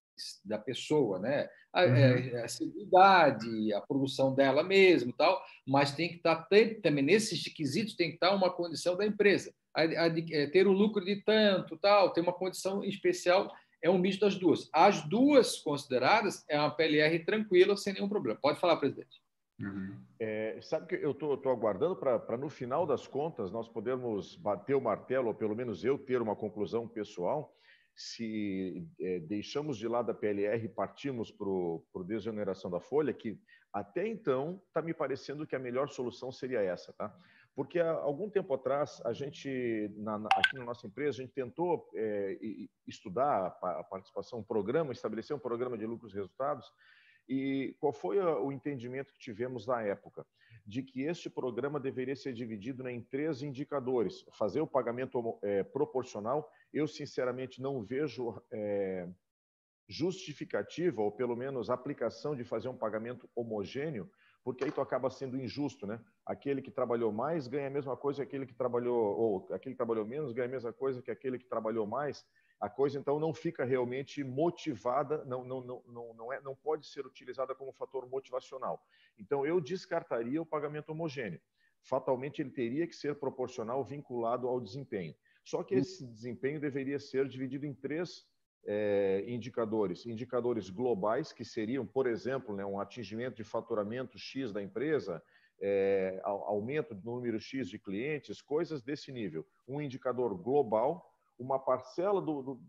da 0.43 0.59
pessoa, 0.59 1.19
né? 1.19 1.49
A, 1.73 1.85
uhum. 1.85 1.97
É, 1.97 2.45
a 2.45 2.49
seguridade, 2.49 3.73
a 3.73 3.81
produção 3.81 4.35
dela 4.35 4.63
mesmo, 4.63 5.13
tal, 5.13 5.43
mas 5.67 5.95
tem 5.95 6.11
que 6.11 6.17
estar 6.17 6.47
também 6.83 7.03
nesses 7.03 7.43
quesitos 7.53 7.97
tem 7.97 8.09
que 8.11 8.17
estar 8.17 8.35
uma 8.35 8.51
condição 8.51 8.95
da 8.97 9.07
empresa, 9.07 9.55
a, 9.75 9.83
a, 9.83 10.07
é, 10.31 10.47
ter 10.49 10.67
um 10.69 10.73
lucro 10.73 11.03
de 11.03 11.17
tanto, 11.23 11.79
tal, 11.79 12.13
ter 12.13 12.21
uma 12.21 12.33
condição 12.33 12.85
especial 12.85 13.51
é 13.83 13.91
um 13.91 13.99
misto 13.99 14.21
das 14.21 14.37
duas. 14.37 14.71
As 14.73 15.03
duas 15.09 15.59
consideradas 15.59 16.45
é 16.49 16.59
uma 16.59 16.71
PLR 16.71 17.19
tranquila, 17.25 17.77
sem 17.77 17.93
nenhum 17.93 18.09
problema. 18.09 18.39
Pode 18.41 18.61
falar, 18.61 18.77
presidente. 18.77 19.21
Uhum. 19.61 19.97
É, 20.21 20.59
sabe 20.63 20.87
que 20.87 20.95
eu 20.95 21.11
estou 21.11 21.51
aguardando 21.51 21.97
para, 21.97 22.37
no 22.37 22.49
final 22.49 22.87
das 22.87 23.07
contas, 23.07 23.51
nós 23.51 23.69
podermos 23.69 24.37
bater 24.37 24.75
o 24.75 24.81
martelo, 24.81 25.29
ou 25.29 25.35
pelo 25.35 25.55
menos 25.55 25.85
eu 25.85 25.99
ter 25.99 26.23
uma 26.23 26.37
conclusão 26.37 26.87
pessoal, 26.87 27.55
se 27.95 28.87
é, 29.01 29.21
deixamos 29.21 29.77
de 29.77 29.87
lado 29.87 30.11
a 30.11 30.15
PLR 30.15 30.65
e 30.65 30.69
partimos 30.69 31.31
para 31.31 31.49
a 31.49 32.05
desoneração 32.05 32.71
da 32.71 32.81
folha, 32.81 33.13
que 33.13 33.41
até 33.73 34.07
então 34.07 34.63
está 34.67 34.83
me 34.83 34.93
parecendo 34.93 35.47
que 35.47 35.57
a 35.57 35.59
melhor 35.59 35.89
solução 35.89 36.31
seria 36.31 36.61
essa, 36.61 36.93
tá? 36.93 37.15
Porque 37.55 37.79
há 37.79 37.93
algum 37.93 38.31
tempo 38.31 38.55
atrás, 38.55 39.01
a 39.05 39.13
gente, 39.13 39.91
na, 39.97 40.17
aqui 40.17 40.59
na 40.59 40.65
nossa 40.65 40.87
empresa, 40.87 41.19
a 41.19 41.23
gente 41.23 41.35
tentou 41.35 41.91
é, 41.95 42.39
estudar 42.87 43.59
a, 43.63 43.81
a 43.81 43.85
participação, 43.85 44.39
um 44.39 44.45
programa, 44.45 44.93
estabelecer 44.93 45.37
um 45.37 45.41
programa 45.41 45.77
de 45.77 45.85
lucros 45.85 46.13
e 46.13 46.17
resultados. 46.17 46.73
E 47.29 47.77
qual 47.79 47.93
foi 47.93 48.19
o 48.19 48.51
entendimento 48.51 49.13
que 49.13 49.19
tivemos 49.19 49.67
na 49.67 49.83
época? 49.83 50.27
De 50.67 50.83
que 50.83 51.03
este 51.03 51.29
programa 51.29 51.79
deveria 51.79 52.17
ser 52.17 52.33
dividido 52.33 52.89
em 52.89 53.03
três 53.03 53.43
indicadores. 53.43 54.25
Fazer 54.33 54.61
o 54.61 54.67
pagamento 54.67 55.39
é, 55.43 55.63
proporcional, 55.63 56.51
eu 56.73 56.87
sinceramente 56.87 57.61
não 57.61 57.83
vejo 57.83 58.41
é, 58.51 59.09
justificativa, 59.89 61.03
ou 61.03 61.13
pelo 61.13 61.37
menos 61.37 61.69
aplicação 61.69 62.35
de 62.35 62.45
fazer 62.45 62.69
um 62.69 62.77
pagamento 62.77 63.29
homogêneo, 63.35 64.11
porque 64.43 64.65
aí 64.65 64.73
tu 64.73 64.81
acaba 64.81 65.11
sendo 65.11 65.37
injusto, 65.37 65.87
né? 65.87 66.01
Aquele 66.27 66.61
que 66.63 66.71
trabalhou 66.71 67.13
mais 67.13 67.47
ganha 67.47 67.69
a 67.69 67.71
mesma 67.71 67.97
coisa 67.97 68.23
que 68.23 68.29
aquele 68.29 68.47
que 68.47 68.55
trabalhou, 68.55 68.97
ou 68.97 69.55
aquele 69.55 69.75
que 69.75 69.79
trabalhou 69.79 70.05
menos 70.05 70.33
ganha 70.33 70.49
a 70.49 70.51
mesma 70.51 70.73
coisa 70.73 71.01
que 71.01 71.11
aquele 71.11 71.39
que 71.39 71.47
trabalhou 71.47 71.87
mais. 71.87 72.25
A 72.61 72.69
coisa 72.69 72.99
então 72.99 73.19
não 73.19 73.35
fica 73.35 73.65
realmente 73.65 74.23
motivada, 74.23 75.25
não, 75.25 75.45
não, 75.45 75.61
não, 75.61 75.83
não, 75.87 76.15
não, 76.15 76.33
é, 76.33 76.41
não 76.41 76.55
pode 76.55 76.87
ser 76.87 77.05
utilizada 77.07 77.55
como 77.55 77.73
fator 77.73 78.09
motivacional. 78.09 78.85
Então 79.19 79.45
eu 79.47 79.61
descartaria 79.61 80.41
o 80.41 80.47
pagamento 80.47 80.91
homogêneo. 80.91 81.41
Fatalmente 81.83 82.41
ele 82.41 82.51
teria 82.51 82.87
que 82.87 82.95
ser 82.95 83.17
proporcional, 83.17 83.85
vinculado 83.85 84.49
ao 84.49 84.61
desempenho. 84.61 85.15
Só 85.45 85.63
que 85.63 85.75
esse 85.75 86.07
desempenho 86.07 86.61
deveria 86.61 86.99
ser 86.99 87.29
dividido 87.29 87.67
em 87.67 87.75
três 87.75 88.27
é, 88.65 89.25
indicadores, 89.27 90.07
indicadores 90.07 90.71
globais, 90.71 91.33
que 91.33 91.45
seriam, 91.45 91.87
por 91.87 92.07
exemplo, 92.07 92.55
né, 92.55 92.65
um 92.65 92.79
atingimento 92.79 93.37
de 93.37 93.45
faturamento 93.45 94.19
X 94.19 94.53
da 94.53 94.63
empresa, 94.63 95.23
é, 95.61 96.21
aumento 96.25 96.95
do 96.95 97.11
número 97.11 97.41
X 97.41 97.69
de 97.69 97.79
clientes, 97.79 98.41
coisas 98.41 98.83
desse 98.83 99.13
nível. 99.13 99.47
Um 99.67 99.81
indicador 99.81 100.37
global, 100.37 101.13
uma 101.39 101.59
parcela 101.59 102.21
do, 102.21 102.43
do, 102.43 102.61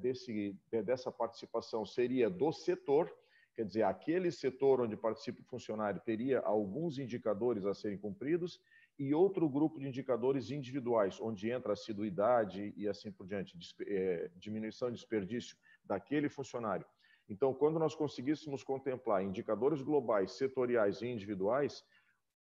desse, 0.00 0.56
dessa 0.84 1.10
participação 1.10 1.84
seria 1.84 2.30
do 2.30 2.52
setor, 2.52 3.12
quer 3.54 3.64
dizer, 3.64 3.82
aquele 3.82 4.30
setor 4.30 4.80
onde 4.80 4.96
participa 4.96 5.42
o 5.42 5.44
funcionário 5.44 6.00
teria 6.04 6.40
alguns 6.40 6.98
indicadores 6.98 7.66
a 7.66 7.74
serem 7.74 7.98
cumpridos, 7.98 8.60
e 9.02 9.12
outro 9.12 9.48
grupo 9.48 9.80
de 9.80 9.88
indicadores 9.88 10.52
individuais, 10.52 11.20
onde 11.20 11.50
entra 11.50 11.72
assiduidade 11.72 12.72
e 12.76 12.86
assim 12.86 13.10
por 13.10 13.26
diante, 13.26 13.58
é, 13.84 14.30
diminuição 14.36 14.90
de 14.90 14.94
desperdício 14.94 15.56
daquele 15.84 16.28
funcionário. 16.28 16.86
Então, 17.28 17.52
quando 17.52 17.80
nós 17.80 17.96
conseguíssemos 17.96 18.62
contemplar 18.62 19.24
indicadores 19.24 19.82
globais, 19.82 20.32
setoriais 20.32 21.02
e 21.02 21.08
individuais, 21.08 21.84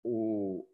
o, 0.03 0.67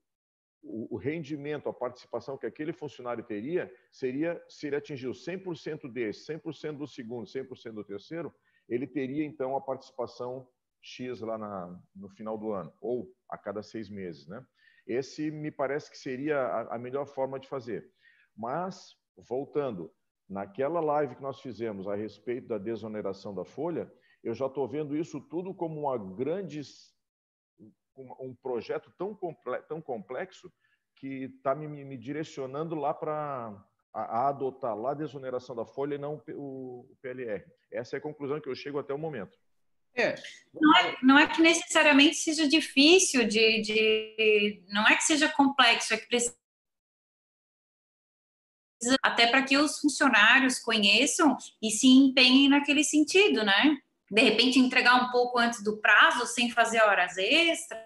o 0.61 0.95
rendimento, 0.95 1.67
a 1.67 1.73
participação 1.73 2.37
que 2.37 2.45
aquele 2.45 2.71
funcionário 2.71 3.23
teria, 3.25 3.69
seria, 3.91 4.41
se 4.47 4.67
ele 4.67 4.77
atingiu 4.77 5.11
100% 5.11 5.91
desse, 5.91 6.31
100% 6.31 6.77
do 6.77 6.87
segundo, 6.87 7.27
100% 7.27 7.73
do 7.73 7.83
terceiro, 7.83 8.33
ele 8.69 8.87
teria, 8.87 9.25
então, 9.25 9.57
a 9.57 9.61
participação 9.61 10.47
X 10.81 11.19
lá 11.19 11.37
na, 11.37 11.77
no 11.93 12.07
final 12.07 12.37
do 12.37 12.53
ano, 12.53 12.71
ou 12.79 13.13
a 13.27 13.37
cada 13.37 13.61
seis 13.61 13.89
meses, 13.89 14.27
né? 14.27 14.45
Esse 14.85 15.31
me 15.31 15.51
parece 15.51 15.89
que 15.89 15.97
seria 15.97 16.67
a, 16.69 16.77
melhor 16.77 17.05
forma 17.05 17.39
de 17.39 17.47
fazer. 17.47 17.89
Mas, 18.35 18.95
voltando, 19.17 19.93
naquela 20.27 20.79
live 20.79 21.15
que 21.15 21.21
nós 21.21 21.39
fizemos 21.39 21.87
a 21.87 21.95
respeito 21.95 22.47
da 22.47 22.57
desoneração 22.57 23.33
da 23.33 23.45
folha, 23.45 23.91
eu 24.23 24.33
já 24.33 24.47
estou 24.47 24.67
vendo 24.67 24.95
isso 24.95 25.19
tudo 25.21 25.53
como 25.53 25.81
uma 25.81 25.97
grande, 25.97 26.61
um 27.97 28.35
projeto 28.35 28.91
tão, 28.97 29.17
tão 29.67 29.81
complexo 29.81 30.51
que 30.95 31.25
está 31.25 31.53
me, 31.53 31.67
me, 31.67 31.97
direcionando 31.97 32.75
lá 32.75 32.93
para 32.93 33.61
a, 33.93 34.01
a, 34.01 34.29
adotar 34.29 34.77
lá 34.77 34.91
a 34.91 34.95
desoneração 34.95 35.55
da 35.55 35.65
folha 35.65 35.95
e 35.95 35.97
não 35.97 36.21
o, 36.29 36.87
o 36.91 36.97
PLR. 37.01 37.43
Essa 37.71 37.95
é 37.95 37.99
a 37.99 38.01
conclusão 38.01 38.39
que 38.39 38.49
eu 38.49 38.55
chego 38.55 38.79
até 38.79 38.93
o 38.93 38.97
momento. 38.97 39.37
É. 39.95 40.15
Não, 40.53 40.77
é, 40.77 40.97
não 41.01 41.19
é 41.19 41.27
que 41.27 41.41
necessariamente 41.41 42.15
seja 42.15 42.47
difícil 42.47 43.27
de, 43.27 43.61
de. 43.61 44.63
Não 44.67 44.87
é 44.87 44.95
que 44.95 45.03
seja 45.03 45.29
complexo, 45.29 45.93
é 45.93 45.97
que 45.97 46.07
precisa. 46.07 46.35
Até 49.01 49.27
para 49.27 49.43
que 49.43 49.57
os 49.57 49.79
funcionários 49.79 50.59
conheçam 50.59 51.37
e 51.61 51.71
se 51.71 51.87
empenhem 51.87 52.49
naquele 52.49 52.83
sentido, 52.83 53.43
né? 53.43 53.77
De 54.11 54.21
repente, 54.21 54.59
entregar 54.59 54.95
um 54.95 55.09
pouco 55.09 55.39
antes 55.39 55.63
do 55.63 55.77
prazo, 55.79 56.25
sem 56.27 56.51
fazer 56.51 56.81
horas 56.81 57.17
extras. 57.17 57.81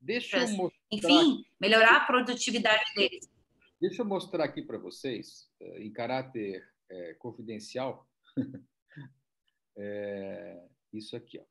Deixa 0.00 0.38
eu 0.38 0.48
mostrar... 0.50 0.78
Enfim, 0.90 1.44
melhorar 1.60 1.96
a 1.96 2.04
produtividade 2.04 2.84
deles. 2.94 3.28
Deixa 3.80 4.02
eu 4.02 4.06
mostrar 4.06 4.44
aqui 4.44 4.62
para 4.62 4.78
vocês, 4.78 5.48
eh, 5.60 5.82
em 5.82 5.92
caráter 5.92 6.62
é, 6.88 7.14
confidencial, 7.14 8.06
é, 9.76 10.62
isso 10.92 11.16
aqui. 11.16 11.38
Ó. 11.38 11.44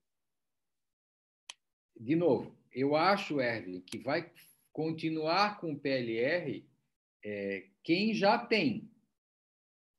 De 1.99 2.15
novo, 2.15 2.55
eu 2.71 2.95
acho, 2.95 3.39
Erwin, 3.41 3.81
que 3.81 3.97
vai 3.97 4.31
continuar 4.71 5.59
com 5.59 5.73
o 5.73 5.79
PLR 5.79 6.65
é, 7.23 7.65
quem 7.83 8.13
já 8.13 8.37
tem. 8.37 8.89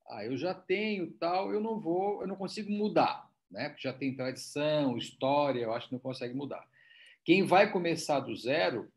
Ah, 0.09 0.25
eu 0.25 0.37
já 0.37 0.53
tenho 0.53 1.13
tal, 1.13 1.53
eu 1.53 1.61
não 1.61 1.79
vou, 1.79 2.23
eu 2.23 2.27
não 2.27 2.37
consigo 2.37 2.71
mudar, 2.71 3.31
né? 3.51 3.69
Porque 3.69 3.83
já 3.83 3.93
tem 3.93 4.15
tradição, 4.15 4.99
história, 4.99 5.61
eu 5.61 5.73
acho 5.73 5.89
que 5.89 5.95
não 5.95 6.01
consegue 6.01 6.35
mudar. 6.35 6.67
Quem 7.25 7.45
vai 7.45 7.71
começar 7.71 8.21
do 8.21 8.35
zero, 8.35 8.93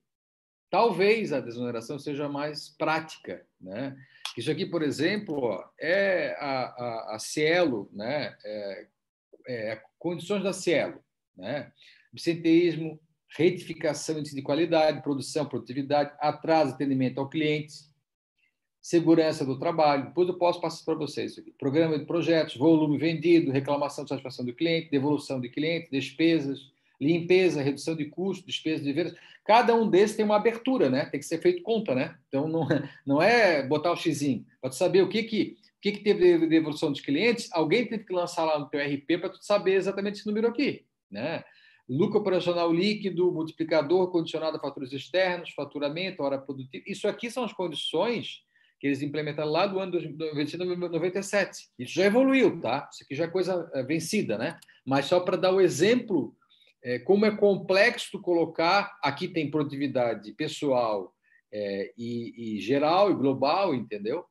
talvez 0.70 1.32
a 1.32 1.40
desoneração 1.40 2.00
seja 2.00 2.28
mais 2.28 2.70
prática, 2.70 3.48
né? 3.62 3.96
Isso 4.36 4.52
aqui, 4.52 4.66
por 4.66 4.82
exemplo, 4.82 5.38
ó, 5.38 5.70
é 5.80 6.36
a, 6.40 6.64
a, 6.64 7.16
a 7.16 7.20
Cielo, 7.20 7.90
né? 7.94 8.36
É, 8.44 8.88
é, 9.48 9.82
condições 10.00 10.44
da 10.44 10.54
Cielo, 10.54 11.00
né? 11.36 11.72
absenteísmo, 12.12 13.00
retificação 13.38 14.22
de 14.22 14.42
qualidade, 14.42 15.02
produção, 15.02 15.46
produtividade, 15.46 16.14
atraso 16.20 16.74
atendimento 16.74 17.20
ao 17.20 17.30
cliente, 17.30 17.74
segurança 18.82 19.46
do 19.46 19.58
trabalho. 19.58 20.06
Depois 20.06 20.28
eu 20.30 20.38
posso 20.38 20.62
passar 20.62 20.86
para 20.86 20.96
vocês 20.96 21.38
aqui. 21.38 21.52
Programa 21.58 21.98
de 21.98 22.06
projetos, 22.06 22.56
volume 22.56 22.98
vendido, 22.98 23.52
reclamação 23.52 24.04
de 24.04 24.10
satisfação 24.10 24.46
do 24.46 24.54
cliente, 24.54 24.92
devolução 24.92 25.42
de 25.42 25.50
cliente, 25.50 25.90
despesas, 25.92 26.72
limpeza, 27.02 27.62
redução 27.62 27.96
de 27.96 28.06
custos, 28.06 28.46
despesas 28.46 28.86
de 28.86 28.94
vendas. 28.94 29.16
Cada 29.44 29.76
um 29.76 29.90
desses 29.90 30.16
tem 30.16 30.24
uma 30.24 30.38
abertura, 30.38 30.90
né? 30.90 31.06
Tem 31.08 31.20
que 31.20 31.26
ser 31.26 31.42
feito 31.42 31.62
conta, 31.62 31.94
né? 31.94 32.16
Então 32.28 32.48
não, 32.48 32.68
não 33.06 33.22
é 33.22 33.66
botar 33.68 33.92
o 33.92 33.98
xizinho. 33.98 34.46
Pode 34.62 34.76
saber 34.76 35.02
o 35.02 35.10
que 35.10 35.24
que 35.24 35.58
que, 35.86 35.92
que 35.92 36.04
teve 36.04 36.40
de 36.40 36.48
devolução 36.48 36.92
dos 36.92 37.00
clientes? 37.00 37.48
Alguém 37.52 37.86
teve 37.86 38.06
que 38.06 38.14
lançar 38.14 38.44
lá 38.44 38.58
no 38.58 38.68
teu 38.68 38.80
RP 38.80 39.20
para 39.20 39.30
tu 39.30 39.38
saber 39.44 39.74
exatamente 39.74 40.18
esse 40.18 40.26
número 40.26 40.48
aqui, 40.48 40.84
né? 41.12 41.44
Lucro 41.88 42.20
operacional 42.20 42.74
líquido, 42.74 43.32
multiplicador 43.32 44.10
condicionado 44.10 44.58
a 44.58 44.60
faturas 44.60 44.92
externos, 44.92 45.52
faturamento, 45.52 46.24
hora 46.24 46.40
produtiva. 46.40 46.84
Isso 46.88 47.08
aqui 47.08 47.30
são 47.30 47.44
as 47.44 47.54
condições 47.54 48.42
que 48.80 48.88
eles 48.88 49.04
implementaram 49.04 49.52
lá 49.52 49.68
do 49.68 49.80
ano 49.80 49.92
1997. 49.92 51.68
Isso 51.78 51.94
já 51.94 52.06
evoluiu, 52.06 52.60
tá? 52.60 52.90
Isso 52.92 53.04
aqui 53.04 53.14
já 53.14 53.26
é 53.26 53.28
coisa 53.28 53.70
é, 53.76 53.84
vencida, 53.84 54.40
né? 54.40 54.60
Mas 54.84 55.06
só 55.06 55.20
para 55.20 55.38
dar 55.38 55.54
o 55.54 55.62
exemplo, 55.62 56.36
é, 56.84 56.98
como 56.98 57.28
é 57.28 57.38
complexo 57.38 58.20
colocar, 58.20 58.98
aqui 59.04 59.28
tem 59.28 59.52
produtividade 59.52 60.34
pessoal 60.34 61.14
é, 61.54 61.94
e, 61.96 62.56
e 62.56 62.60
geral 62.60 63.12
e 63.12 63.16
global, 63.16 63.76
entendeu? 63.76 64.26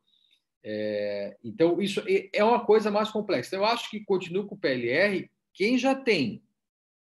É, 0.66 1.36
então, 1.44 1.80
isso 1.82 2.02
é 2.32 2.42
uma 2.42 2.64
coisa 2.64 2.90
mais 2.90 3.10
complexa. 3.10 3.54
Eu 3.54 3.66
acho 3.66 3.90
que 3.90 4.00
continua 4.00 4.46
com 4.46 4.54
o 4.54 4.58
PLR 4.58 5.30
quem 5.52 5.76
já 5.76 5.94
tem, 5.94 6.42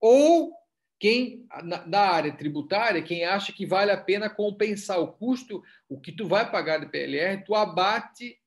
ou 0.00 0.52
quem 0.98 1.46
da 1.86 2.10
área 2.10 2.32
tributária, 2.32 3.02
quem 3.02 3.24
acha 3.24 3.52
que 3.52 3.66
vale 3.66 3.90
a 3.90 3.96
pena 3.96 4.28
compensar 4.28 4.98
o 5.00 5.12
custo, 5.12 5.62
o 5.88 6.00
que 6.00 6.10
tu 6.10 6.26
vai 6.26 6.50
pagar 6.50 6.78
de 6.78 6.86
PLR, 6.86 7.44
tu 7.44 7.54
abate 7.54 8.38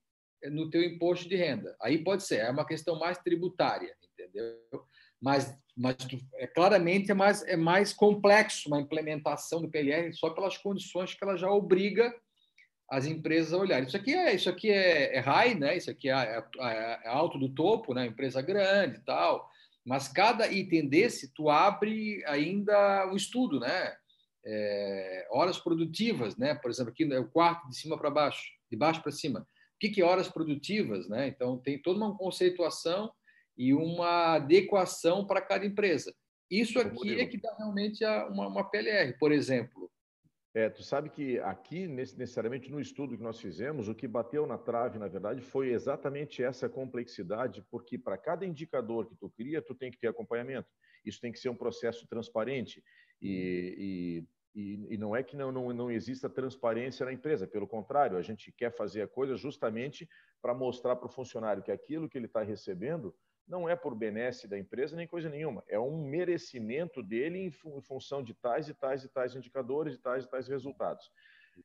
no 0.52 0.70
teu 0.70 0.84
imposto 0.84 1.30
de 1.30 1.36
renda. 1.36 1.76
Aí 1.82 2.04
pode 2.04 2.24
ser, 2.24 2.40
é 2.40 2.52
uma 2.52 2.66
questão 2.66 3.00
mais 3.00 3.18
tributária, 3.20 3.96
entendeu? 4.12 4.58
Mas, 5.22 5.58
mas 5.76 5.96
é, 6.36 6.46
claramente 6.46 7.10
é 7.10 7.14
mais, 7.14 7.44
é 7.44 7.56
mais 7.56 7.94
complexo 7.94 8.68
uma 8.68 8.82
implementação 8.82 9.62
do 9.62 9.70
PLR 9.70 10.14
só 10.14 10.30
pelas 10.30 10.58
condições 10.58 11.14
que 11.14 11.24
ela 11.24 11.38
já 11.38 11.50
obriga 11.50 12.14
as 12.94 13.08
empresas 13.08 13.52
a 13.54 13.58
olharem. 13.58 13.88
Isso 13.88 13.98
aqui 13.98 14.14
é 14.14 14.36
isso 14.36 14.48
aqui 14.48 14.70
é, 14.70 15.16
é 15.16 15.20
high, 15.20 15.56
né? 15.56 15.76
Isso 15.76 15.90
aqui 15.90 16.10
é, 16.10 16.14
é, 16.14 17.00
é, 17.04 17.08
alto 17.08 17.40
do 17.40 17.50
topo, 17.50 17.92
né? 17.92 18.06
Empresa 18.06 18.40
grande 18.40 18.98
e 18.98 19.02
tal. 19.02 19.50
Mas 19.84 20.08
cada 20.08 20.48
item 20.48 20.88
desse 20.88 21.34
tu 21.34 21.50
abre 21.50 22.24
ainda 22.28 23.10
um 23.12 23.16
estudo, 23.16 23.60
né? 23.60 23.96
É, 24.46 25.28
horas 25.32 25.58
produtivas, 25.58 26.38
né? 26.38 26.54
Por 26.54 26.70
exemplo, 26.70 26.92
aqui 26.92 27.12
é 27.12 27.20
o 27.20 27.28
quarto 27.28 27.68
de 27.68 27.76
cima 27.76 27.98
para 27.98 28.12
baixo, 28.12 28.44
de 28.70 28.78
baixo 28.78 29.02
para 29.02 29.12
cima. 29.12 29.40
O 29.40 29.46
que, 29.80 29.90
que 29.90 30.02
é 30.02 30.06
horas 30.06 30.28
produtivas, 30.28 31.10
né? 31.10 31.28
Então 31.28 31.58
tem 31.58 31.82
toda 31.82 31.98
uma 31.98 32.16
conceituação 32.16 33.12
e 33.58 33.74
uma 33.74 34.36
adequação 34.36 35.26
para 35.26 35.42
cada 35.42 35.66
empresa. 35.66 36.14
Isso 36.50 36.80
aqui 36.80 37.20
é 37.20 37.26
que 37.26 37.42
dá 37.42 37.56
realmente 37.58 38.06
uma, 38.30 38.48
uma 38.48 38.64
PLR, 38.64 39.14
por 39.18 39.32
exemplo. 39.32 39.83
É, 40.56 40.70
tu 40.70 40.84
sabe 40.84 41.10
que 41.10 41.40
aqui, 41.40 41.88
necessariamente 41.88 42.72
no 42.72 42.80
estudo 42.80 43.18
que 43.18 43.24
nós 43.24 43.40
fizemos, 43.40 43.88
o 43.88 43.96
que 43.96 44.08
bateu 44.08 44.46
na 44.46 44.58
trave, 44.58 45.00
na 45.00 45.08
verdade, 45.08 45.42
foi 45.42 45.72
exatamente 45.72 46.44
essa 46.44 46.70
complexidade, 46.70 47.66
porque 47.72 47.98
para 47.98 48.20
cada 48.20 48.46
indicador 48.46 49.08
que 49.08 49.16
tu 49.16 49.30
cria, 49.32 49.64
tu 49.64 49.74
tem 49.74 49.90
que 49.90 49.98
ter 49.98 50.08
acompanhamento. 50.08 50.70
Isso 51.04 51.20
tem 51.20 51.32
que 51.32 51.40
ser 51.40 51.50
um 51.50 51.56
processo 51.56 52.08
transparente. 52.08 52.84
E, 53.20 54.28
e, 54.54 54.94
e 54.94 54.98
não 54.98 55.16
é 55.16 55.24
que 55.24 55.36
não, 55.36 55.52
não, 55.52 55.74
não 55.74 55.90
exista 55.90 56.30
transparência 56.30 57.04
na 57.04 57.12
empresa, 57.12 57.48
pelo 57.48 57.68
contrário, 57.68 58.18
a 58.18 58.22
gente 58.22 58.52
quer 58.52 58.72
fazer 58.72 59.02
a 59.02 59.08
coisa 59.08 59.36
justamente 59.36 60.08
para 60.40 60.54
mostrar 60.54 60.96
para 60.96 61.08
o 61.08 61.12
funcionário 61.12 61.64
que 61.64 61.72
aquilo 61.72 62.08
que 62.08 62.18
ele 62.18 62.28
está 62.28 62.44
recebendo 62.44 63.16
não 63.48 63.68
é 63.68 63.76
por 63.76 63.94
benesse 63.96 64.48
da 64.48 64.58
empresa 64.58 64.96
nem 64.96 65.08
coisa 65.08 65.30
nenhuma, 65.30 65.64
é 65.68 65.80
um 65.80 66.06
merecimento 66.08 67.04
dele 67.04 67.40
em, 67.40 67.52
função 67.82 68.24
de 68.24 68.34
tais 68.34 68.70
e 68.70 68.74
tais 68.74 69.04
e 69.04 69.10
tais 69.10 69.36
indicadores, 69.36 69.96
e 69.96 69.98
tais 70.00 70.24
e 70.24 70.30
tais 70.30 70.48
resultados. 70.48 71.12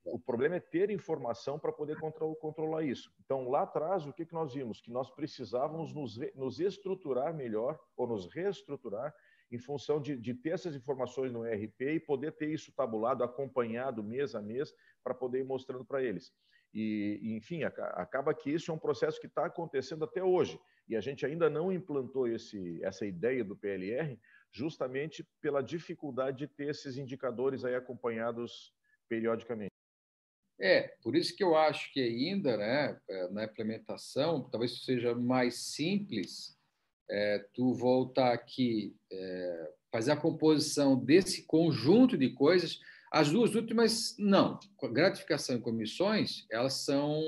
O 0.05 0.19
problema 0.19 0.57
é 0.57 0.61
ter 0.61 0.91
informação 0.91 1.59
para 1.59 1.73
poder 1.73 1.99
controlar 1.99 2.83
isso. 2.83 3.11
Então, 3.25 3.49
lá 3.49 3.63
atrás, 3.63 4.07
o 4.07 4.13
que, 4.13 4.27
que 4.27 4.35
nós 4.35 4.53
vimos? 4.53 4.83
Que 4.83 4.91
nós 4.91 5.11
precisávamos 5.11 5.95
nos, 5.95 6.19
nos 6.35 6.61
estruturar 6.61 7.35
melhor, 7.35 7.79
ou 7.97 8.07
nos 8.07 8.27
reestruturar, 8.27 9.15
em 9.51 9.59
função 9.59 9.99
de, 9.99 10.15
de, 10.15 10.35
ter 10.35 10.51
essas 10.51 10.77
informações 10.77 11.33
no 11.33 11.47
ERP 11.47 11.81
e 11.81 12.01
poder 12.01 12.33
ter 12.33 12.51
isso 12.51 12.71
tabulado, 12.73 13.25
acompanhado 13.25 14.03
mês 14.03 14.35
a 14.35 14.43
mês, 14.43 14.75
para 15.03 15.15
poder 15.15 15.39
ir 15.41 15.45
mostrando 15.45 15.87
para 15.87 16.03
eles. 16.03 16.35
E, 16.75 17.35
enfim, 17.37 17.63
acaba 17.65 18.35
que 18.35 18.51
isso 18.51 18.71
é 18.71 18.75
um 18.75 18.79
processo 18.79 19.19
que 19.19 19.27
está 19.27 19.47
acontecendo 19.47 20.05
até 20.05 20.23
hoje. 20.23 20.61
E 20.89 20.97
a 20.97 21.01
gente 21.01 21.25
ainda 21.27 21.51
não 21.51 21.73
implantou 21.73 22.27
esse, 22.27 22.83
essa 22.83 23.05
ideia 23.05 23.45
do 23.45 23.57
PLR, 23.57 24.19
justamente 24.51 25.27
pela 25.41 25.63
dificuldade 25.63 26.39
de 26.39 26.47
ter 26.47 26.71
esses 26.71 26.97
indicadores 26.97 27.65
aí 27.65 27.75
acompanhados 27.75 28.73
periodicamente. 29.09 29.73
É, 30.61 30.89
por 31.03 31.15
isso 31.15 31.37
que 31.37 31.45
eu 31.45 31.57
acho 31.57 31.93
que 31.93 32.01
ainda, 32.01 32.57
né, 32.57 32.99
é, 33.09 33.29
na 33.29 33.45
implementação, 33.45 34.49
talvez 34.51 34.85
seja 34.85 35.15
mais 35.15 35.73
simples 35.73 36.59
é, 37.09 37.47
tu 37.55 37.73
voltar 37.75 38.33
aqui, 38.33 38.97
é, 39.11 39.73
fazer 39.91 40.13
a 40.13 40.17
composição 40.17 40.97
desse 40.99 41.45
conjunto 41.47 42.17
de 42.19 42.31
coisas. 42.31 42.81
As 43.11 43.31
duas 43.31 43.55
últimas, 43.55 44.17
não. 44.19 44.59
Gratificação 44.93 45.57
e 45.57 45.61
comissões, 45.61 46.45
elas 46.51 46.85
são 46.85 47.23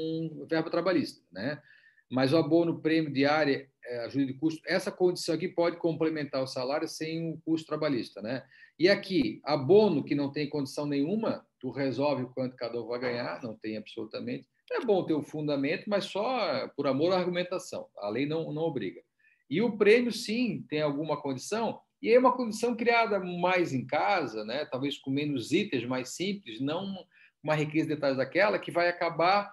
verbo 0.49 0.69
trabalhista, 0.69 1.23
né? 1.33 1.63
Mas 2.11 2.33
o 2.33 2.37
abono, 2.37 2.81
prêmio 2.81 3.13
diária, 3.13 3.71
é, 3.87 4.05
ajuda 4.05 4.27
de 4.27 4.35
custo, 4.35 4.61
essa 4.67 4.91
condição 4.91 5.35
aqui 5.35 5.49
pode 5.49 5.77
complementar 5.77 6.43
o 6.43 6.47
salário 6.47 6.89
sem 6.89 7.33
o 7.33 7.41
custo 7.45 7.67
trabalhista, 7.67 8.21
né? 8.21 8.45
E 8.79 8.89
aqui, 8.89 9.41
abono 9.45 10.03
que 10.03 10.15
não 10.15 10.33
tem 10.33 10.49
condição 10.49 10.87
nenhuma, 10.87 11.47
tu 11.61 11.71
resolve 11.71 12.27
quanto 12.35 12.57
cada 12.57 12.81
um 12.81 12.87
vai 12.87 12.99
ganhar, 12.99 13.43
não 13.43 13.55
tem 13.55 13.77
absolutamente. 13.77 14.47
É 14.73 14.81
bom 14.85 15.05
ter 15.05 15.15
o 15.15 15.23
fundamento, 15.23 15.85
mas 15.89 16.05
só 16.05 16.69
por 16.77 16.87
amor 16.87 17.13
à 17.13 17.19
argumentação. 17.19 17.87
A 17.99 18.09
lei 18.09 18.27
não, 18.27 18.53
não 18.53 18.63
obriga. 18.63 19.03
E 19.49 19.61
o 19.61 19.77
prêmio, 19.77 20.13
sim, 20.13 20.65
tem 20.69 20.81
alguma 20.81 21.21
condição, 21.21 21.81
e 22.01 22.11
é 22.11 22.19
uma 22.19 22.33
condição 22.33 22.75
criada 22.75 23.21
mais 23.21 23.75
em 23.75 23.87
casa, 23.87 24.45
né? 24.45 24.65
talvez 24.65 24.97
com 24.97 25.11
menos 25.11 25.53
itens, 25.53 25.85
mais 25.85 26.11
simples, 26.11 26.61
não 26.61 27.05
uma 27.43 27.55
riqueza 27.55 27.89
de 27.89 27.95
detalhes 27.95 28.17
daquela, 28.17 28.59
que 28.59 28.71
vai 28.71 28.89
acabar 28.89 29.53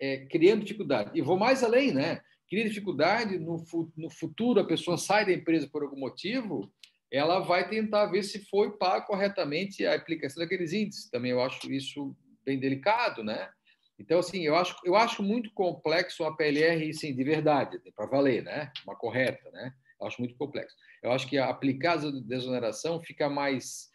é, 0.00 0.26
criando 0.26 0.64
dificuldade. 0.64 1.10
E 1.14 1.22
vou 1.22 1.38
mais 1.38 1.62
além, 1.62 1.92
né? 1.92 2.20
Cria 2.48 2.64
dificuldade, 2.64 3.38
no, 3.38 3.62
no 3.96 4.10
futuro 4.10 4.60
a 4.60 4.66
pessoa 4.66 4.96
sai 4.96 5.26
da 5.26 5.32
empresa 5.32 5.68
por 5.70 5.82
algum 5.82 5.98
motivo, 5.98 6.72
ela 7.10 7.40
vai 7.40 7.68
tentar 7.68 8.06
ver 8.06 8.22
se 8.22 8.44
foi 8.46 8.76
pago 8.76 9.06
corretamente 9.06 9.84
a 9.86 9.94
aplicação 9.94 10.42
daqueles 10.42 10.72
índices. 10.72 11.10
Também 11.10 11.30
eu 11.30 11.42
acho 11.42 11.70
isso 11.70 12.16
bem 12.44 12.58
delicado, 12.58 13.22
né? 13.22 13.50
Então, 13.98 14.20
assim, 14.20 14.42
eu 14.42 14.54
acho, 14.54 14.76
eu 14.84 14.94
acho 14.94 15.22
muito 15.22 15.50
complexo 15.52 16.22
uma 16.22 16.36
PLR, 16.36 16.92
sim, 16.94 17.14
de 17.14 17.24
verdade, 17.24 17.80
para 17.96 18.06
valer, 18.06 18.44
né? 18.44 18.70
Uma 18.86 18.94
correta, 18.94 19.50
né? 19.50 19.72
Eu 20.00 20.06
acho 20.06 20.20
muito 20.20 20.36
complexo. 20.36 20.76
Eu 21.02 21.10
acho 21.10 21.26
que 21.26 21.36
aplicar 21.36 21.98
a 21.98 22.10
desoneração 22.24 23.00
fica 23.00 23.28
mais 23.28 23.88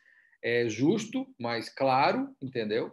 é, 0.44 0.68
justo, 0.68 1.26
mais 1.40 1.70
claro, 1.70 2.30
entendeu? 2.42 2.92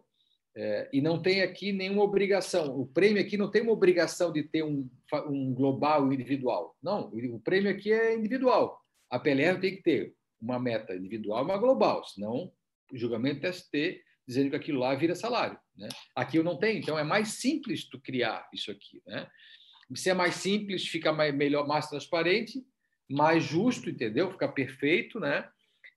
É, 0.57 0.89
e 0.93 1.01
não 1.01 1.23
tem 1.23 1.43
aqui 1.43 1.73
nenhuma 1.73 2.03
obrigação. 2.03 2.79
O 2.79 2.87
prêmio 2.87 3.23
aqui 3.23 3.37
não 3.37 3.51
tem 3.51 3.63
uma 3.63 3.73
obrigação 3.73 4.33
de 4.33 4.43
ter 4.43 4.65
um, 4.65 4.89
um 5.29 5.55
global 5.55 6.13
individual. 6.13 6.77
Não, 6.83 7.09
o 7.09 7.41
prêmio 7.41 7.71
aqui 7.71 7.93
é 7.93 8.15
individual. 8.15 8.81
A 9.09 9.19
PLR 9.19 9.61
tem 9.61 9.77
que 9.77 9.83
ter 9.83 10.15
uma 10.41 10.59
meta 10.59 10.95
individual 10.95 11.43
e 11.43 11.45
uma 11.45 11.59
global, 11.59 12.05
senão 12.05 12.53
o 12.93 12.97
julgamento 12.97 13.41
TST 13.41 14.03
dizendo 14.27 14.51
que 14.51 14.57
aquilo 14.57 14.81
lá 14.81 14.95
vira 14.95 15.15
salário. 15.15 15.59
Né? 15.77 15.89
Aqui 16.15 16.37
eu 16.37 16.45
não 16.45 16.57
tenho, 16.57 16.79
então 16.79 16.99
é 16.99 17.05
mais 17.05 17.29
simples 17.41 17.89
tu 17.89 18.01
criar 18.01 18.49
isso 18.53 18.71
aqui. 18.71 19.03
Né? 19.07 19.29
Se 19.95 20.11
é 20.11 20.15
mais 20.15 20.37
simples, 20.37 20.87
fica 20.87 21.13
mais, 21.13 21.35
melhor, 21.35 21.67
mais 21.67 21.89
transparente, 21.89 22.65
mais 23.09 23.43
justo, 23.43 23.91
entendeu? 23.91 24.31
Fica 24.31 24.47
perfeito, 24.49 25.19
né? 25.19 25.49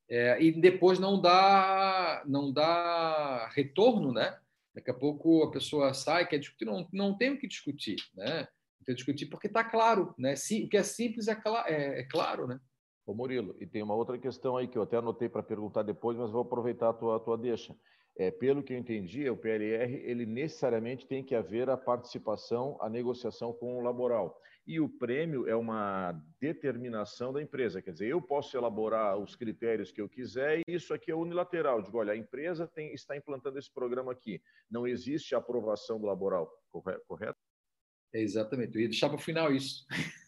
É, 0.10 0.42
e 0.42 0.52
depois 0.52 1.00
não 1.00 1.22
dá, 1.22 2.24
não 2.26 2.52
dá 2.52 3.48
retorno, 3.54 4.12
né? 4.12 4.36
Daqui 4.74 4.90
a 4.90 4.94
pouco 4.94 5.44
a 5.44 5.52
pessoa 5.52 5.94
sai, 5.94 6.28
quer 6.28 6.40
discutir, 6.40 6.66
não, 6.66 6.88
não 6.92 7.18
tem 7.18 7.32
o 7.32 7.40
que 7.40 7.48
discutir, 7.48 7.98
né? 8.16 8.40
Não 8.40 8.86
tem 8.86 8.96
que 8.96 8.96
discutir 8.96 9.28
porque 9.28 9.48
está 9.48 9.64
claro, 9.64 10.14
né? 10.18 10.34
o 10.34 10.70
que 10.70 10.78
é 10.78 10.84
simples 10.84 11.28
é, 11.28 11.40
é, 11.68 12.00
é 12.02 12.04
claro, 12.04 12.48
né? 12.48 12.60
Ô 13.06 13.14
Murilo, 13.14 13.56
e 13.60 13.68
tem 13.68 13.84
uma 13.84 13.96
outra 13.96 14.18
questão 14.18 14.56
aí 14.56 14.68
que 14.68 14.78
eu 14.78 14.82
até 14.82 14.98
anotei 14.98 15.28
para 15.28 15.44
perguntar 15.44 15.84
depois, 15.84 16.18
mas 16.18 16.32
vou 16.32 16.42
aproveitar 16.42 16.90
a 16.90 16.94
tua, 16.94 17.18
a 17.18 17.20
tua 17.20 17.38
deixa. 17.38 17.76
É, 18.16 18.32
pelo 18.32 18.64
que 18.64 18.74
eu 18.74 18.78
entendi, 18.78 19.30
o 19.30 19.36
PLR 19.36 19.94
ele 20.06 20.26
necessariamente 20.26 21.06
tem 21.06 21.24
que 21.24 21.36
haver 21.36 21.70
a 21.70 21.76
participação, 21.76 22.78
a 22.80 22.90
negociação 22.90 23.52
com 23.52 23.78
o 23.78 23.82
laboral. 23.82 24.40
E 24.66 24.80
o 24.80 24.88
prêmio 24.88 25.48
é 25.48 25.56
uma 25.56 26.14
determinação 26.40 27.34
da 27.34 27.42
empresa, 27.42 27.82
quer 27.82 27.92
dizer, 27.92 28.08
eu 28.08 28.22
posso 28.22 28.56
elaborar 28.56 29.18
os 29.18 29.36
critérios 29.36 29.92
que 29.92 30.00
eu 30.00 30.08
quiser 30.08 30.60
e 30.60 30.74
isso 30.74 30.94
aqui 30.94 31.12
é 31.12 31.16
unilateral. 31.16 31.82
Digo, 31.82 31.98
olha, 31.98 32.14
a 32.14 32.18
empresa 32.18 32.66
tem, 32.66 32.94
está 32.94 33.16
implantando 33.18 33.60
esse 33.60 33.72
programa 33.72 34.12
aqui, 34.12 34.42
não 34.72 34.88
existe 34.88 35.36
aprovação 35.36 36.00
do 36.00 36.08
laboral, 36.08 36.50
correto? 36.72 37.38
É 38.14 38.22
exatamente, 38.22 38.76
eu 38.76 38.82
ia 38.82 38.90
deixar 38.90 39.10
para 39.10 39.18
o 39.18 39.22
final 39.22 39.52
isso. 39.52 39.86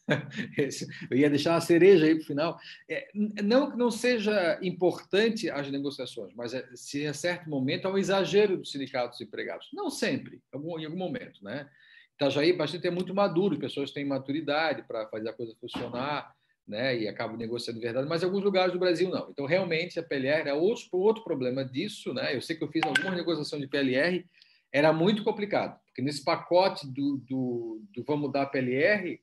eu 1.10 1.18
ia 1.18 1.30
deixar 1.30 1.56
a 1.56 1.62
cereja 1.62 2.06
aí 2.06 2.16
para 2.16 2.24
o 2.24 2.28
final. 2.28 2.60
É, 2.90 3.08
não 3.14 3.72
que 3.72 3.78
não 3.78 3.92
seja 3.92 4.60
importante 4.62 5.50
as 5.52 5.70
negociações, 5.70 6.34
mas 6.34 6.54
é, 6.54 6.68
se 6.76 7.06
a 7.06 7.14
certo 7.14 7.48
momento 7.48 7.88
há 7.88 7.92
um 7.92 7.98
exagero 7.98 8.58
dos 8.58 8.72
sindicatos 8.72 9.22
empregados. 9.22 9.70
Não 9.72 9.92
sempre, 9.92 10.42
em 10.52 10.86
algum 10.86 10.98
momento. 10.98 11.44
Né? 11.44 11.70
Itajaí, 12.16 12.54
bastante 12.54 12.88
é 12.88 12.92
muito 12.92 13.14
maduro, 13.14 13.60
pessoas 13.60 13.92
têm 13.92 14.06
maturidade 14.06 14.84
para 14.84 15.08
fazer 15.08 15.30
a 15.30 15.34
coisa 15.34 15.56
funcionar 15.60 16.34
né? 16.68 16.98
e 16.98 17.08
acabam 17.08 17.38
negociando 17.38 17.80
de 17.80 17.86
verdade, 17.86 18.08
mas 18.08 18.24
em 18.24 18.26
alguns 18.26 18.44
lugares 18.44 18.74
do 18.74 18.80
Brasil 18.80 19.10
não. 19.10 19.30
Então, 19.30 19.46
realmente, 19.46 20.00
a 20.00 20.04
PLR 20.04 20.50
é 20.50 20.54
outro, 20.54 20.88
outro 20.94 21.24
problema 21.24 21.64
disso. 21.64 22.14
Né? 22.14 22.36
Eu 22.36 22.42
sei 22.42 22.56
que 22.56 22.64
eu 22.64 22.72
fiz 22.72 22.82
alguma 22.84 23.12
negociação 23.12 23.60
de 23.60 23.68
PLR, 23.68 24.26
era 24.72 24.92
muito 24.92 25.24
complicado, 25.24 25.80
porque 25.86 26.02
nesse 26.02 26.24
pacote 26.24 26.88
do, 26.88 27.18
do, 27.18 27.82
do 27.94 28.04
Vamos 28.04 28.32
Dar 28.32 28.48
PLR, 28.48 29.20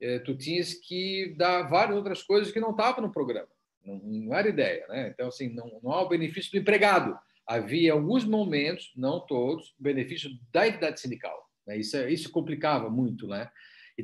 é, 0.00 0.18
tu 0.18 0.36
tinhas 0.36 0.74
que 0.74 1.34
dar 1.36 1.62
várias 1.62 1.96
outras 1.96 2.22
coisas 2.22 2.52
que 2.52 2.60
não 2.60 2.70
estavam 2.70 3.02
no 3.02 3.12
programa. 3.12 3.48
Não, 3.84 3.98
não, 3.98 4.34
era 4.34 4.48
ideia, 4.48 4.84
né? 4.88 5.08
Então, 5.08 5.28
assim, 5.28 5.48
não, 5.54 5.80
não 5.82 5.92
há 5.92 6.02
o 6.02 6.08
benefício 6.08 6.50
do 6.50 6.58
empregado. 6.58 7.16
Havia 7.46 7.92
alguns 7.92 8.24
momentos, 8.24 8.92
não 8.96 9.24
todos, 9.24 9.74
benefício 9.78 10.30
da 10.52 10.66
entidade 10.66 11.00
sindical. 11.00 11.45
Né? 11.66 11.78
Isso, 11.78 11.96
isso 12.08 12.30
complicava 12.30 12.88
muito, 12.88 13.26
né? 13.26 13.50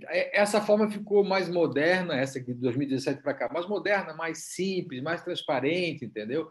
É, 0.09 0.41
essa 0.41 0.61
forma 0.61 0.91
ficou 0.91 1.23
mais 1.23 1.49
moderna, 1.49 2.17
essa 2.17 2.41
de 2.41 2.55
2017 2.55 3.23
para 3.23 3.35
cá, 3.35 3.53
mais 3.53 3.69
moderna, 3.69 4.15
mais 4.15 4.47
simples, 4.47 5.03
mais 5.03 5.23
transparente, 5.23 6.05
entendeu? 6.05 6.51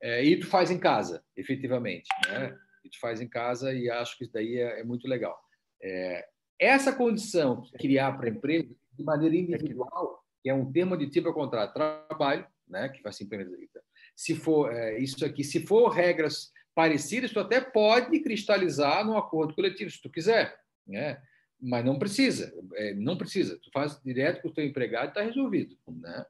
É, 0.00 0.22
e 0.24 0.38
tu 0.38 0.46
faz 0.46 0.70
em 0.70 0.78
casa, 0.78 1.24
efetivamente, 1.36 2.08
né? 2.28 2.56
E 2.84 2.90
tu 2.90 2.98
faz 3.00 3.20
em 3.20 3.28
casa 3.28 3.72
e 3.72 3.88
acho 3.88 4.18
que 4.18 4.24
isso 4.24 4.32
daí 4.32 4.58
é, 4.58 4.80
é 4.80 4.84
muito 4.84 5.08
legal. 5.08 5.38
É, 5.80 6.26
essa 6.58 6.92
condição 6.92 7.62
criar 7.78 8.12
para 8.12 8.26
a 8.26 8.30
empresa 8.30 8.68
de 8.92 9.04
maneira 9.04 9.36
individual, 9.36 10.22
que 10.42 10.50
é 10.50 10.54
um 10.54 10.70
termo 10.70 10.94
aditivo 10.94 11.28
ao 11.28 11.34
contrato 11.34 11.68
de 11.68 11.74
trabalho, 11.74 12.46
né, 12.68 12.88
que 12.88 13.02
vai 13.02 13.12
se 13.12 13.24
implementar. 13.24 13.82
Se 14.14 14.34
for 14.34 14.72
é, 14.72 14.98
isso 14.98 15.24
aqui, 15.24 15.42
se 15.42 15.66
for 15.66 15.88
regras 15.88 16.52
parecidas, 16.74 17.30
tu 17.30 17.40
até 17.40 17.60
pode 17.60 18.18
cristalizar 18.20 19.04
no 19.04 19.16
acordo 19.16 19.54
coletivo, 19.54 19.90
se 19.90 20.00
tu 20.00 20.10
quiser, 20.10 20.58
né? 20.86 21.22
Mas 21.60 21.84
não 21.84 21.98
precisa, 21.98 22.52
é, 22.74 22.94
não 22.94 23.16
precisa. 23.16 23.58
Tu 23.58 23.70
faz 23.72 24.00
direto 24.02 24.42
com 24.42 24.48
o 24.48 24.52
teu 24.52 24.64
empregado 24.64 25.06
e 25.06 25.08
está 25.08 25.22
resolvido, 25.22 25.76
né? 25.86 26.26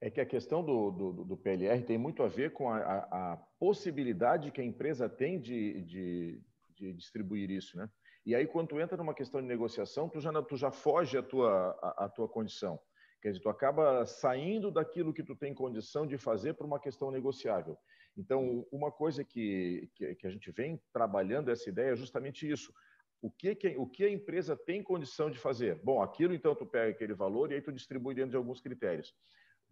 É 0.00 0.10
que 0.10 0.20
a 0.20 0.26
questão 0.26 0.62
do, 0.62 0.90
do, 0.90 1.24
do, 1.24 1.36
PLR 1.36 1.82
tem 1.82 1.96
muito 1.96 2.22
a 2.22 2.28
ver 2.28 2.52
com 2.52 2.68
a, 2.68 2.76
a, 2.78 3.32
a 3.32 3.36
possibilidade 3.58 4.50
que 4.50 4.60
a 4.60 4.64
empresa 4.64 5.08
tem 5.08 5.40
de, 5.40 5.80
de, 5.82 6.40
de 6.74 6.92
distribuir 6.92 7.50
isso, 7.50 7.78
né? 7.78 7.88
E 8.26 8.34
aí, 8.34 8.46
quando 8.46 8.68
tu 8.68 8.80
entra 8.80 8.96
numa 8.96 9.14
questão 9.14 9.40
de 9.40 9.46
negociação, 9.46 10.08
tu 10.08 10.20
já, 10.20 10.42
tu 10.42 10.56
já 10.56 10.70
foge 10.70 11.16
a 11.16 11.22
tua, 11.22 11.78
a, 11.80 12.06
a 12.06 12.08
tua 12.08 12.28
condição. 12.28 12.78
Quer 13.26 13.32
dizer, 13.32 13.42
tu 13.42 13.48
acaba 13.48 14.06
saindo 14.06 14.70
daquilo 14.70 15.12
que 15.12 15.24
tu 15.24 15.34
tem 15.34 15.52
condição 15.52 16.06
de 16.06 16.16
fazer 16.16 16.54
para 16.54 16.64
uma 16.64 16.78
questão 16.78 17.10
negociável. 17.10 17.76
Então, 18.16 18.64
uma 18.70 18.92
coisa 18.92 19.24
que, 19.24 19.90
que, 19.96 20.14
que, 20.14 20.28
a 20.28 20.30
gente 20.30 20.48
vem 20.52 20.80
trabalhando 20.92 21.50
essa 21.50 21.68
ideia 21.68 21.90
é 21.90 21.96
justamente 21.96 22.48
isso. 22.48 22.72
O 23.20 23.28
que, 23.28 23.56
que, 23.56 23.76
o 23.76 23.84
que 23.84 24.04
a 24.04 24.08
empresa 24.08 24.56
tem 24.56 24.80
condição 24.80 25.28
de 25.28 25.40
fazer? 25.40 25.80
Bom, 25.82 26.00
aquilo 26.00 26.34
então 26.34 26.54
tu 26.54 26.64
pega 26.64 26.92
aquele 26.92 27.14
valor 27.14 27.50
e 27.50 27.56
aí 27.56 27.60
tu 27.60 27.72
distribui 27.72 28.14
dentro 28.14 28.30
de 28.30 28.36
alguns 28.36 28.60
critérios. 28.60 29.12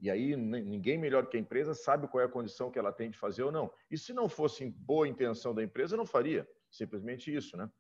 E 0.01 0.11
aí 0.11 0.35
ninguém 0.35 0.99
melhor 0.99 1.29
que 1.29 1.37
a 1.37 1.41
empresa 1.41 1.75
sabe 1.75 2.09
qual 2.09 2.23
é 2.23 2.25
a 2.25 2.29
condição 2.29 2.73
que 2.73 2.79
ela 2.81 2.91
tem 2.91 3.09
de 3.09 3.17
fazer 3.17 3.45
ou 3.45 3.53
não. 3.53 3.71
E 3.89 3.97
se 3.97 4.13
não 4.13 4.29
fosse 4.29 4.69
boa 4.69 5.07
intenção 5.07 5.55
da 5.55 5.63
empresa, 5.63 5.97
não 5.97 6.07
faria. 6.07 6.45
Simplesmente 6.73 7.33
isso, 7.33 7.57
né? 7.57 7.71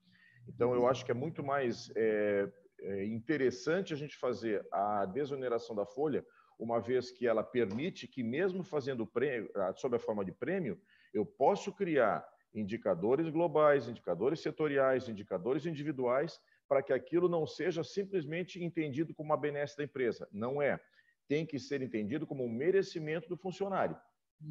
Então, 0.46 0.72
eu 0.72 0.86
acho 0.86 1.04
que 1.04 1.10
é 1.10 1.14
muito 1.14 1.42
mais 1.42 1.90
é, 1.96 2.48
é 2.84 3.04
interessante 3.04 3.92
a 3.92 3.96
gente 3.96 4.16
fazer 4.16 4.66
a 4.70 5.06
desoneração 5.06 5.74
da 5.74 5.86
folha, 5.86 6.24
uma 6.58 6.80
vez 6.80 7.10
que 7.10 7.26
ela 7.26 7.42
permite 7.42 8.06
que, 8.06 8.22
mesmo 8.22 8.62
fazendo 8.62 9.06
prêmio, 9.06 9.50
sob 9.76 9.96
a 9.96 9.98
forma 9.98 10.24
de 10.24 10.32
prêmio, 10.32 10.80
eu 11.12 11.24
posso 11.24 11.72
criar 11.72 12.26
indicadores 12.54 13.28
globais, 13.28 13.88
indicadores 13.88 14.40
setoriais, 14.40 15.08
indicadores 15.08 15.66
individuais, 15.66 16.40
para 16.68 16.82
que 16.82 16.92
aquilo 16.92 17.28
não 17.28 17.46
seja 17.46 17.82
simplesmente 17.82 18.62
entendido 18.62 19.12
como 19.14 19.30
uma 19.30 19.36
benesse 19.36 19.76
da 19.76 19.84
empresa. 19.84 20.28
Não 20.30 20.62
é. 20.62 20.78
Tem 21.26 21.44
que 21.44 21.58
ser 21.58 21.82
entendido 21.82 22.26
como 22.26 22.44
um 22.44 22.52
merecimento 22.52 23.28
do 23.28 23.36
funcionário, 23.36 23.96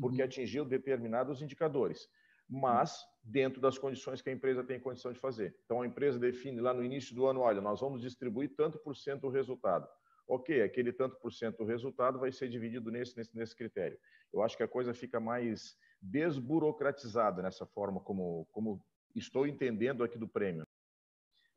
porque 0.01 0.21
uhum. 0.21 0.25
atingiu 0.25 0.65
determinados 0.65 1.41
indicadores, 1.41 2.09
mas 2.53 3.03
dentro 3.23 3.59
das 3.59 3.79
condições 3.79 4.21
que 4.21 4.29
a 4.29 4.33
empresa 4.33 4.63
tem 4.63 4.79
condição 4.79 5.11
de 5.11 5.19
fazer. 5.19 5.55
Então, 5.65 5.81
a 5.81 5.87
empresa 5.87 6.19
define 6.19 6.61
lá 6.61 6.71
no 6.71 6.83
início 6.83 7.15
do 7.15 7.25
ano, 7.25 7.39
olha, 7.39 7.59
nós 7.59 7.81
vamos 7.81 7.99
distribuir 7.99 8.53
tanto 8.55 8.77
por 8.77 8.95
cento 8.95 9.21
do 9.21 9.29
resultado. 9.29 9.87
Ok, 10.27 10.61
aquele 10.61 10.93
tanto 10.93 11.15
por 11.15 11.33
cento 11.33 11.57
do 11.57 11.65
resultado 11.65 12.19
vai 12.19 12.31
ser 12.31 12.47
dividido 12.49 12.91
nesse, 12.91 13.17
nesse, 13.17 13.35
nesse 13.35 13.55
critério. 13.55 13.97
Eu 14.31 14.43
acho 14.43 14.55
que 14.55 14.61
a 14.61 14.67
coisa 14.67 14.93
fica 14.93 15.19
mais 15.19 15.75
desburocratizada 15.99 17.41
nessa 17.41 17.65
forma 17.65 17.99
como, 17.99 18.47
como 18.51 18.79
estou 19.15 19.47
entendendo 19.47 20.03
aqui 20.03 20.19
do 20.19 20.27
prêmio. 20.27 20.63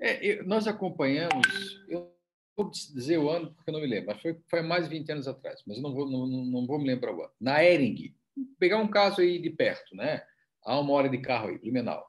É, 0.00 0.42
nós 0.44 0.66
acompanhamos, 0.66 1.84
eu 1.88 2.10
vou 2.56 2.70
dizer 2.70 3.18
o 3.18 3.28
ano 3.28 3.52
porque 3.54 3.68
eu 3.68 3.74
não 3.74 3.80
me 3.80 3.86
lembro, 3.86 4.06
mas 4.06 4.22
foi, 4.22 4.40
foi 4.48 4.62
mais 4.62 4.84
de 4.84 4.90
20 4.96 5.12
anos 5.12 5.28
atrás, 5.28 5.62
mas 5.66 5.76
eu 5.76 5.82
não 5.82 5.92
vou, 5.92 6.10
não, 6.10 6.26
não 6.26 6.66
vou 6.66 6.78
me 6.78 6.86
lembrar 6.86 7.14
o 7.14 7.22
ano. 7.22 7.32
Na 7.38 7.62
Ering, 7.62 8.14
pegar 8.58 8.78
um 8.78 8.88
caso 8.88 9.20
aí 9.20 9.38
de 9.38 9.50
perto, 9.50 9.94
né? 9.94 10.22
Há 10.66 10.80
uma 10.80 10.92
hora 10.94 11.08
de 11.08 11.18
carro 11.18 11.48
aí, 11.48 11.58
Blumenau. 11.58 12.04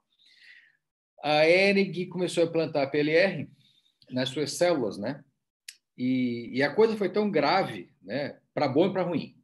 A 1.24 1.48
Ering 1.48 2.10
começou 2.10 2.44
a 2.44 2.52
plantar 2.52 2.88
PLR 2.88 3.48
nas 4.10 4.30
suas 4.30 4.54
células, 4.54 4.98
né? 4.98 5.24
E, 5.96 6.50
e 6.52 6.64
a 6.64 6.74
coisa 6.74 6.98
foi 6.98 7.10
tão 7.10 7.30
grave, 7.30 7.92
né? 8.02 8.40
Para 8.56 8.68
bom 8.68 8.88
e 8.88 8.92
para 8.94 9.04
ruim. 9.04 9.36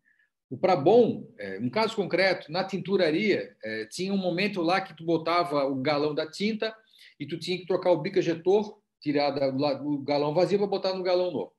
O 0.50 0.58
para 0.58 0.76
bom, 0.76 1.32
é, 1.38 1.60
um 1.60 1.70
caso 1.70 1.96
concreto, 1.96 2.52
na 2.52 2.64
tinturaria, 2.64 3.56
é, 3.64 3.86
tinha 3.86 4.12
um 4.12 4.18
momento 4.18 4.62
lá 4.62 4.82
que 4.82 4.96
tu 4.96 5.06
botava 5.06 5.64
o 5.66 5.76
galão 5.76 6.16
da 6.16 6.30
tinta 6.30 6.76
e 7.20 7.28
tu 7.28 7.38
tinha 7.38 7.58
que 7.58 7.68
trocar 7.68 7.92
o 7.92 8.02
bico 8.02 8.18
ejetor, 8.18 8.80
tirar 9.00 9.30
do 9.30 10.02
galão 10.02 10.34
vazio 10.34 10.58
para 10.58 10.68
botar 10.68 10.94
no 10.96 11.04
galão 11.04 11.32
novo. 11.32 11.54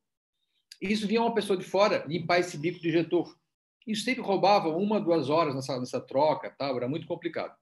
Isso 0.81 1.07
vinha 1.07 1.21
uma 1.23 1.35
pessoa 1.35 1.57
de 1.57 1.65
fora 1.65 2.05
limpar 2.09 2.41
esse 2.41 2.59
bico 2.59 2.81
de 2.81 2.89
ejetor. 2.89 3.33
Isso 3.87 4.05
sempre 4.05 4.23
roubava 4.23 4.69
uma, 4.69 5.01
duas 5.01 5.29
horas 5.29 5.55
nessa, 5.55 5.79
nessa 5.79 6.01
troca, 6.01 6.55
tal, 6.59 6.77
era 6.77 6.89
muito 6.89 7.07
complicado. 7.07 7.55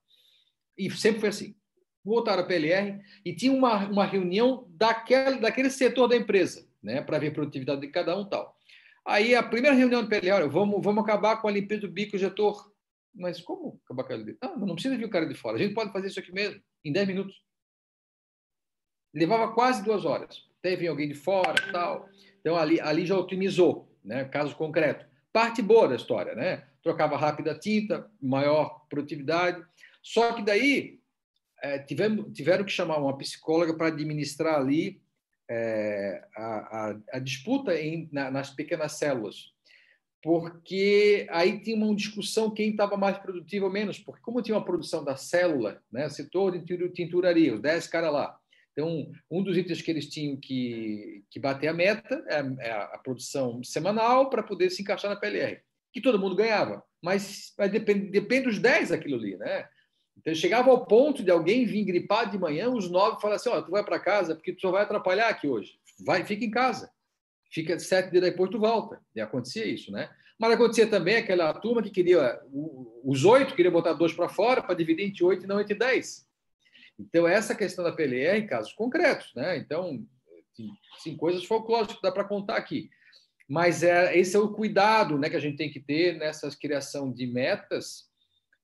E 0.77 0.91
sempre 0.91 1.21
foi 1.21 1.29
assim. 1.29 1.57
Voltaram 2.05 2.43
a 2.43 2.47
PLR 2.47 3.01
e 3.25 3.35
tinha 3.35 3.53
uma, 3.53 3.87
uma 3.89 4.05
reunião 4.05 4.67
daquele, 4.71 5.39
daquele 5.41 5.71
setor 5.71 6.09
da 6.09 6.17
empresa, 6.17 6.69
né, 6.83 7.01
para 7.01 7.19
ver 7.19 7.29
a 7.29 7.33
produtividade 7.33 7.81
de 7.81 7.89
cada 7.89 8.17
um 8.17 8.25
tal. 8.29 8.57
Aí 9.05 9.35
a 9.35 9.43
primeira 9.43 9.77
reunião 9.77 10.03
do 10.03 10.09
PLR, 10.09 10.49
vamos, 10.49 10.83
vamos 10.83 11.03
acabar 11.03 11.41
com 11.41 11.49
a 11.49 11.53
limpeza 11.53 11.83
do 11.83 11.93
bico 11.93 12.17
injetor. 12.17 12.73
Mas 13.15 13.41
como 13.41 13.81
acabar 13.85 14.05
com 14.05 14.13
a 14.13 14.17
limpeza? 14.17 14.39
Não, 14.43 14.57
não 14.59 14.75
precisa 14.75 14.97
vir 14.97 15.05
o 15.05 15.11
cara 15.11 15.27
de 15.27 15.35
fora. 15.35 15.57
A 15.57 15.61
gente 15.61 15.75
pode 15.75 15.93
fazer 15.93 16.07
isso 16.07 16.21
aqui 16.21 16.33
mesmo, 16.33 16.61
em 16.85 16.93
10 16.93 17.09
minutos. 17.09 17.43
Levava 19.15 19.53
quase 19.53 19.83
duas 19.85 20.05
horas. 20.05 20.49
Teve 20.63 20.87
alguém 20.87 21.09
de 21.09 21.15
fora 21.15 21.55
tal. 21.73 22.09
Então 22.41 22.57
ali, 22.57 22.81
ali 22.81 23.05
já 23.05 23.17
otimizou, 23.17 23.93
né? 24.05 24.25
caso 24.25 24.57
concreto. 24.57 25.07
Parte 25.33 25.63
boa 25.63 25.89
da 25.89 25.97
história, 25.97 26.35
né? 26.35 26.65
Trocava 26.83 27.17
rápido 27.17 27.51
a 27.51 27.59
tinta, 27.59 28.11
maior 28.21 28.87
produtividade. 28.89 29.65
Só 30.03 30.33
que 30.33 30.43
daí 30.43 31.01
é, 31.63 31.79
tivemos, 31.79 32.33
tiveram 32.33 32.65
que 32.65 32.73
chamar 32.73 32.99
uma 32.99 33.17
psicóloga 33.17 33.75
para 33.75 33.87
administrar 33.87 34.57
ali 34.57 35.01
é, 35.49 36.27
a, 36.37 36.45
a, 36.45 36.97
a, 37.15 37.19
disputa 37.19 37.79
em, 37.79 38.09
na, 38.13 38.31
nas 38.31 38.51
pequenas 38.51 38.93
células, 38.93 39.53
porque 40.23 41.27
aí 41.31 41.61
tinha 41.61 41.77
uma 41.77 41.95
discussão 41.95 42.51
quem 42.51 42.71
estava 42.71 42.97
mais 42.97 43.19
produtivo 43.19 43.67
ou 43.67 43.73
menos, 43.73 43.99
porque 43.99 44.23
como 44.23 44.43
tinha 44.43 44.57
uma 44.57 44.65
produção 44.65 45.05
da 45.05 45.17
célula, 45.17 45.83
né, 45.91 46.09
setor 46.09 46.59
de 46.59 46.89
tinturaria, 46.91 47.55
os 47.55 47.61
10 47.61 47.87
caras 47.89 48.13
lá, 48.13 48.39
então 48.73 49.11
um 49.31 49.43
dos 49.43 49.57
itens 49.57 49.83
que 49.83 49.91
eles 49.91 50.09
tinham 50.09 50.37
que, 50.37 51.25
que 51.31 51.39
bater 51.39 51.69
a 51.69 51.75
meta 51.75 52.25
é, 52.29 52.67
é 52.67 52.73
a 52.73 52.99
produção 52.99 53.63
semanal 53.63 54.31
para 54.31 54.43
poder 54.43 54.71
se 54.71 54.83
encaixar 54.83 55.11
na 55.11 55.17
PLR, 55.17 55.61
que 55.93 56.01
todo 56.01 56.19
mundo 56.19 56.37
ganhava, 56.37 56.83
mas, 57.03 57.53
mas 57.59 57.71
depende, 57.71 58.11
depende 58.11 58.45
dos 58.45 58.59
10 58.59 58.93
aquilo 58.93 59.17
ali, 59.17 59.37
né? 59.37 59.69
Então, 60.17 60.35
chegava 60.35 60.71
ao 60.71 60.87
ponto 60.87 61.23
de 61.23 61.31
alguém 61.31 61.65
vir 61.65 61.85
gripado 61.85 62.31
de 62.31 62.39
manhã, 62.39 62.71
os 62.71 62.91
nove 62.91 63.21
falaram 63.21 63.37
assim: 63.37 63.49
Ó, 63.49 63.59
oh, 63.59 63.63
tu 63.63 63.71
vai 63.71 63.85
para 63.85 63.99
casa 63.99 64.35
porque 64.35 64.53
tu 64.53 64.61
só 64.61 64.71
vai 64.71 64.83
atrapalhar 64.83 65.29
aqui 65.29 65.49
hoje. 65.49 65.73
Vai, 66.05 66.25
fica 66.25 66.45
em 66.45 66.51
casa. 66.51 66.91
Fica 67.51 67.79
sete 67.79 68.11
dias 68.11 68.23
depois, 68.23 68.51
tu 68.51 68.59
volta. 68.59 69.01
E 69.15 69.21
acontecia 69.21 69.67
isso, 69.67 69.91
né? 69.91 70.11
Mas 70.39 70.53
acontecia 70.53 70.87
também 70.87 71.17
aquela 71.17 71.53
turma 71.55 71.83
que 71.83 71.91
queria, 71.91 72.41
os 73.05 73.25
oito 73.25 73.55
queria 73.55 73.71
botar 73.71 73.93
dois 73.93 74.13
para 74.13 74.29
fora 74.29 74.63
para 74.63 74.75
dividir 74.75 75.07
entre 75.07 75.25
oito 75.25 75.45
e 75.45 75.47
não 75.47 75.61
entre 75.61 75.75
dez. 75.75 76.27
Então, 77.09 77.27
essa 77.27 77.55
questão 77.55 77.85
da 77.85 77.93
PLR 77.93 78.39
em 78.39 78.47
casos 78.47 78.73
concretos, 78.73 79.33
né? 79.35 79.57
Então, 79.57 80.05
sim, 80.99 81.17
coisas 81.17 81.45
folclóricas 81.45 81.97
que 81.97 82.03
dá 82.03 82.13
para 82.13 82.25
contar 82.25 82.57
aqui. 82.57 82.89
Mas 83.49 83.83
é, 83.83 84.17
esse 84.17 84.37
é 84.37 84.39
o 84.39 84.53
cuidado 84.53 85.19
né, 85.19 85.29
que 85.29 85.37
a 85.37 85.41
gente 85.41 85.57
tem 85.57 85.71
que 85.71 85.81
ter 85.81 86.17
nessa 86.17 86.49
criação 86.57 87.13
de 87.13 87.27
metas 87.27 88.11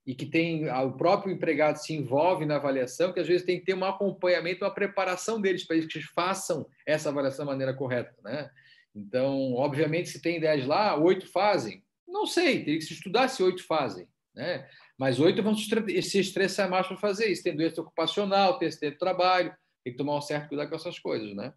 e 0.06 0.14
que 0.14 0.24
tem 0.24 0.70
o 0.70 0.92
próprio 0.92 1.30
empregado 1.30 1.76
se 1.76 1.92
envolve 1.92 2.46
na 2.46 2.56
avaliação, 2.56 3.12
que 3.12 3.20
às 3.20 3.26
vezes 3.26 3.44
tem 3.44 3.58
que 3.58 3.66
ter 3.66 3.74
um 3.74 3.84
acompanhamento, 3.84 4.64
uma 4.64 4.72
preparação 4.72 5.38
deles 5.38 5.66
para 5.66 5.76
que 5.76 5.98
eles 5.98 6.08
façam 6.14 6.66
essa 6.86 7.10
avaliação 7.10 7.44
da 7.44 7.52
maneira 7.52 7.74
correta, 7.74 8.14
né? 8.24 8.50
Então, 8.94 9.52
obviamente, 9.52 10.08
se 10.08 10.22
tem 10.22 10.40
10 10.40 10.66
lá, 10.66 10.96
oito 10.98 11.30
fazem. 11.30 11.84
Não 12.06 12.24
sei, 12.24 12.64
teria 12.64 12.78
que 12.78 12.86
se 12.86 12.94
estudar 12.94 13.28
se 13.28 13.42
oito 13.42 13.66
fazem, 13.66 14.08
né? 14.34 14.66
Mas 14.98 15.20
oito 15.20 15.42
vão 15.42 15.54
se 15.54 16.18
estressar 16.18 16.68
mais 16.68 16.86
para 16.86 16.96
fazer 16.96 17.30
isso. 17.30 17.44
Tem 17.44 17.56
doença 17.56 17.80
ocupacional, 17.80 18.58
tem 18.58 18.68
esse 18.68 18.90
do 18.90 18.98
trabalho, 18.98 19.56
tem 19.84 19.92
que 19.92 19.96
tomar 19.96 20.16
um 20.16 20.20
certo 20.20 20.48
cuidado 20.48 20.68
com 20.68 20.74
essas 20.74 20.98
coisas, 20.98 21.36
né? 21.36 21.54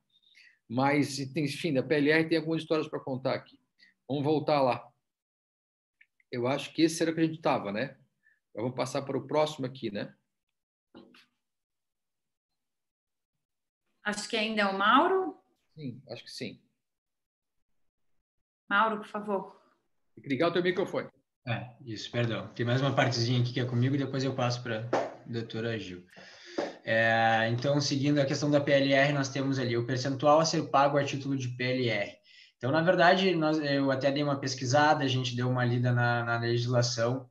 Mas, 0.69 1.19
enfim, 1.19 1.75
a 1.77 1.83
PLR 1.83 2.29
tem 2.29 2.37
algumas 2.37 2.61
histórias 2.61 2.87
para 2.87 2.99
contar 2.99 3.33
aqui. 3.33 3.59
Vamos 4.07 4.23
voltar 4.23 4.61
lá. 4.61 4.87
Eu 6.31 6.47
acho 6.47 6.71
que 6.71 6.83
esse 6.83 7.01
era 7.01 7.11
o 7.11 7.15
que 7.15 7.19
a 7.21 7.25
gente 7.25 7.37
estava, 7.37 7.71
né? 7.71 7.97
Vamos 8.53 8.75
passar 8.75 9.01
para 9.01 9.17
o 9.17 9.25
próximo 9.25 9.65
aqui, 9.65 9.89
né? 9.91 10.15
Acho 14.03 14.29
que 14.29 14.37
ainda 14.37 14.61
é 14.61 14.65
o 14.67 14.77
Mauro. 14.77 15.37
Sim, 15.73 16.01
acho 16.09 16.23
que 16.23 16.31
sim. 16.31 16.61
Mauro, 18.69 18.97
por 18.97 19.07
favor. 19.07 19.61
Tem 20.15 20.23
que 20.23 20.29
ligar 20.29 20.49
o 20.49 20.53
teu 20.53 20.63
microfone. 20.63 21.09
É, 21.47 21.69
isso, 21.85 22.11
perdão. 22.11 22.47
Tem 22.55 22.65
mais 22.65 22.81
uma 22.81 22.93
partezinha 22.93 23.41
aqui 23.41 23.53
que 23.53 23.59
é 23.59 23.65
comigo 23.65 23.95
e 23.95 23.97
depois 23.97 24.23
eu 24.23 24.33
passo 24.33 24.61
para 24.61 24.87
a 24.91 25.09
doutora 25.25 25.77
Gil. 25.79 26.05
É, 26.83 27.47
então, 27.51 27.79
seguindo 27.79 28.19
a 28.19 28.25
questão 28.25 28.49
da 28.49 28.61
PLR, 28.61 29.13
nós 29.13 29.29
temos 29.29 29.59
ali 29.59 29.77
o 29.77 29.85
percentual 29.85 30.39
a 30.39 30.45
ser 30.45 30.63
pago 30.69 30.97
a 30.97 31.03
título 31.03 31.37
de 31.37 31.47
PLR. 31.49 32.11
Então, 32.57 32.71
na 32.71 32.81
verdade, 32.81 33.33
nós, 33.35 33.57
eu 33.57 33.89
até 33.89 34.11
dei 34.11 34.23
uma 34.23 34.39
pesquisada, 34.39 35.03
a 35.03 35.07
gente 35.07 35.35
deu 35.35 35.49
uma 35.49 35.65
lida 35.65 35.91
na, 35.91 36.23
na 36.23 36.39
legislação 36.39 37.29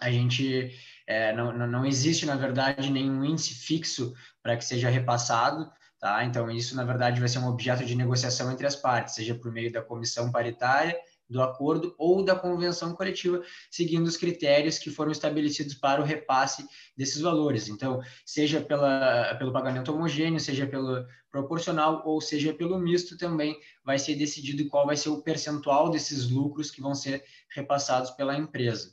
a 0.00 0.10
gente 0.10 0.72
é, 1.06 1.32
não, 1.32 1.52
não 1.52 1.86
existe, 1.86 2.26
na 2.26 2.36
verdade, 2.36 2.90
nenhum 2.90 3.24
índice 3.24 3.54
fixo 3.54 4.14
para 4.42 4.56
que 4.56 4.64
seja 4.64 4.88
repassado, 4.88 5.70
tá? 6.00 6.24
Então, 6.24 6.50
isso, 6.50 6.74
na 6.76 6.84
verdade, 6.84 7.20
vai 7.20 7.28
ser 7.28 7.38
um 7.38 7.48
objeto 7.48 7.84
de 7.84 7.94
negociação 7.94 8.50
entre 8.50 8.66
as 8.66 8.76
partes, 8.76 9.14
seja 9.14 9.34
por 9.34 9.52
meio 9.52 9.72
da 9.72 9.82
comissão 9.82 10.30
paritária, 10.30 10.96
do 11.28 11.42
acordo 11.42 11.94
ou 11.98 12.24
da 12.24 12.34
convenção 12.34 12.94
coletiva, 12.94 13.42
seguindo 13.70 14.06
os 14.06 14.16
critérios 14.16 14.78
que 14.78 14.90
foram 14.90 15.10
estabelecidos 15.10 15.74
para 15.74 16.00
o 16.00 16.04
repasse 16.04 16.66
desses 16.96 17.20
valores. 17.20 17.68
Então, 17.68 18.00
seja 18.24 18.60
pela, 18.60 19.34
pelo 19.36 19.52
pagamento 19.52 19.92
homogêneo, 19.92 20.38
seja 20.38 20.66
pelo 20.66 21.04
proporcional 21.30 22.02
ou 22.04 22.20
seja 22.20 22.52
pelo 22.52 22.78
misto, 22.78 23.16
também 23.16 23.58
vai 23.84 23.98
ser 23.98 24.14
decidido 24.14 24.68
qual 24.68 24.86
vai 24.86 24.96
ser 24.96 25.08
o 25.08 25.22
percentual 25.22 25.90
desses 25.90 26.30
lucros 26.30 26.70
que 26.70 26.80
vão 26.80 26.94
ser 26.94 27.24
repassados 27.48 28.10
pela 28.10 28.36
empresa. 28.36 28.92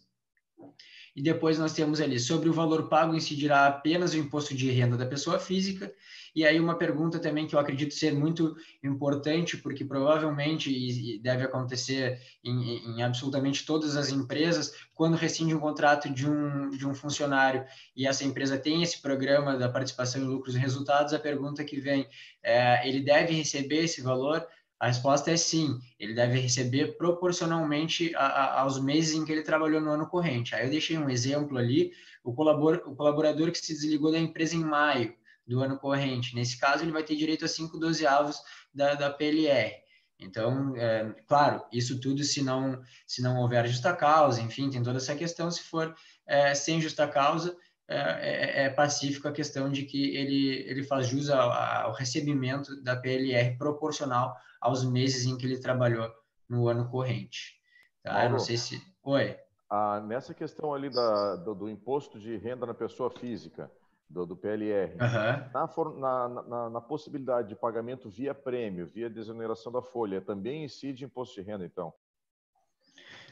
E 1.15 1.21
depois 1.21 1.59
nós 1.59 1.73
temos 1.73 1.99
ali 1.99 2.19
sobre 2.19 2.49
o 2.49 2.53
valor 2.53 2.87
pago 2.87 3.13
incidirá 3.13 3.67
apenas 3.67 4.13
o 4.13 4.17
imposto 4.17 4.55
de 4.55 4.71
renda 4.71 4.95
da 4.95 5.05
pessoa 5.05 5.39
física. 5.39 5.93
E 6.33 6.45
aí 6.45 6.59
uma 6.59 6.77
pergunta 6.77 7.19
também 7.19 7.45
que 7.45 7.55
eu 7.55 7.59
acredito 7.59 7.93
ser 7.93 8.13
muito 8.13 8.55
importante, 8.81 9.57
porque 9.57 9.83
provavelmente 9.83 11.19
deve 11.21 11.43
acontecer 11.43 12.19
em, 12.43 12.77
em 12.77 13.03
absolutamente 13.03 13.65
todas 13.65 13.97
as 13.97 14.09
empresas, 14.09 14.73
quando 14.93 15.17
rescinde 15.17 15.53
um 15.53 15.59
contrato 15.59 16.09
de 16.09 16.29
um, 16.29 16.69
de 16.69 16.87
um 16.87 16.93
funcionário 16.93 17.65
e 17.95 18.07
essa 18.07 18.23
empresa 18.23 18.57
tem 18.57 18.81
esse 18.81 19.01
programa 19.01 19.57
da 19.57 19.67
participação 19.67 20.21
em 20.21 20.25
lucros 20.25 20.55
e 20.55 20.59
resultados, 20.59 21.13
a 21.13 21.19
pergunta 21.19 21.65
que 21.65 21.79
vem 21.79 22.07
é, 22.41 22.87
ele 22.87 23.01
deve 23.01 23.33
receber 23.33 23.83
esse 23.83 24.01
valor? 24.01 24.45
A 24.79 24.87
resposta 24.87 25.29
é 25.29 25.37
sim, 25.37 25.77
ele 25.99 26.15
deve 26.15 26.39
receber 26.39 26.97
proporcionalmente 26.97 28.15
a, 28.15 28.25
a, 28.25 28.61
aos 28.61 28.81
meses 28.81 29.13
em 29.13 29.23
que 29.23 29.31
ele 29.31 29.43
trabalhou 29.43 29.79
no 29.79 29.91
ano 29.91 30.07
corrente. 30.07 30.55
Aí 30.55 30.65
eu 30.65 30.71
deixei 30.71 30.97
um 30.97 31.07
exemplo 31.07 31.57
ali, 31.57 31.91
o, 32.23 32.33
colabor, 32.33 32.81
o 32.87 32.95
colaborador 32.95 33.51
que 33.51 33.59
se 33.59 33.73
desligou 33.73 34.11
da 34.11 34.17
empresa 34.17 34.55
em 34.55 34.63
maio, 34.63 35.13
do 35.47 35.61
ano 35.61 35.77
corrente. 35.77 36.35
Nesse 36.35 36.57
caso, 36.57 36.83
ele 36.83 36.91
vai 36.91 37.03
ter 37.03 37.15
direito 37.15 37.45
a 37.45 37.47
5 37.47 37.77
dozeavos 37.77 38.41
da, 38.73 38.95
da 38.95 39.09
PLR. 39.09 39.81
Então, 40.19 40.75
é, 40.75 41.15
claro, 41.27 41.63
isso 41.71 41.99
tudo 41.99 42.23
se 42.23 42.43
não, 42.43 42.79
se 43.07 43.21
não 43.21 43.39
houver 43.39 43.67
justa 43.67 43.95
causa, 43.95 44.41
enfim, 44.41 44.69
tem 44.69 44.83
toda 44.83 44.97
essa 44.97 45.15
questão. 45.15 45.49
Se 45.49 45.63
for 45.63 45.95
é, 46.27 46.53
sem 46.53 46.79
justa 46.79 47.07
causa, 47.07 47.57
é, 47.91 47.95
é, 47.95 48.65
é, 48.65 48.69
pacífico 48.69 49.27
a 49.27 49.33
questão 49.33 49.69
de 49.69 49.83
que 49.83 50.15
ele, 50.15 50.63
ele 50.65 50.83
faz 50.83 51.07
jus 51.07 51.29
ao, 51.29 51.51
ao, 51.51 51.91
recebimento 51.91 52.81
da 52.81 52.95
PLR 52.95 53.57
proporcional 53.57 54.33
aos 54.61 54.85
meses 54.85 55.25
em 55.25 55.37
que 55.37 55.45
ele 55.45 55.59
trabalhou 55.59 56.09
no 56.47 56.69
ano 56.69 56.87
corrente. 56.89 57.59
Tá? 58.01 58.23
Eu 58.23 58.29
não 58.29 58.39
sei 58.39 58.55
se. 58.55 58.81
Oi. 59.03 59.35
Ah, 59.69 59.99
nessa 59.99 60.33
questão 60.33 60.73
ali 60.73 60.89
da, 60.89 61.35
do, 61.35 61.53
do, 61.53 61.69
imposto 61.69 62.17
de 62.17 62.37
renda 62.37 62.65
na 62.65 62.73
pessoa 62.73 63.09
física, 63.09 63.69
do, 64.11 64.25
do 64.25 64.35
PLR, 64.35 64.93
uhum. 64.93 65.99
na, 65.99 66.29
na, 66.29 66.69
na, 66.69 66.81
possibilidade 66.81 67.49
de 67.49 67.55
pagamento 67.55 68.09
via 68.09 68.33
prêmio, 68.33 68.85
via 68.85 69.09
desoneração 69.09 69.71
da 69.71 69.81
folha, 69.81 70.21
também 70.21 70.65
incide 70.65 71.05
imposto 71.05 71.41
de 71.41 71.47
renda, 71.47 71.65
então? 71.65 71.93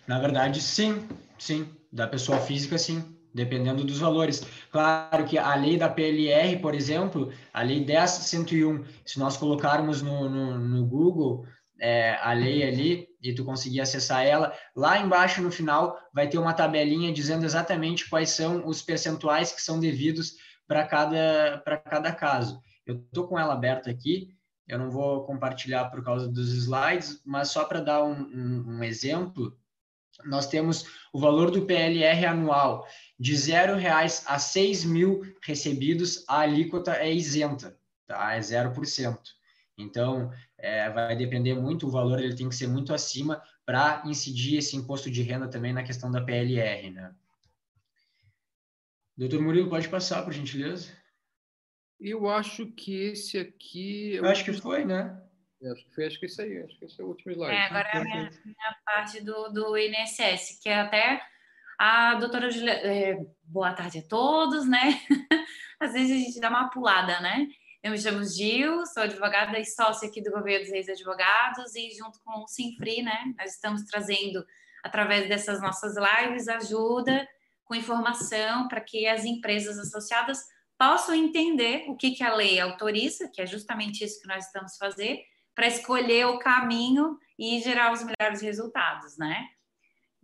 Na 0.07 0.19
verdade, 0.19 0.61
sim, 0.61 1.07
sim. 1.37 1.69
Da 1.91 2.07
pessoa 2.07 2.39
física, 2.39 2.77
sim 2.77 3.15
dependendo 3.33 3.83
dos 3.83 3.99
valores. 3.99 4.43
Claro 4.71 5.23
que 5.25 5.37
a 5.37 5.53
lei 5.55 5.77
da 5.77 5.87
PLR, 5.87 6.57
por 6.57 6.73
exemplo, 6.73 7.31
a 7.53 7.61
lei 7.61 7.85
10.101, 7.85 8.85
se 9.05 9.19
nós 9.19 9.37
colocarmos 9.37 10.01
no, 10.01 10.27
no, 10.27 10.57
no 10.57 10.85
Google 10.85 11.45
é, 11.79 12.17
a 12.21 12.33
lei 12.33 12.63
ali 12.63 13.07
e 13.21 13.33
tu 13.33 13.45
conseguir 13.45 13.81
acessar 13.81 14.25
ela, 14.25 14.53
lá 14.75 14.99
embaixo 14.99 15.41
no 15.41 15.51
final 15.51 15.97
vai 16.13 16.27
ter 16.27 16.37
uma 16.37 16.53
tabelinha 16.53 17.13
dizendo 17.13 17.45
exatamente 17.45 18.09
quais 18.09 18.31
são 18.31 18.67
os 18.67 18.81
percentuais 18.81 19.51
que 19.51 19.61
são 19.61 19.79
devidos 19.79 20.35
para 20.69 20.85
cada, 20.85 21.63
cada 21.83 22.13
caso. 22.13 22.61
Eu 22.85 22.97
estou 22.97 23.27
com 23.27 23.39
ela 23.39 23.55
aberta 23.55 23.89
aqui, 23.89 24.37
eu 24.67 24.77
não 24.77 24.91
vou 24.91 25.25
compartilhar 25.25 25.85
por 25.85 26.03
causa 26.03 26.27
dos 26.27 26.53
slides, 26.53 27.23
mas 27.25 27.49
só 27.49 27.65
para 27.65 27.81
dar 27.81 28.03
um, 28.03 28.13
um, 28.13 28.65
um 28.77 28.83
exemplo, 28.83 29.57
nós 30.25 30.45
temos 30.45 30.85
o 31.11 31.19
valor 31.19 31.49
do 31.49 31.65
PLR 31.65 32.23
anual 32.27 32.87
de 33.19 33.35
zero 33.35 33.75
reais 33.77 34.23
a 34.27 34.37
seis 34.37 34.85
mil 34.85 35.23
recebidos, 35.43 36.23
a 36.27 36.41
alíquota 36.41 36.93
é 36.93 37.11
isenta, 37.11 37.75
tá? 38.05 38.35
É 38.35 38.39
0%. 38.39 39.17
Então, 39.75 40.31
é, 40.55 40.87
vai 40.91 41.15
depender 41.15 41.55
muito, 41.55 41.87
o 41.87 41.91
valor 41.91 42.19
ele 42.19 42.35
tem 42.35 42.47
que 42.47 42.55
ser 42.55 42.67
muito 42.67 42.93
acima 42.93 43.41
para 43.65 44.03
incidir 44.05 44.59
esse 44.59 44.75
imposto 44.75 45.09
de 45.09 45.23
renda 45.23 45.47
também 45.47 45.73
na 45.73 45.83
questão 45.83 46.11
da 46.11 46.21
PLR, 46.21 46.91
né? 46.91 47.11
Doutor 49.19 49.41
Murilo, 49.41 49.69
pode 49.69 49.89
passar, 49.89 50.23
por 50.23 50.31
gentileza? 50.31 50.93
Eu 51.99 52.29
acho 52.29 52.67
que 52.67 53.07
esse 53.07 53.37
aqui... 53.37 54.13
Eu 54.13 54.25
acho 54.25 54.45
que 54.45 54.53
foi, 54.53 54.85
né? 54.85 55.21
Acho 55.61 55.83
que 55.83 55.93
foi, 55.93 56.05
acho 56.05 56.17
que 56.21 56.25
isso 56.25 56.41
aí, 56.41 56.63
acho 56.63 56.79
que 56.79 56.85
esse 56.85 57.01
é 57.01 57.03
o 57.03 57.07
último 57.09 57.33
slide. 57.33 57.53
É, 57.53 57.65
agora 57.65 57.89
é 57.89 57.97
a 57.97 58.01
minha, 58.01 58.29
minha 58.45 58.77
parte 58.85 59.19
do, 59.19 59.49
do 59.49 59.77
INSS, 59.77 60.61
que 60.63 60.69
é 60.69 60.79
até 60.79 61.21
a 61.77 62.15
doutora 62.15 62.49
Julia. 62.49 62.71
É, 62.71 63.17
boa 63.43 63.73
tarde 63.73 63.99
a 63.99 64.07
todos, 64.07 64.65
né? 64.65 65.01
Às 65.81 65.91
vezes 65.91 66.11
a 66.11 66.25
gente 66.25 66.39
dá 66.39 66.49
uma 66.49 66.69
pulada, 66.69 67.19
né? 67.19 67.45
Eu 67.83 67.91
me 67.91 67.97
chamo 67.97 68.23
Gil, 68.23 68.85
sou 68.85 69.03
advogada 69.03 69.59
e 69.59 69.65
sócia 69.65 70.07
aqui 70.07 70.23
do 70.23 70.31
Governo 70.31 70.63
dos 70.63 70.71
Reis 70.71 70.87
Advogados 70.87 71.75
e 71.75 71.91
junto 71.91 72.21
com 72.23 72.39
o 72.39 72.47
Sinfri, 72.47 73.01
né? 73.01 73.33
Nós 73.37 73.53
estamos 73.53 73.83
trazendo, 73.83 74.45
através 74.81 75.27
dessas 75.27 75.61
nossas 75.61 75.95
lives, 75.97 76.47
ajuda 76.47 77.27
com 77.69 77.75
informação 77.75 78.67
para 78.67 78.81
que 78.81 79.05
as 79.05 79.23
empresas 79.23 79.77
associadas 79.77 80.43
possam 80.75 81.13
entender 81.13 81.85
o 81.87 81.95
que, 81.95 82.11
que 82.11 82.23
a 82.23 82.33
lei 82.33 82.59
autoriza, 82.59 83.29
que 83.31 83.43
é 83.43 83.45
justamente 83.45 84.03
isso 84.03 84.19
que 84.19 84.27
nós 84.27 84.47
estamos 84.47 84.75
fazendo, 84.75 85.19
para 85.53 85.67
escolher 85.67 86.25
o 86.25 86.39
caminho 86.39 87.15
e 87.37 87.59
gerar 87.61 87.93
os 87.93 88.03
melhores 88.03 88.41
resultados, 88.41 89.17
né? 89.19 89.45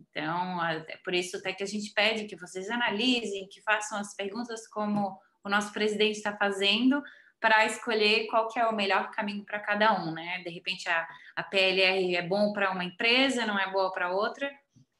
Então, 0.00 0.64
é 0.64 0.96
por 1.04 1.14
isso 1.14 1.36
até 1.36 1.52
que 1.52 1.62
a 1.62 1.66
gente 1.66 1.92
pede 1.92 2.24
que 2.24 2.34
vocês 2.34 2.68
analisem, 2.68 3.48
que 3.48 3.62
façam 3.62 3.98
as 4.00 4.16
perguntas 4.16 4.66
como 4.66 5.16
o 5.44 5.48
nosso 5.48 5.72
presidente 5.72 6.16
está 6.16 6.36
fazendo, 6.36 7.00
para 7.38 7.64
escolher 7.64 8.26
qual 8.26 8.48
que 8.48 8.58
é 8.58 8.66
o 8.66 8.74
melhor 8.74 9.10
caminho 9.12 9.44
para 9.44 9.60
cada 9.60 10.02
um, 10.02 10.10
né? 10.10 10.42
De 10.42 10.50
repente 10.50 10.88
a, 10.88 11.06
a 11.36 11.44
PLR 11.44 12.16
é 12.16 12.22
bom 12.22 12.52
para 12.52 12.72
uma 12.72 12.82
empresa, 12.82 13.46
não 13.46 13.56
é 13.56 13.70
boa 13.70 13.92
para 13.92 14.10
outra, 14.10 14.50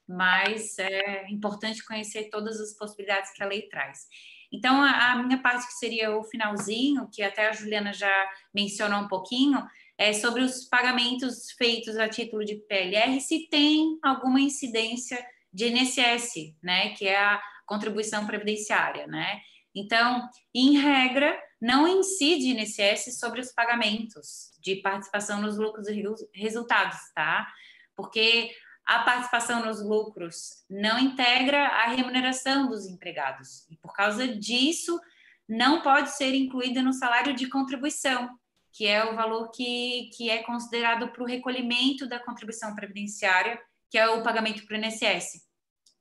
mas 0.08 0.78
é 0.78 1.28
importante 1.28 1.84
conhecer 1.84 2.30
todas 2.30 2.60
as 2.60 2.74
possibilidades 2.74 3.32
que 3.32 3.42
a 3.42 3.46
lei 3.46 3.62
traz. 3.68 4.06
Então, 4.52 4.80
a, 4.80 5.12
a 5.12 5.22
minha 5.22 5.42
parte 5.42 5.66
que 5.66 5.74
seria 5.74 6.16
o 6.16 6.24
finalzinho, 6.24 7.08
que 7.12 7.22
até 7.22 7.48
a 7.48 7.52
Juliana 7.52 7.92
já 7.92 8.30
mencionou 8.54 9.00
um 9.00 9.08
pouquinho, 9.08 9.62
é, 9.98 10.12
sobre 10.12 10.42
os 10.42 10.64
pagamentos 10.64 11.50
feitos 11.52 11.96
a 11.96 12.08
título 12.08 12.44
de 12.44 12.56
PLR, 12.56 13.20
se 13.20 13.48
tem 13.48 13.98
alguma 14.02 14.40
incidência 14.40 15.24
de 15.52 15.68
INSS, 15.68 16.54
né, 16.62 16.90
que 16.90 17.08
é 17.08 17.18
a 17.18 17.42
contribuição 17.66 18.26
previdenciária, 18.26 19.06
né? 19.06 19.40
Então, 19.74 20.28
em 20.54 20.78
regra, 20.78 21.38
não 21.60 21.88
incide 21.88 22.50
INSS 22.50 23.18
sobre 23.18 23.40
os 23.40 23.52
pagamentos 23.52 24.52
de 24.60 24.76
participação 24.76 25.40
nos 25.40 25.58
lucros 25.58 25.88
e 25.88 26.02
resultados, 26.34 26.96
tá? 27.14 27.46
Porque 27.94 28.50
a 28.86 29.00
participação 29.00 29.64
nos 29.64 29.82
lucros 29.82 30.64
não 30.70 30.98
integra 30.98 31.66
a 31.66 31.88
remuneração 31.88 32.68
dos 32.68 32.86
empregados 32.86 33.68
e 33.68 33.76
por 33.76 33.92
causa 33.92 34.28
disso 34.28 34.98
não 35.48 35.82
pode 35.82 36.10
ser 36.10 36.34
incluída 36.34 36.80
no 36.82 36.92
salário 36.92 37.34
de 37.34 37.48
contribuição, 37.48 38.30
que 38.72 38.86
é 38.86 39.04
o 39.04 39.16
valor 39.16 39.50
que, 39.50 40.10
que 40.16 40.30
é 40.30 40.42
considerado 40.42 41.08
para 41.08 41.22
o 41.22 41.26
recolhimento 41.26 42.08
da 42.08 42.20
contribuição 42.20 42.74
previdenciária, 42.74 43.60
que 43.90 43.98
é 43.98 44.08
o 44.08 44.22
pagamento 44.22 44.64
para 44.66 44.76
o 44.76 44.80
INSS. 44.80 45.44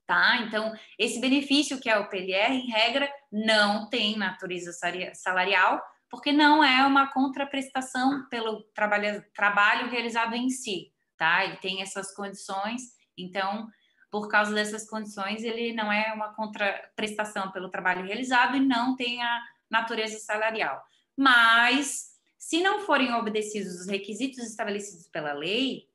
Tá? 0.06 0.38
Então, 0.44 0.72
esse 1.00 1.20
benefício 1.20 1.80
que 1.80 1.90
é 1.90 1.98
o 1.98 2.08
PLR, 2.08 2.54
em 2.54 2.70
regra, 2.70 3.12
não 3.32 3.90
tem 3.90 4.16
natureza 4.16 4.72
salarial, 5.14 5.82
porque 6.10 6.32
não 6.32 6.64
é 6.64 6.86
uma 6.86 7.12
contraprestação 7.12 8.28
pelo 8.30 8.64
trabalho, 8.76 9.26
trabalho 9.34 9.90
realizado 9.90 10.36
em 10.36 10.50
si, 10.50 10.92
tá? 11.18 11.46
Ele 11.46 11.58
tem 11.58 11.82
essas 11.82 12.14
condições, 12.14 12.82
então, 13.18 13.68
por 14.12 14.28
causa 14.28 14.54
dessas 14.54 14.90
condições, 14.90 15.44
ele 15.44 15.74
não 15.74 15.92
é 15.92 16.14
uma 16.14 16.34
contraprestação 16.34 17.52
pelo 17.52 17.70
trabalho 17.70 18.06
realizado 18.06 18.56
e 18.56 18.60
não 18.60 18.96
tem 18.96 19.22
a 19.22 19.44
natureza 19.70 20.18
salarial. 20.20 20.82
Mas 21.18 22.16
se 22.38 22.62
não 22.62 22.82
forem 22.82 23.14
obedecidos 23.14 23.82
os 23.82 23.88
requisitos 23.88 24.40
estabelecidos 24.46 25.08
pela 25.08 25.34
lei, 25.34 25.88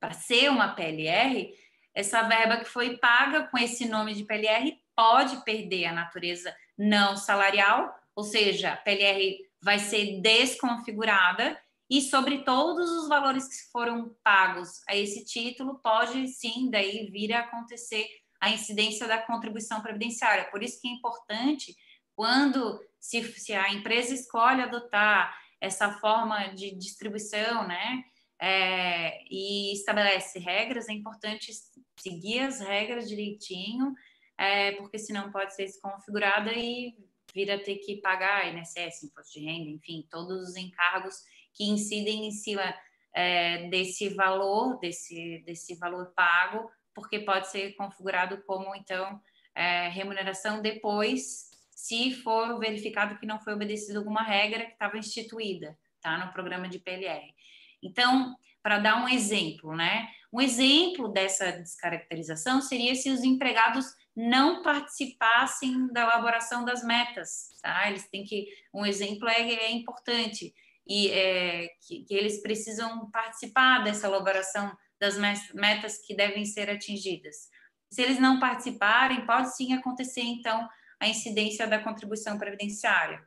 para 0.00 0.12
ser 0.12 0.50
uma 0.50 0.74
PLR, 0.74 1.52
essa 1.94 2.22
verba 2.22 2.58
que 2.58 2.64
foi 2.64 2.96
paga 2.96 3.46
com 3.48 3.58
esse 3.58 3.86
nome 3.88 4.14
de 4.14 4.24
PLR 4.24 4.78
pode 4.94 5.44
perder 5.44 5.86
a 5.86 5.92
natureza 5.92 6.54
não 6.76 7.16
salarial, 7.16 7.94
ou 8.14 8.24
seja, 8.24 8.72
a 8.72 8.76
PLR 8.76 9.38
vai 9.60 9.78
ser 9.78 10.20
desconfigurada 10.20 11.58
e 11.88 12.00
sobre 12.00 12.44
todos 12.44 12.90
os 12.90 13.08
valores 13.08 13.46
que 13.46 13.70
foram 13.70 14.16
pagos 14.22 14.82
a 14.88 14.96
esse 14.96 15.24
título, 15.24 15.78
pode 15.80 16.28
sim 16.28 16.70
daí 16.70 17.10
vir 17.10 17.32
a 17.32 17.40
acontecer 17.40 18.08
a 18.40 18.50
incidência 18.50 19.06
da 19.06 19.20
contribuição 19.20 19.80
previdenciária. 19.80 20.50
Por 20.50 20.62
isso 20.62 20.80
que 20.80 20.88
é 20.88 20.92
importante, 20.92 21.76
quando 22.14 22.80
se, 22.98 23.22
se 23.38 23.52
a 23.52 23.72
empresa 23.72 24.14
escolhe 24.14 24.62
adotar 24.62 25.38
essa 25.60 25.92
forma 25.98 26.48
de 26.48 26.74
distribuição, 26.74 27.66
né? 27.66 28.04
É, 28.40 29.22
e 29.30 29.72
estabelece 29.72 30.38
regras, 30.38 30.88
é 30.88 30.92
importante 30.92 31.52
seguir 31.98 32.40
as 32.40 32.60
regras 32.60 33.08
direitinho, 33.08 33.94
é, 34.36 34.72
porque 34.72 34.98
senão 34.98 35.30
pode 35.30 35.54
ser 35.54 35.64
desconfigurada 35.64 36.52
e 36.52 36.94
vir 37.34 37.50
a 37.50 37.58
ter 37.58 37.76
que 37.76 38.00
pagar 38.00 38.54
INSS, 38.54 39.04
imposto 39.04 39.38
de 39.38 39.46
renda, 39.46 39.70
enfim, 39.70 40.06
todos 40.10 40.50
os 40.50 40.56
encargos 40.56 41.22
que 41.54 41.64
incidem 41.64 42.26
em 42.26 42.30
cima 42.30 42.74
é, 43.14 43.68
desse 43.68 44.08
valor, 44.10 44.78
desse, 44.80 45.42
desse 45.46 45.76
valor 45.76 46.12
pago, 46.14 46.70
porque 46.94 47.20
pode 47.20 47.50
ser 47.50 47.74
configurado 47.74 48.42
como, 48.46 48.74
então, 48.74 49.20
é, 49.54 49.88
remuneração 49.88 50.60
depois 50.60 51.50
se 51.70 52.12
for 52.22 52.58
verificado 52.58 53.18
que 53.18 53.26
não 53.26 53.40
foi 53.40 53.52
obedecida 53.52 53.98
alguma 53.98 54.22
regra 54.22 54.64
que 54.64 54.72
estava 54.72 54.96
instituída, 54.96 55.76
tá, 56.00 56.16
no 56.18 56.32
programa 56.32 56.68
de 56.68 56.78
PLR. 56.78 57.34
Então, 57.82 58.34
para 58.62 58.78
dar 58.78 59.04
um 59.04 59.08
exemplo, 59.08 59.76
né? 59.76 60.08
Um 60.32 60.40
exemplo 60.40 61.08
dessa 61.08 61.52
descaracterização 61.52 62.62
seria 62.62 62.94
se 62.94 63.10
os 63.10 63.22
empregados 63.22 63.94
não 64.16 64.62
participassem 64.62 65.88
da 65.92 66.02
elaboração 66.02 66.64
das 66.64 66.82
metas, 66.82 67.50
tá? 67.62 67.88
Eles 67.88 68.08
têm 68.08 68.24
que, 68.24 68.48
um 68.72 68.86
exemplo 68.86 69.28
é, 69.28 69.42
é 69.42 69.70
importante 69.70 70.54
e 70.86 71.10
é, 71.10 71.68
que, 71.86 72.04
que 72.04 72.14
eles 72.14 72.42
precisam 72.42 73.10
participar 73.10 73.82
dessa 73.82 74.06
elaboração 74.06 74.76
das 75.00 75.16
metas 75.52 75.98
que 75.98 76.14
devem 76.14 76.44
ser 76.44 76.70
atingidas. 76.70 77.48
Se 77.90 78.02
eles 78.02 78.18
não 78.18 78.38
participarem, 78.38 79.26
pode 79.26 79.54
sim 79.56 79.72
acontecer 79.72 80.22
então 80.22 80.68
a 81.00 81.08
incidência 81.08 81.66
da 81.66 81.82
contribuição 81.82 82.38
previdenciária. 82.38 83.22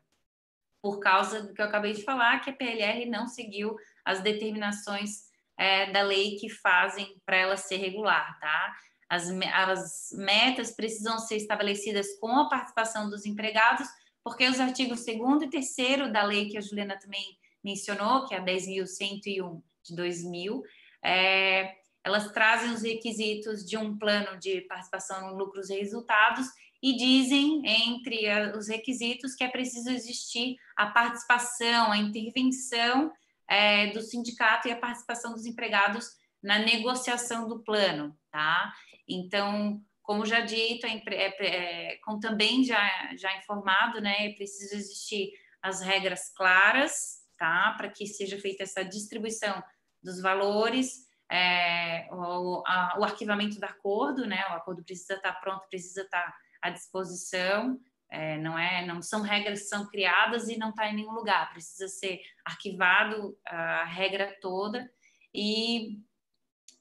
por 0.81 0.99
causa 0.99 1.41
do 1.41 1.53
que 1.53 1.61
eu 1.61 1.65
acabei 1.65 1.91
de 1.93 2.03
falar, 2.03 2.39
que 2.39 2.49
a 2.49 2.53
PLR 2.53 3.05
não 3.07 3.27
seguiu 3.27 3.75
as 4.05 4.21
determinações 4.21 5.27
é, 5.57 5.91
da 5.91 6.01
lei 6.01 6.35
que 6.37 6.49
fazem 6.49 7.19
para 7.25 7.35
ela 7.35 7.57
ser 7.57 7.77
regular, 7.77 8.39
tá? 8.39 8.75
As, 9.09 9.29
as 9.53 10.09
metas 10.13 10.71
precisam 10.71 11.17
ser 11.17 11.37
estabelecidas 11.37 12.17
com 12.19 12.31
a 12.31 12.47
participação 12.47 13.09
dos 13.09 13.25
empregados, 13.25 13.87
porque 14.23 14.47
os 14.47 14.59
artigos 14.59 15.03
2 15.03 15.43
e 15.43 15.49
3 15.49 16.11
da 16.11 16.23
lei 16.23 16.49
que 16.49 16.57
a 16.57 16.61
Juliana 16.61 16.97
também 16.99 17.37
mencionou, 17.67 18.25
que 18.25 18.33
é 18.33 18.37
a 18.37 18.43
10.101 18.43 19.61
de 19.83 19.95
2000, 19.95 20.63
é, 21.03 21.75
elas 22.03 22.31
trazem 22.31 22.71
os 22.71 22.81
requisitos 22.81 23.65
de 23.65 23.77
um 23.77 23.97
plano 23.97 24.39
de 24.39 24.61
participação 24.61 25.27
no 25.27 25.37
lucros 25.37 25.69
e 25.69 25.77
resultados 25.77 26.47
e 26.81 26.95
dizem, 26.95 27.61
entre 27.65 28.27
os 28.55 28.67
requisitos, 28.67 29.35
que 29.35 29.43
é 29.43 29.49
preciso 29.49 29.89
existir 29.89 30.55
a 30.75 30.87
participação, 30.87 31.91
a 31.91 31.97
intervenção 31.97 33.11
é, 33.47 33.87
do 33.87 34.01
sindicato 34.01 34.67
e 34.67 34.71
a 34.71 34.77
participação 34.77 35.33
dos 35.33 35.45
empregados 35.45 36.11
na 36.41 36.59
negociação 36.59 37.47
do 37.47 37.63
plano, 37.63 38.17
tá? 38.31 38.71
Então, 39.07 39.81
como 40.01 40.25
já 40.25 40.39
dito, 40.39 40.85
é, 40.85 41.01
é, 41.11 41.97
como 41.97 42.19
também 42.19 42.63
já, 42.63 42.79
já 43.17 43.35
informado, 43.37 43.99
né, 43.99 44.27
é 44.27 44.33
preciso 44.33 44.75
existir 44.75 45.31
as 45.61 45.81
regras 45.81 46.29
claras, 46.33 47.16
tá? 47.37 47.73
Para 47.77 47.89
que 47.89 48.05
seja 48.05 48.39
feita 48.39 48.63
essa 48.63 48.83
distribuição 48.83 49.61
dos 50.03 50.21
valores 50.21 51.07
é, 51.29 52.07
o, 52.11 52.63
a, 52.65 52.95
o, 52.99 53.03
arquivamento 53.03 53.59
do 53.59 53.65
acordo, 53.65 54.25
né? 54.25 54.43
O 54.49 54.53
acordo 54.53 54.83
precisa 54.83 55.15
estar 55.15 55.33
pronto, 55.33 55.67
precisa 55.69 56.01
estar 56.01 56.35
à 56.61 56.69
disposição. 56.69 57.79
É, 58.09 58.37
não 58.37 58.57
é, 58.57 58.85
não 58.85 59.01
são 59.01 59.21
regras 59.21 59.63
que 59.63 59.67
são 59.67 59.85
criadas 59.89 60.47
e 60.47 60.57
não 60.57 60.69
está 60.69 60.89
em 60.89 60.95
nenhum 60.95 61.11
lugar. 61.11 61.51
Precisa 61.51 61.87
ser 61.89 62.21
arquivado 62.45 63.37
a 63.45 63.83
regra 63.83 64.37
toda 64.39 64.89
e, 65.33 65.99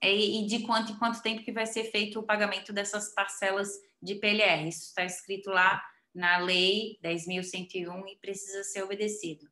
e 0.00 0.46
de 0.46 0.60
quanto 0.60 0.92
em 0.92 0.98
quanto 0.98 1.22
tempo 1.22 1.42
que 1.42 1.52
vai 1.52 1.66
ser 1.66 1.90
feito 1.90 2.20
o 2.20 2.22
pagamento 2.22 2.72
dessas 2.72 3.12
parcelas 3.12 3.68
de 4.00 4.14
PLR. 4.14 4.68
Isso 4.68 4.84
está 4.84 5.04
escrito 5.04 5.50
lá 5.50 5.82
na 6.14 6.38
lei 6.38 6.98
10.101 7.02 8.04
e 8.08 8.16
precisa 8.20 8.62
ser 8.62 8.84
obedecido. 8.84 9.44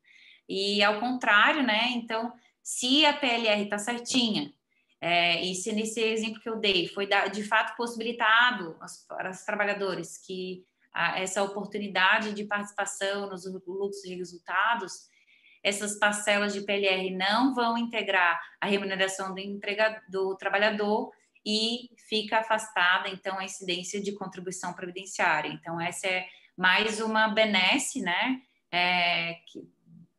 E 0.48 0.82
ao 0.82 1.00
contrário, 1.00 1.62
né? 1.62 1.90
Então, 1.92 2.32
se 2.62 3.04
a 3.04 3.12
PLR 3.12 3.62
está 3.62 3.78
certinha, 3.78 4.52
é, 5.00 5.42
e 5.44 5.54
se 5.54 5.72
nesse 5.72 6.00
exemplo 6.00 6.40
que 6.40 6.48
eu 6.48 6.56
dei 6.56 6.88
foi 6.88 7.06
de 7.30 7.44
fato 7.44 7.76
possibilitado 7.76 8.76
aos, 8.80 9.04
aos 9.10 9.42
trabalhadores 9.44 10.16
que 10.16 10.64
a, 10.94 11.20
essa 11.20 11.42
oportunidade 11.42 12.32
de 12.32 12.44
participação 12.44 13.28
nos 13.28 13.44
lucros 13.44 14.04
e 14.04 14.14
resultados, 14.14 15.08
essas 15.62 15.98
parcelas 15.98 16.52
de 16.52 16.60
PLR 16.62 17.10
não 17.10 17.54
vão 17.54 17.76
integrar 17.76 18.40
a 18.60 18.66
remuneração 18.66 19.34
do, 19.34 19.40
emprega, 19.40 20.02
do 20.08 20.36
trabalhador 20.36 21.10
e 21.44 21.90
fica 22.08 22.38
afastada, 22.38 23.08
então, 23.08 23.38
a 23.38 23.44
incidência 23.44 24.00
de 24.00 24.12
contribuição 24.12 24.72
previdenciária. 24.72 25.48
Então, 25.48 25.80
essa 25.80 26.06
é 26.06 26.26
mais 26.56 27.00
uma 27.00 27.28
benesse, 27.28 28.00
né? 28.00 28.40
É, 28.70 29.34
que 29.46 29.62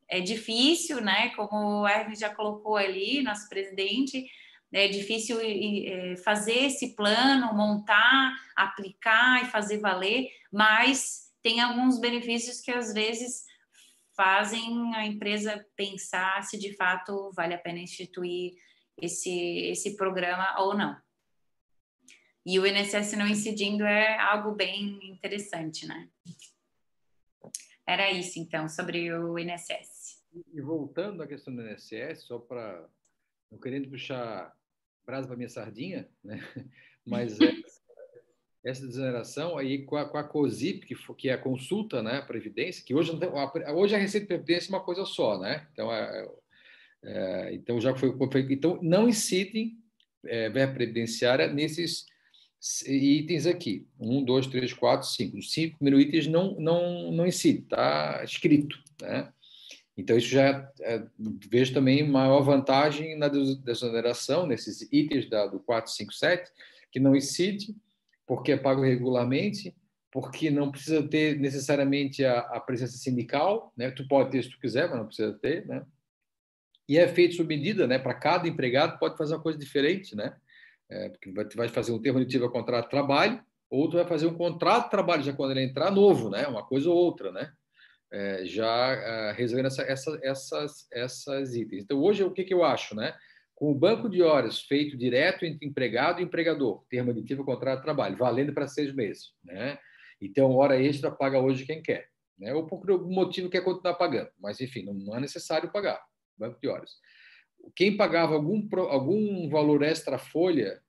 é 0.07 0.19
difícil, 0.19 1.01
né? 1.01 1.29
Como 1.35 1.81
o 1.81 1.87
Hermes 1.87 2.19
já 2.19 2.33
colocou 2.33 2.75
ali, 2.75 3.23
nosso 3.23 3.47
presidente, 3.49 4.25
é 4.71 4.87
difícil 4.87 5.37
é, 5.41 6.15
fazer 6.17 6.65
esse 6.65 6.95
plano, 6.95 7.53
montar, 7.53 8.35
aplicar 8.55 9.43
e 9.43 9.47
fazer 9.47 9.79
valer, 9.79 10.29
mas 10.51 11.31
tem 11.41 11.61
alguns 11.61 11.99
benefícios 11.99 12.59
que 12.59 12.71
às 12.71 12.93
vezes 12.93 13.45
fazem 14.15 14.95
a 14.95 15.05
empresa 15.05 15.65
pensar 15.75 16.43
se 16.43 16.57
de 16.57 16.75
fato 16.75 17.31
vale 17.35 17.53
a 17.53 17.57
pena 17.57 17.79
instituir 17.79 18.53
esse, 19.01 19.31
esse 19.69 19.95
programa 19.95 20.59
ou 20.59 20.75
não. 20.75 20.95
E 22.45 22.59
o 22.59 22.65
INSS 22.65 23.13
não 23.13 23.27
incidindo 23.27 23.83
é 23.83 24.19
algo 24.19 24.51
bem 24.51 24.99
interessante, 25.09 25.87
né? 25.87 26.09
Era 27.87 28.11
isso, 28.11 28.39
então, 28.39 28.67
sobre 28.67 29.13
o 29.13 29.37
INSS. 29.37 29.94
E 30.53 30.61
voltando 30.61 31.23
à 31.23 31.27
questão 31.27 31.55
do 31.55 31.61
INSS, 31.61 32.23
só 32.23 32.39
para 32.39 32.87
não 33.51 33.59
querendo 33.59 33.89
puxar 33.89 34.53
brasa 35.05 35.27
para 35.27 35.37
minha 35.37 35.49
sardinha, 35.49 36.09
né? 36.23 36.39
mas 37.05 37.39
essa, 37.39 37.81
essa 38.65 38.87
desoneração 38.87 39.57
aí 39.57 39.83
com 39.83 39.95
a, 39.95 40.09
com 40.09 40.17
a 40.17 40.23
COSIP, 40.23 40.87
que, 40.87 40.95
que 41.13 41.29
é 41.29 41.33
a 41.33 41.37
consulta, 41.37 42.01
né, 42.01 42.21
Previdência, 42.21 42.83
que 42.83 42.95
hoje, 42.95 43.17
tem, 43.17 43.29
hoje 43.73 43.95
a 43.95 43.99
Receita 43.99 44.25
de 44.25 44.27
Previdência 44.27 44.69
é 44.69 44.75
uma 44.75 44.83
coisa 44.83 45.05
só, 45.05 45.39
né? 45.39 45.67
Então, 45.71 45.91
é, 45.91 46.27
é, 47.03 47.53
então 47.53 47.79
já 47.79 47.95
foi 47.95 48.09
então 48.49 48.79
não 48.81 49.07
incidem 49.07 49.77
é, 50.25 50.49
verba 50.49 50.73
previdenciária 50.73 51.47
nesses 51.47 52.07
itens 52.87 53.45
aqui, 53.45 53.87
um, 53.99 54.23
dois, 54.23 54.47
três, 54.47 54.73
quatro, 54.73 55.07
cinco. 55.07 55.37
Os 55.37 55.51
cinco 55.51 55.77
primeiros 55.77 56.03
itens 56.03 56.27
não 56.27 56.59
não 56.59 57.11
não 57.11 57.27
incidem, 57.27 57.61
está 57.61 58.23
escrito, 58.23 58.81
né? 58.99 59.31
Então, 59.97 60.17
isso 60.17 60.27
já 60.27 60.71
é, 60.81 61.03
vejo 61.49 61.73
também 61.73 62.07
maior 62.07 62.41
vantagem 62.41 63.17
na 63.17 63.29
desoneração, 63.29 64.45
nesses 64.45 64.81
itens 64.91 65.29
da, 65.29 65.47
do 65.47 65.59
457, 65.59 66.51
que 66.91 66.99
não 66.99 67.15
incide, 67.15 67.75
porque 68.25 68.51
é 68.51 68.57
pago 68.57 68.81
regularmente, 68.81 69.73
porque 70.11 70.49
não 70.49 70.71
precisa 70.71 71.05
ter 71.07 71.39
necessariamente 71.39 72.23
a, 72.23 72.39
a, 72.39 72.59
presença 72.59 72.97
sindical, 72.97 73.73
né? 73.75 73.91
Tu 73.91 74.07
pode 74.07 74.31
ter 74.31 74.43
se 74.43 74.49
tu 74.49 74.59
quiser, 74.59 74.89
mas 74.89 74.97
não 74.97 75.07
precisa 75.07 75.33
ter, 75.33 75.65
né? 75.65 75.85
E 76.87 76.97
é 76.97 77.07
feito 77.07 77.35
sob 77.35 77.53
medida, 77.53 77.87
né? 77.87 77.99
Para 77.99 78.13
cada 78.13 78.47
empregado 78.47 78.97
pode 78.99 79.17
fazer 79.17 79.33
uma 79.35 79.41
coisa 79.41 79.59
diferente, 79.59 80.15
né? 80.15 80.35
É, 80.89 81.09
porque 81.09 81.33
tu 81.49 81.57
vai 81.57 81.67
fazer 81.67 81.91
um 81.91 82.01
termo 82.01 82.19
aditivo 82.19 82.45
a 82.45 82.51
contrato 82.51 82.85
de 82.85 82.91
trabalho, 82.91 83.43
ou 83.69 83.89
tu 83.89 83.97
vai 83.97 84.07
fazer 84.07 84.27
um 84.27 84.35
contrato 84.35 84.85
de 84.85 84.91
trabalho 84.91 85.23
já 85.23 85.33
quando 85.33 85.51
ele 85.51 85.63
entrar 85.63 85.91
novo, 85.91 86.29
né? 86.29 86.47
Uma 86.47 86.65
coisa 86.65 86.89
ou 86.89 86.95
outra, 86.95 87.31
né? 87.31 87.51
É, 88.11 88.45
já 88.45 88.91
é, 88.91 89.31
resolvendo 89.33 89.67
essa, 89.67 89.83
essa, 89.83 90.19
essas, 90.23 90.87
essas 90.91 91.55
itens. 91.55 91.83
Então, 91.83 91.99
hoje, 92.01 92.23
o 92.23 92.31
que, 92.31 92.43
que 92.43 92.53
eu 92.53 92.63
acho? 92.63 92.95
Né? 92.95 93.15
Com 93.53 93.71
o 93.71 93.75
banco 93.75 94.09
de 94.09 94.21
horas 94.21 94.61
feito 94.61 94.97
direto 94.97 95.45
entre 95.45 95.67
empregado 95.67 96.19
e 96.19 96.23
empregador, 96.23 96.85
termo 96.89 97.11
aditivo 97.11 97.45
contrato 97.45 97.79
de 97.79 97.85
trabalho, 97.85 98.17
valendo 98.17 98.53
para 98.53 98.67
seis 98.67 98.93
meses. 98.93 99.33
Né? 99.43 99.77
Então, 100.21 100.55
hora 100.55 100.81
extra 100.81 101.11
paga 101.11 101.39
hoje 101.39 101.65
quem 101.65 101.81
quer. 101.81 102.09
Né? 102.37 102.53
Ou 102.53 102.65
por 102.65 102.89
algum 102.89 103.13
motivo 103.13 103.49
quer 103.49 103.61
continuar 103.61 103.95
pagando, 103.95 104.29
mas, 104.39 104.59
enfim, 104.59 104.83
não, 104.83 104.93
não 104.93 105.15
é 105.15 105.19
necessário 105.19 105.71
pagar 105.71 106.03
banco 106.37 106.59
de 106.61 106.67
horas. 106.67 106.91
Quem 107.75 107.95
pagava 107.95 108.35
algum, 108.35 108.67
algum 108.89 109.49
valor 109.49 109.81
extra 109.81 110.17
folha, 110.17 110.81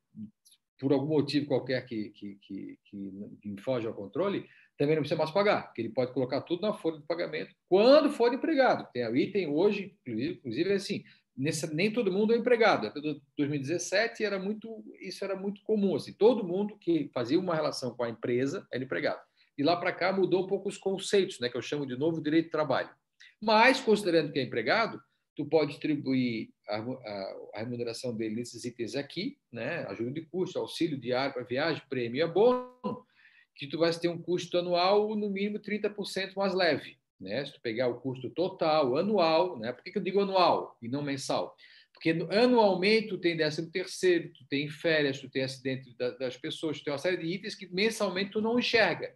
por 0.78 0.92
algum 0.92 1.08
motivo 1.08 1.46
qualquer 1.46 1.84
que, 1.86 2.10
que, 2.10 2.34
que, 2.42 2.78
que 2.84 3.56
foge 3.62 3.86
ao 3.86 3.94
controle, 3.94 4.46
também 4.78 4.94
não 4.94 5.02
precisa 5.02 5.18
mais 5.18 5.30
pagar, 5.30 5.66
porque 5.66 5.82
ele 5.82 5.88
pode 5.90 6.12
colocar 6.12 6.40
tudo 6.42 6.62
na 6.62 6.72
folha 6.72 6.98
de 6.98 7.06
pagamento 7.06 7.54
quando 7.68 8.10
for 8.10 8.32
empregado. 8.32 8.86
Tem 8.92 9.08
o 9.08 9.16
item 9.16 9.48
hoje, 9.48 9.96
inclusive, 10.06 10.70
é 10.70 10.74
assim, 10.74 11.02
nesse, 11.36 11.72
nem 11.74 11.92
todo 11.92 12.12
mundo 12.12 12.32
é 12.32 12.36
empregado. 12.36 12.86
Até 12.86 13.00
2017 13.36 14.24
era 14.24 14.38
muito, 14.38 14.84
isso 15.00 15.24
era 15.24 15.36
muito 15.36 15.62
comum. 15.62 15.94
Assim, 15.94 16.12
todo 16.12 16.46
mundo 16.46 16.76
que 16.78 17.10
fazia 17.12 17.38
uma 17.38 17.54
relação 17.54 17.94
com 17.94 18.04
a 18.04 18.10
empresa 18.10 18.66
era 18.72 18.82
empregado. 18.82 19.20
E 19.58 19.62
lá 19.62 19.76
para 19.76 19.92
cá 19.92 20.12
mudou 20.12 20.44
um 20.44 20.46
pouco 20.46 20.68
os 20.68 20.76
conceitos, 20.76 21.40
né, 21.40 21.48
que 21.48 21.56
eu 21.56 21.62
chamo 21.62 21.86
de 21.86 21.96
novo 21.96 22.22
direito 22.22 22.46
de 22.46 22.50
trabalho. 22.50 22.90
Mas, 23.40 23.80
considerando 23.80 24.32
que 24.32 24.38
é 24.38 24.42
empregado, 24.42 25.00
tu 25.34 25.44
pode 25.46 25.72
distribuir 25.72 26.50
a, 26.68 26.76
a, 26.76 27.36
a 27.54 27.58
remuneração 27.60 28.14
dele 28.14 28.34
nesses 28.34 28.64
itens 28.64 28.94
aqui, 28.94 29.38
né, 29.52 29.86
ajuda 29.88 30.10
de 30.10 30.22
custo, 30.22 30.58
auxílio 30.58 30.98
diário 30.98 31.34
para 31.34 31.44
viagem, 31.44 31.82
prêmio 31.88 32.18
e 32.18 32.22
abono, 32.22 33.06
que 33.56 33.66
tu 33.66 33.78
vai 33.78 33.92
ter 33.92 34.08
um 34.08 34.20
custo 34.20 34.58
anual 34.58 35.16
no 35.16 35.30
mínimo 35.30 35.58
30% 35.58 36.34
mais 36.36 36.54
leve. 36.54 36.98
Né? 37.18 37.44
Se 37.44 37.54
tu 37.54 37.60
pegar 37.60 37.88
o 37.88 38.00
custo 38.00 38.28
total 38.30 38.96
anual, 38.96 39.58
né? 39.58 39.72
por 39.72 39.82
que, 39.82 39.90
que 39.90 39.98
eu 39.98 40.02
digo 40.02 40.20
anual 40.20 40.76
e 40.82 40.88
não 40.88 41.02
mensal? 41.02 41.56
Porque 41.92 42.10
anualmente 42.30 43.08
tu 43.08 43.18
tem 43.18 43.34
décimo 43.36 43.70
terceiro, 43.70 44.30
tu 44.34 44.44
tem 44.50 44.68
férias, 44.68 45.18
tu 45.18 45.30
tem 45.30 45.42
acidente 45.42 45.96
das 45.96 46.36
pessoas, 46.36 46.78
tu 46.78 46.84
tem 46.84 46.92
uma 46.92 46.98
série 46.98 47.16
de 47.16 47.26
itens 47.26 47.54
que 47.54 47.66
mensalmente 47.72 48.32
tu 48.32 48.40
não 48.42 48.58
enxerga. 48.58 49.14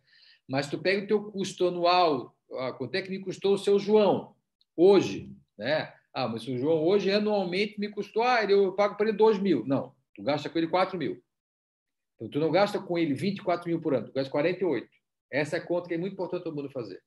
Mas 0.48 0.66
tu 0.66 0.78
pega 0.78 1.04
o 1.04 1.06
teu 1.06 1.30
custo 1.30 1.68
anual, 1.68 2.34
ah, 2.54 2.72
quanto 2.72 2.94
é 2.94 3.02
que 3.02 3.10
me 3.10 3.20
custou 3.20 3.54
o 3.54 3.58
seu 3.58 3.78
João 3.78 4.34
hoje? 4.74 5.30
Né? 5.58 5.92
Ah, 6.14 6.26
mas 6.26 6.48
o 6.48 6.56
João 6.56 6.82
hoje 6.82 7.10
anualmente 7.10 7.78
me 7.78 7.90
custou, 7.90 8.22
ah, 8.22 8.42
eu 8.44 8.72
pago 8.72 8.96
para 8.96 9.08
ele 9.10 9.18
2 9.18 9.38
mil. 9.38 9.62
Não, 9.66 9.92
tu 10.14 10.22
gasta 10.22 10.48
com 10.48 10.58
ele 10.58 10.66
4 10.66 10.96
mil. 10.96 11.22
Então, 12.20 12.28
tu 12.28 12.38
não 12.38 12.50
gasta 12.50 12.78
com 12.78 12.98
ele 12.98 13.14
24 13.14 13.66
mil 13.66 13.80
por 13.80 13.94
ano, 13.94 14.08
tu 14.08 14.12
gasta 14.12 14.30
48. 14.30 14.86
Essa 15.32 15.56
é 15.56 15.58
a 15.58 15.66
conta 15.66 15.88
que 15.88 15.94
é 15.94 15.98
muito 15.98 16.12
importante 16.12 16.44
todo 16.44 16.54
mundo 16.54 16.70
fazer. 16.70 17.00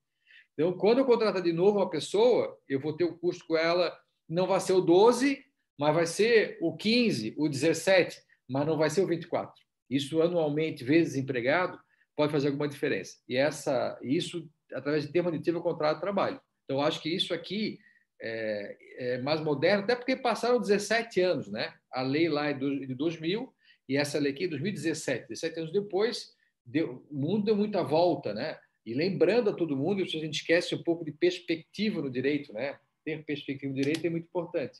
Então, 0.54 0.74
quando 0.74 1.00
eu 1.00 1.06
contratar 1.06 1.42
de 1.42 1.54
novo 1.54 1.78
uma 1.78 1.90
pessoa, 1.90 2.58
eu 2.68 2.80
vou 2.80 2.94
ter 2.94 3.04
o 3.04 3.18
custo 3.18 3.46
com 3.46 3.56
ela, 3.56 3.96
não 4.28 4.48
vai 4.48 4.60
ser 4.60 4.74
o 4.74 4.82
12, 4.82 5.44
mas 5.78 5.94
vai 5.94 6.06
ser 6.08 6.58
o 6.62 6.76
15, 6.76 7.36
o 7.38 7.48
17, 7.48 8.20
mas 8.50 8.66
não 8.66 8.78
vai 8.78 8.90
ser 8.90 9.02
o 9.02 9.08
24. 9.08 9.54
Isso 9.90 10.22
anualmente, 10.22 10.84
vezes 10.84 11.16
empregado, 11.16 11.80
pode 12.16 12.32
fazer 12.32 12.48
alguma 12.48 12.68
diferença. 12.68 13.18
E 13.28 13.36
essa, 13.36 14.00
isso 14.02 14.50
através 14.74 15.06
de 15.06 15.12
termo 15.12 15.62
contrato 15.62 15.96
de 15.96 16.02
trabalho. 16.02 16.42
Então, 16.66 16.82
acho 16.82 17.02
que 17.02 17.14
isso 17.14 17.34
aqui 17.34 17.78
é, 18.22 18.78
é, 18.98 19.18
mais 19.22 19.42
moderno, 19.42 19.84
até 19.84 19.96
porque 19.96 20.16
passaram 20.16 20.60
17 20.60 21.20
anos, 21.22 21.52
né? 21.52 21.74
A 21.92 22.02
lei 22.02 22.30
lá 22.30 22.48
é 22.48 22.54
de 22.54 22.96
2000 22.96 23.54
e 23.88 23.98
essa 23.98 24.20
lei 24.20 24.32
aqui 24.32 24.46
é 24.46 24.48
2017. 24.48 25.28
17 25.30 25.60
anos 25.60 25.74
depois, 25.74 26.34
deu, 26.66 27.06
o 27.10 27.16
mundo 27.16 27.46
deu 27.46 27.56
muita 27.56 27.84
volta, 27.84 28.34
né? 28.34 28.58
E 28.86 28.94
lembrando 28.94 29.50
a 29.50 29.54
todo 29.54 29.78
mundo, 29.78 30.02
a 30.02 30.06
gente 30.06 30.36
esquece 30.36 30.76
um 30.76 30.84
pouco 30.84 31.06
de 31.06 31.12
perspectiva 31.12 32.02
no 32.02 32.12
direito, 32.12 32.52
né? 32.54 32.78
Ter 33.04 33.24
perspectiva 33.24 33.72
no 33.72 33.80
direito 33.80 34.06
é 34.06 34.10
muito 34.10 34.26
importante. 34.26 34.80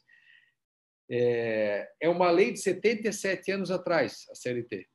É, 1.10 1.90
é 2.02 2.10
uma 2.10 2.32
lei 2.32 2.52
de 2.52 2.60
77 2.60 3.52
anos 3.52 3.72
atrás, 3.72 4.26
a 4.30 4.36
CLT. 4.36 4.88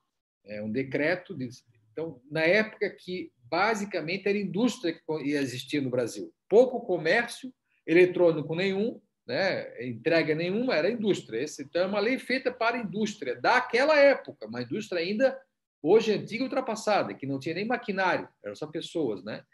É 0.46 0.62
um 0.62 0.70
decreto. 0.70 1.34
De, 1.34 1.48
então, 1.92 2.20
na 2.30 2.42
época 2.42 2.88
que 2.90 3.32
basicamente 3.44 4.28
era 4.28 4.36
indústria 4.36 4.92
que 4.92 5.00
ia 5.24 5.40
existir 5.40 5.80
no 5.80 5.90
Brasil, 5.90 6.32
pouco 6.48 6.80
comércio 6.80 7.52
eletrônico 7.86 8.54
nenhum, 8.54 9.00
né? 9.28 9.86
entrega 9.86 10.34
nenhuma, 10.34 10.74
era 10.74 10.90
indústria. 10.90 11.42
Esse, 11.42 11.62
então, 11.62 11.82
é 11.82 11.86
uma 11.86 12.00
lei 12.00 12.18
feita 12.18 12.50
para 12.50 12.76
a 12.76 12.80
indústria 12.80 13.36
daquela 13.36 13.96
época, 13.96 14.46
uma 14.46 14.62
indústria 14.62 15.02
ainda 15.02 15.38
hoje 15.82 16.12
antiga 16.12 16.42
e 16.42 16.46
ultrapassada, 16.46 17.14
que 17.14 17.26
não 17.26 17.38
tinha 17.38 17.54
nem 17.54 17.66
maquinário, 17.66 18.28
eram 18.42 18.56
só 18.56 18.66
pessoas. 18.66 19.22
Né? 19.22 19.44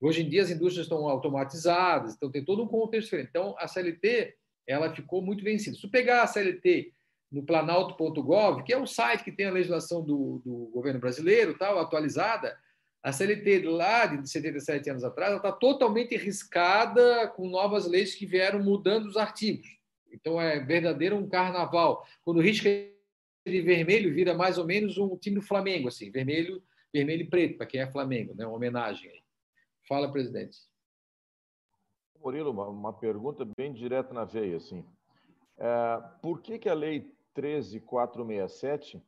Hoje 0.00 0.22
em 0.22 0.28
dia 0.28 0.42
as 0.42 0.50
indústrias 0.50 0.86
estão 0.86 1.08
automatizadas, 1.08 2.14
então 2.14 2.30
tem 2.30 2.44
todo 2.44 2.62
um 2.64 2.68
contexto 2.68 3.04
diferente. 3.04 3.28
Então, 3.30 3.54
a 3.58 3.68
CLT 3.68 4.34
ela 4.66 4.94
ficou 4.94 5.22
muito 5.22 5.44
vencida. 5.44 5.76
Se 5.76 5.88
pegar 5.88 6.22
a 6.22 6.26
CLT 6.26 6.92
no 7.30 7.44
planalto.gov, 7.44 8.62
que 8.64 8.72
é 8.72 8.78
o 8.78 8.86
site 8.86 9.24
que 9.24 9.32
tem 9.32 9.46
a 9.46 9.52
legislação 9.52 10.04
do, 10.04 10.40
do 10.44 10.70
governo 10.72 11.00
brasileiro, 11.00 11.56
tal, 11.56 11.78
atualizada, 11.78 12.56
a 13.04 13.12
CLT 13.12 13.68
lá 13.68 14.06
de 14.06 14.26
77 14.26 14.88
anos 14.88 15.04
atrás 15.04 15.36
está 15.36 15.52
totalmente 15.52 16.16
riscada 16.16 17.28
com 17.28 17.50
novas 17.50 17.86
leis 17.86 18.14
que 18.14 18.24
vieram 18.24 18.64
mudando 18.64 19.04
os 19.04 19.18
artigos. 19.18 19.68
Então 20.10 20.40
é 20.40 20.58
verdadeiro 20.58 21.14
um 21.14 21.28
carnaval. 21.28 22.02
Quando 22.24 22.40
risca 22.40 22.70
de 23.46 23.60
vermelho 23.60 24.14
vira 24.14 24.32
mais 24.32 24.56
ou 24.56 24.64
menos 24.64 24.96
um 24.96 25.18
time 25.18 25.36
do 25.36 25.42
Flamengo, 25.42 25.88
assim, 25.88 26.10
vermelho, 26.10 26.62
vermelho 26.90 27.24
e 27.24 27.28
preto 27.28 27.58
para 27.58 27.66
quem 27.66 27.82
é 27.82 27.92
Flamengo, 27.92 28.34
né? 28.34 28.46
Uma 28.46 28.56
homenagem. 28.56 29.10
Aí. 29.10 29.22
Fala, 29.86 30.10
presidente. 30.10 30.56
Murilo, 32.18 32.52
uma, 32.52 32.68
uma 32.68 32.92
pergunta 32.94 33.46
bem 33.54 33.70
direta 33.74 34.14
na 34.14 34.24
veia, 34.24 34.56
assim. 34.56 34.82
É, 35.58 36.02
por 36.22 36.40
que 36.40 36.58
que 36.58 36.70
a 36.70 36.74
lei 36.74 37.12
13467 37.34 38.98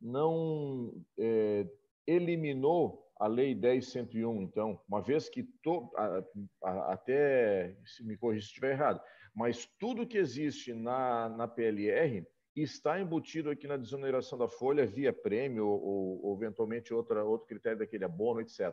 não 0.00 0.92
é, 1.16 1.68
eliminou 2.04 3.03
a 3.18 3.26
Lei 3.26 3.54
10.101, 3.54 4.42
então, 4.42 4.80
uma 4.88 5.00
vez 5.00 5.28
que 5.28 5.44
to, 5.62 5.90
a, 5.96 6.24
a, 6.64 6.92
até 6.92 7.76
se 7.84 8.04
me 8.04 8.16
corrija 8.16 8.42
se 8.42 8.48
estiver 8.48 8.72
errado, 8.72 9.00
mas 9.34 9.66
tudo 9.78 10.06
que 10.06 10.18
existe 10.18 10.72
na, 10.72 11.28
na 11.28 11.48
PLR 11.48 12.26
está 12.56 13.00
embutido 13.00 13.50
aqui 13.50 13.66
na 13.66 13.76
desoneração 13.76 14.38
da 14.38 14.48
folha 14.48 14.86
via 14.86 15.12
prêmio 15.12 15.66
ou, 15.66 16.24
ou 16.24 16.36
eventualmente 16.36 16.94
outra, 16.94 17.24
outro 17.24 17.46
critério 17.46 17.78
daquele 17.78 18.04
abono, 18.04 18.40
etc. 18.40 18.72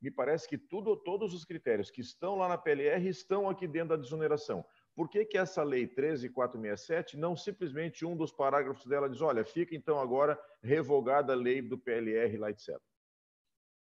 Me 0.00 0.10
parece 0.10 0.48
que 0.48 0.56
tudo, 0.56 0.96
todos 0.96 1.34
os 1.34 1.44
critérios 1.44 1.90
que 1.90 2.00
estão 2.00 2.36
lá 2.36 2.48
na 2.48 2.56
PLR 2.56 3.06
estão 3.06 3.48
aqui 3.48 3.66
dentro 3.68 3.90
da 3.90 3.96
desoneração. 3.96 4.64
Por 4.94 5.08
que, 5.08 5.24
que 5.24 5.36
essa 5.36 5.62
lei 5.62 5.86
13467 5.86 7.18
não 7.18 7.36
simplesmente 7.36 8.04
um 8.06 8.16
dos 8.16 8.32
parágrafos 8.32 8.86
dela 8.86 9.08
diz, 9.08 9.20
olha, 9.20 9.44
fica 9.44 9.74
então 9.74 10.00
agora 10.00 10.38
revogada 10.62 11.34
a 11.34 11.36
lei 11.36 11.60
do 11.60 11.78
PLR 11.78 12.36
lá, 12.38 12.50
etc 12.50 12.80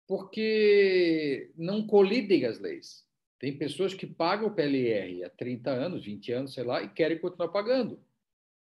porque 0.08 1.52
não 1.54 1.86
colidem 1.86 2.46
as 2.46 2.58
leis. 2.58 3.06
Tem 3.38 3.56
pessoas 3.56 3.92
que 3.92 4.06
pagam 4.06 4.48
o 4.48 4.54
PLR 4.54 5.22
há 5.22 5.30
30 5.30 5.70
anos, 5.70 6.04
20 6.06 6.32
anos, 6.32 6.54
sei 6.54 6.64
lá, 6.64 6.82
e 6.82 6.88
querem 6.88 7.18
continuar 7.18 7.48
pagando. 7.48 8.02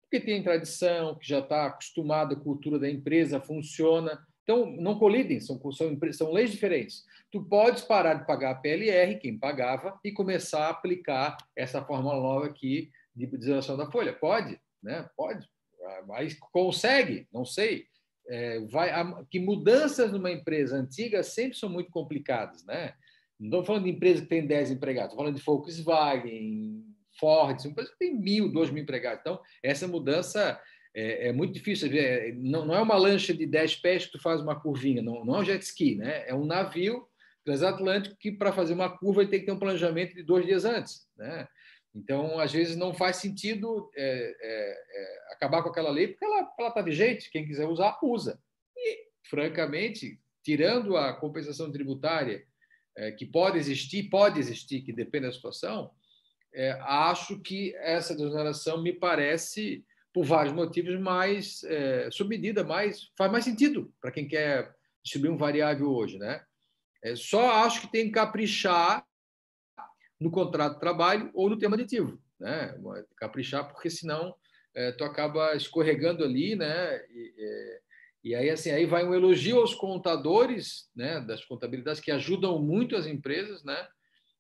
Porque 0.01 0.23
tem 0.23 0.43
tradição, 0.43 1.15
que 1.15 1.27
já 1.27 1.39
está 1.39 1.65
acostumada 1.65 2.35
a 2.35 2.39
cultura 2.39 2.77
da 2.77 2.89
empresa, 2.89 3.39
funciona. 3.39 4.21
Então, 4.43 4.69
não 4.69 4.99
colidem, 4.99 5.39
são, 5.39 5.59
são, 5.71 5.97
são 6.11 6.31
leis 6.31 6.51
diferentes. 6.51 7.05
Tu 7.31 7.41
podes 7.43 7.81
parar 7.81 8.15
de 8.15 8.27
pagar 8.27 8.51
a 8.51 8.55
PLR, 8.55 9.17
quem 9.17 9.37
pagava, 9.37 9.99
e 10.03 10.11
começar 10.11 10.67
a 10.67 10.69
aplicar 10.69 11.37
essa 11.55 11.83
fórmula 11.83 12.15
nova 12.15 12.45
aqui 12.45 12.91
de 13.15 13.25
desoneração 13.25 13.75
da 13.75 13.89
folha. 13.89 14.13
Pode, 14.13 14.59
né? 14.83 15.09
Pode. 15.15 15.47
Mas 16.05 16.37
consegue, 16.51 17.27
não 17.33 17.45
sei 17.45 17.87
é, 18.27 18.59
vai, 18.61 18.89
a, 18.89 19.23
que 19.29 19.39
mudanças 19.39 20.11
numa 20.11 20.31
empresa 20.31 20.77
antiga 20.77 21.23
sempre 21.23 21.57
são 21.57 21.69
muito 21.69 21.89
complicadas, 21.89 22.65
né? 22.65 22.93
Não 23.39 23.47
estou 23.47 23.63
falando 23.63 23.83
de 23.83 23.91
empresa 23.91 24.21
que 24.21 24.27
tem 24.27 24.45
10 24.45 24.71
empregados, 24.71 25.11
estou 25.11 25.23
falando 25.23 25.37
de 25.37 25.43
Volkswagen, 25.43 26.83
Ford, 27.19 27.61
são 27.61 27.71
empresas 27.71 27.93
que 27.93 27.99
tem 27.99 28.19
mil, 28.19 28.51
dois 28.51 28.69
mil 28.69 28.83
empregados. 28.83 29.21
Então, 29.21 29.39
essa 29.61 29.87
mudança 29.87 30.59
é, 30.95 31.29
é 31.29 31.31
muito 31.31 31.53
difícil. 31.53 31.89
É, 31.93 32.31
não, 32.33 32.65
não, 32.65 32.75
é 32.75 32.81
uma 32.81 32.97
lancha 32.97 33.33
de 33.33 33.45
10 33.45 33.75
pés 33.77 34.05
que 34.05 34.13
tu 34.13 34.21
faz 34.21 34.41
uma 34.41 34.59
curvinha, 34.59 35.01
não, 35.01 35.23
não 35.23 35.35
é 35.35 35.39
um 35.39 35.45
jet 35.45 35.63
ski, 35.63 35.95
né? 35.95 36.27
É 36.27 36.33
um 36.33 36.45
navio 36.45 37.07
transatlântico 37.45 38.17
que, 38.19 38.31
para 38.31 38.51
fazer 38.51 38.73
uma 38.73 38.89
curva, 38.89 39.21
ele 39.21 39.29
tem 39.29 39.39
que 39.39 39.45
ter 39.45 39.51
um 39.51 39.59
planejamento 39.59 40.13
de 40.13 40.23
dois 40.23 40.45
dias 40.45 40.65
antes, 40.65 41.07
né? 41.17 41.47
Então, 41.97 42.39
às 42.39 42.53
vezes, 42.53 42.75
não 42.75 42.93
faz 42.93 43.17
sentido 43.17 43.89
é, 43.95 44.03
é, 44.03 44.71
é, 45.01 45.33
acabar 45.33 45.63
com 45.63 45.69
aquela 45.69 45.89
lei, 45.89 46.07
porque 46.07 46.25
ela 46.25 46.47
está 46.67 46.81
vigente, 46.81 47.31
quem 47.31 47.45
quiser 47.45 47.65
usar, 47.65 47.97
usa. 48.03 48.39
E, 48.75 49.07
francamente, 49.23 50.19
tirando 50.43 50.95
a 50.95 51.13
compensação 51.13 51.71
tributária, 51.71 52.45
é, 52.95 53.11
que 53.11 53.25
pode 53.25 53.57
existir, 53.57 54.09
pode 54.09 54.39
existir, 54.39 54.81
que 54.81 54.93
depende 54.93 55.25
da 55.25 55.31
situação, 55.31 55.91
é, 56.53 56.71
acho 56.81 57.39
que 57.39 57.75
essa 57.77 58.15
desoneração 58.15 58.81
me 58.81 58.93
parece, 58.93 59.83
por 60.13 60.23
vários 60.23 60.53
motivos, 60.53 60.99
mais 60.99 61.63
é, 61.63 62.09
sob 62.11 62.29
medida, 62.29 62.63
mais, 62.63 63.11
faz 63.17 63.31
mais 63.31 63.43
sentido 63.43 63.91
para 63.99 64.11
quem 64.11 64.27
quer 64.27 64.71
distribuir 65.03 65.31
um 65.31 65.37
variável 65.37 65.89
hoje. 65.89 66.17
Né? 66.17 66.43
só 67.15 67.63
acho 67.63 67.81
que 67.81 67.91
tem 67.91 68.07
que 68.07 68.11
caprichar 68.11 69.06
no 70.19 70.31
contrato 70.31 70.75
de 70.75 70.79
trabalho 70.79 71.29
ou 71.33 71.49
no 71.49 71.57
tema 71.57 71.75
aditivo, 71.75 72.19
né? 72.39 72.75
Caprichar, 73.17 73.67
porque 73.67 73.89
senão 73.89 74.35
é, 74.75 74.91
tu 74.91 75.03
acaba 75.03 75.55
escorregando 75.55 76.23
ali, 76.23 76.55
né? 76.55 76.97
E, 77.09 77.33
é, 77.37 77.79
e, 78.23 78.35
aí 78.35 78.49
assim, 78.49 78.71
aí 78.71 78.85
vai 78.85 79.05
um 79.05 79.13
elogio 79.13 79.59
aos 79.59 79.73
contadores, 79.73 80.89
né? 80.95 81.19
Das 81.21 81.43
contabilidades 81.45 82.01
que 82.01 82.11
ajudam 82.11 82.61
muito 82.61 82.95
as 82.95 83.05
empresas, 83.05 83.63
né? 83.63 83.87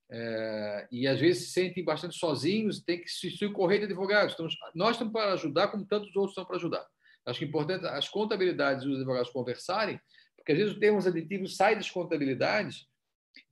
É, 0.09 0.87
e 0.91 1.07
às 1.07 1.19
vezes 1.19 1.47
se 1.47 1.51
sentem 1.51 1.83
bastante 1.83 2.15
sozinhos, 2.17 2.81
tem 2.81 3.01
que 3.01 3.09
se 3.09 3.29
socorrer 3.31 3.79
de 3.79 3.85
advogados. 3.85 4.33
Então, 4.33 4.47
nós 4.73 4.91
estamos 4.91 5.11
para 5.11 5.33
ajudar, 5.33 5.67
como 5.67 5.85
tantos 5.85 6.15
outros 6.15 6.31
estão 6.31 6.45
para 6.45 6.55
ajudar. 6.55 6.85
Acho 7.25 7.39
que 7.39 7.45
é 7.45 7.47
importante 7.47 7.85
as 7.85 8.07
contabilidades 8.07 8.85
e 8.85 8.87
os 8.87 8.97
advogados 8.97 9.29
conversarem, 9.29 9.99
porque 10.37 10.53
às 10.53 10.57
vezes 10.57 10.75
o 10.75 10.79
termo 10.79 11.05
aditivo 11.05 11.45
sai 11.47 11.75
das 11.75 11.91
contabilidades 11.91 12.87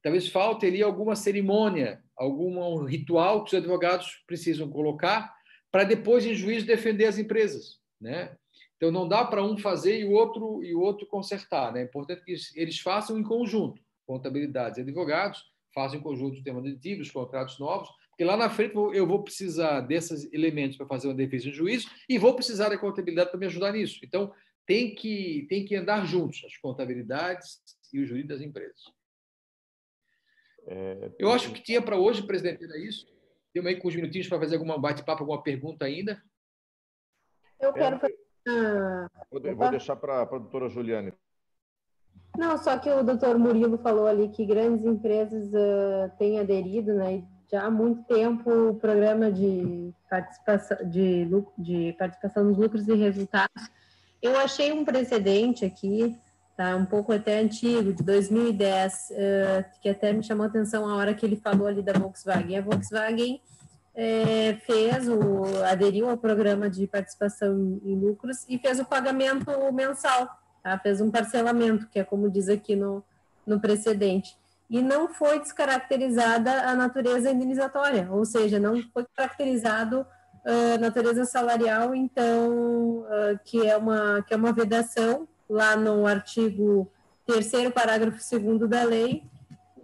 talvez 0.01 0.27
falte 0.27 0.65
ali 0.65 0.81
alguma 0.81 1.15
cerimônia, 1.15 2.01
algum 2.15 2.83
ritual 2.83 3.43
que 3.43 3.55
os 3.55 3.61
advogados 3.61 4.23
precisam 4.27 4.69
colocar 4.69 5.33
para 5.71 5.83
depois 5.83 6.25
em 6.25 6.33
juízo 6.33 6.65
defender 6.65 7.05
as 7.05 7.17
empresas, 7.17 7.79
né? 7.99 8.35
Então 8.77 8.91
não 8.91 9.07
dá 9.07 9.23
para 9.23 9.43
um 9.43 9.57
fazer 9.57 9.99
e 9.99 10.05
o 10.05 10.11
outro 10.11 10.63
e 10.63 10.73
o 10.75 10.79
outro 10.79 11.07
consertar, 11.07 11.73
né? 11.73 11.81
É 11.81 11.83
importante 11.83 12.23
que 12.23 12.35
eles 12.55 12.79
façam 12.79 13.17
em 13.17 13.23
conjunto, 13.23 13.81
contabilidades 14.05 14.77
e 14.77 14.81
advogados 14.81 15.43
façam 15.75 15.99
em 15.99 16.01
conjunto 16.01 16.37
os 16.37 16.41
temas 16.41 16.65
aditivos, 16.65 17.11
contratos 17.11 17.59
novos, 17.59 17.89
porque 18.09 18.23
lá 18.23 18.37
na 18.37 18.49
frente 18.49 18.73
eu 18.73 19.05
vou 19.05 19.21
precisar 19.21 19.81
desses 19.81 20.31
elementos 20.31 20.77
para 20.77 20.87
fazer 20.87 21.09
uma 21.09 21.13
defesa 21.13 21.49
em 21.49 21.51
juízo 21.51 21.89
e 22.07 22.17
vou 22.17 22.33
precisar 22.33 22.69
da 22.69 22.77
contabilidade 22.77 23.29
para 23.29 23.39
me 23.39 23.45
ajudar 23.45 23.73
nisso. 23.73 23.99
Então 24.01 24.31
tem 24.65 24.95
que 24.95 25.45
tem 25.49 25.65
que 25.65 25.75
andar 25.75 26.05
juntos 26.05 26.41
as 26.45 26.55
contabilidades 26.57 27.59
e 27.93 27.99
os 27.99 28.07
jurídicos 28.07 28.37
das 28.37 28.47
empresas. 28.47 28.81
É, 30.67 31.11
eu 31.19 31.31
acho 31.31 31.51
que 31.51 31.61
tinha 31.61 31.81
para 31.81 31.97
hoje, 31.97 32.25
presidente, 32.25 32.63
era 32.63 32.77
isso. 32.77 33.05
Temos 33.53 33.69
aí 33.69 33.79
com 33.79 33.87
os 33.87 33.95
minutinhos 33.95 34.27
para 34.27 34.39
fazer 34.39 34.55
alguma 34.55 34.77
bate-papo, 34.77 35.23
alguma 35.23 35.41
pergunta 35.41 35.85
ainda. 35.85 36.21
Eu 37.59 37.71
quero 37.73 37.99
fazer. 37.99 38.17
Vou, 39.31 39.55
vou 39.55 39.69
deixar 39.71 39.95
para 39.95 40.21
a 40.21 40.25
doutora 40.25 40.69
Juliane. 40.69 41.13
Não, 42.37 42.57
só 42.57 42.77
que 42.77 42.89
o 42.89 43.03
doutor 43.03 43.37
Murilo 43.39 43.77
falou 43.77 44.07
ali 44.07 44.29
que 44.29 44.45
grandes 44.45 44.85
empresas 44.85 45.47
uh, 45.53 46.11
têm 46.17 46.39
aderido, 46.39 46.93
né? 46.93 47.23
Já 47.49 47.63
há 47.63 47.71
muito 47.71 48.03
tempo 48.03 48.69
o 48.69 48.75
programa 48.75 49.31
de 49.31 49.93
participação, 50.09 50.77
de, 50.89 51.27
de 51.57 51.93
participação 51.97 52.43
nos 52.43 52.57
lucros 52.57 52.87
e 52.87 52.93
resultados. 52.93 53.69
Eu 54.21 54.37
achei 54.37 54.71
um 54.73 54.83
precedente 54.83 55.63
aqui 55.63 56.17
tá? 56.55 56.75
Um 56.75 56.85
pouco 56.85 57.11
até 57.11 57.39
antigo, 57.39 57.93
de 57.93 58.03
2010, 58.03 58.93
uh, 59.11 59.79
que 59.81 59.89
até 59.89 60.13
me 60.13 60.23
chamou 60.23 60.45
a 60.45 60.47
atenção 60.47 60.87
a 60.87 60.95
hora 60.95 61.13
que 61.13 61.25
ele 61.25 61.35
falou 61.35 61.67
ali 61.67 61.81
da 61.81 61.93
Volkswagen. 61.93 62.57
A 62.57 62.61
Volkswagen 62.61 63.41
é, 63.93 64.55
fez 64.65 65.07
o 65.07 65.43
aderiu 65.65 66.09
ao 66.09 66.17
programa 66.17 66.69
de 66.69 66.85
participação 66.87 67.79
em 67.83 67.95
lucros 67.95 68.45
e 68.49 68.57
fez 68.57 68.79
o 68.79 68.85
pagamento 68.85 69.51
mensal, 69.71 70.29
tá? 70.63 70.77
Fez 70.79 70.99
um 70.99 71.09
parcelamento, 71.09 71.87
que 71.87 71.99
é 71.99 72.03
como 72.03 72.29
diz 72.29 72.49
aqui 72.49 72.75
no 72.75 73.03
no 73.45 73.59
precedente. 73.59 74.35
e 74.67 74.81
não 74.81 75.07
foi 75.07 75.39
descaracterizada 75.39 76.67
a 76.67 76.73
natureza 76.73 77.29
indenizatória, 77.29 78.07
ou 78.11 78.25
seja, 78.25 78.59
não 78.59 78.81
foi 78.91 79.05
caracterizado 79.15 80.03
a 80.43 80.77
natureza 80.79 81.23
salarial, 81.23 81.93
então, 81.93 83.01
uh, 83.01 83.39
que, 83.43 83.67
é 83.67 83.77
uma, 83.77 84.23
que 84.23 84.33
é 84.33 84.37
uma 84.37 84.51
vedação 84.51 85.27
lá 85.49 85.75
no 85.75 86.05
artigo 86.05 86.91
3 87.25 87.71
parágrafo 87.73 88.19
2 88.39 88.69
da 88.69 88.83
lei, 88.83 89.23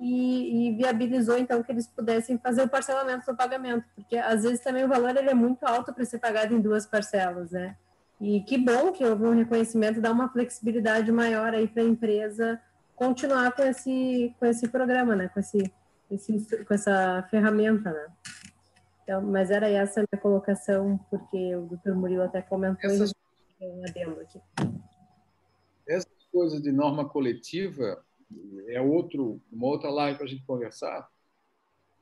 e, 0.01 0.70
e, 0.70 0.76
viabilizou 0.76 1.38
então 1.38 1.62
que 1.62 1.72
eles 1.72 1.86
pudessem 1.86 2.36
fazer 2.39 2.64
o 2.64 2.68
parcelamento 2.68 3.24
do 3.24 3.38
pagamento, 3.38 3.86
porque 3.95 4.18
às 4.18 4.41
vezes 4.41 4.59
também 4.59 4.84
o 4.84 4.88
valor 4.88 5.16
ele 5.16 5.30
é 5.30 5.34
muito 5.34 5.64
alto 5.64 5.93
para 5.93 6.03
ser 6.03 6.18
pagado 6.18 6.55
em 6.55 6.59
duas 6.59 6.88
parcelas, 6.88 7.51
né? 7.51 7.78
E 8.20 8.41
que 8.41 8.57
bom 8.57 8.91
que 8.91 9.05
houve 9.05 9.26
um 9.26 9.36
reconhecimento, 9.36 10.01
dá 10.01 10.12
uma 10.12 10.28
flexibilidade 10.28 11.12
maior 11.12 11.53
aí 11.53 11.68
para 11.68 11.84
a 11.84 11.86
empresa 11.86 12.59
continuar 12.95 13.51
com 13.51 13.62
esse 13.62 14.36
com 14.39 14.45
esse 14.47 14.68
programa, 14.68 15.16
né? 15.16 15.28
Com 15.28 15.39
esse, 15.39 15.72
esse 16.09 16.66
com 16.66 16.74
essa 16.74 17.28
ferramenta, 17.30 17.91
né? 17.91 18.07
Então, 19.03 19.22
mas 19.22 19.51
era 19.51 19.70
essa 19.70 19.99
a 19.99 20.03
minha 20.12 20.22
colocação, 20.22 20.99
porque 21.12 21.55
o 21.55 21.68
Dr. 21.68 21.93
Murilo 21.93 22.24
até 22.24 22.41
comentou 22.41 22.89
Essas... 22.89 23.14
um 23.62 23.84
adendo 23.88 24.20
aqui. 24.20 24.41
Essas 25.91 26.11
coisas 26.31 26.61
de 26.61 26.71
norma 26.71 27.07
coletiva 27.07 28.03
é 28.67 28.79
outro, 28.79 29.41
uma 29.51 29.67
outra 29.67 29.89
live 29.89 30.17
para 30.17 30.25
a 30.25 30.29
gente 30.29 30.45
conversar. 30.45 31.09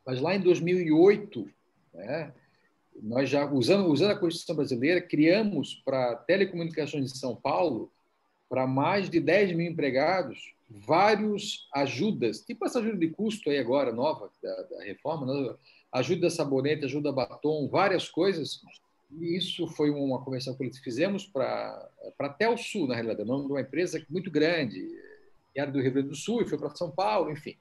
Mas 0.06 0.22
lá 0.22 0.36
em 0.36 0.42
2008, 0.42 1.50
né, 1.94 2.34
nós 3.02 3.30
já, 3.30 3.50
usando, 3.52 3.88
usando 3.88 4.12
a 4.12 4.20
Constituição 4.20 4.56
Brasileira, 4.56 5.02
criamos 5.02 5.76
para 5.86 6.16
telecomunicações 6.16 7.12
de 7.12 7.18
São 7.18 7.36
Paulo, 7.36 7.92
para 8.48 8.68
mais 8.68 9.10
de 9.10 9.20
10 9.20 9.56
mil 9.56 9.72
empregados, 9.72 10.54
vários 10.70 11.68
ajudas, 11.74 12.42
tipo 12.42 12.66
essa 12.66 12.80
ajuda 12.80 12.98
de 12.98 13.10
custo 13.10 13.50
aí 13.50 13.58
agora, 13.58 13.92
nova, 13.92 14.32
da, 14.42 14.64
da 14.64 14.84
reforma, 14.84 15.26
né? 15.26 15.56
ajuda 15.92 16.30
sabonete, 16.30 16.86
ajuda 16.86 17.12
batom, 17.12 17.68
várias 17.68 18.08
coisas. 18.08 18.62
Isso 19.12 19.68
foi 19.68 19.90
uma 19.90 20.24
convenção 20.24 20.56
que 20.56 20.72
fizemos 20.84 21.26
para 21.26 21.90
a 22.20 22.30
Telsul, 22.30 22.88
na 22.88 22.94
realidade, 22.94 23.28
nome 23.28 23.46
de 23.46 23.52
uma 23.52 23.62
empresa 23.62 24.04
muito 24.10 24.30
grande, 24.30 24.88
que 25.54 25.60
era 25.60 25.72
do 25.72 25.82
Rio 25.82 25.92
Grande 25.92 26.10
do 26.10 26.16
Sul 26.16 26.42
e 26.42 26.48
foi 26.48 26.58
para 26.58 26.76
São 26.76 26.92
Paulo, 26.92 27.32
enfim. 27.32 27.58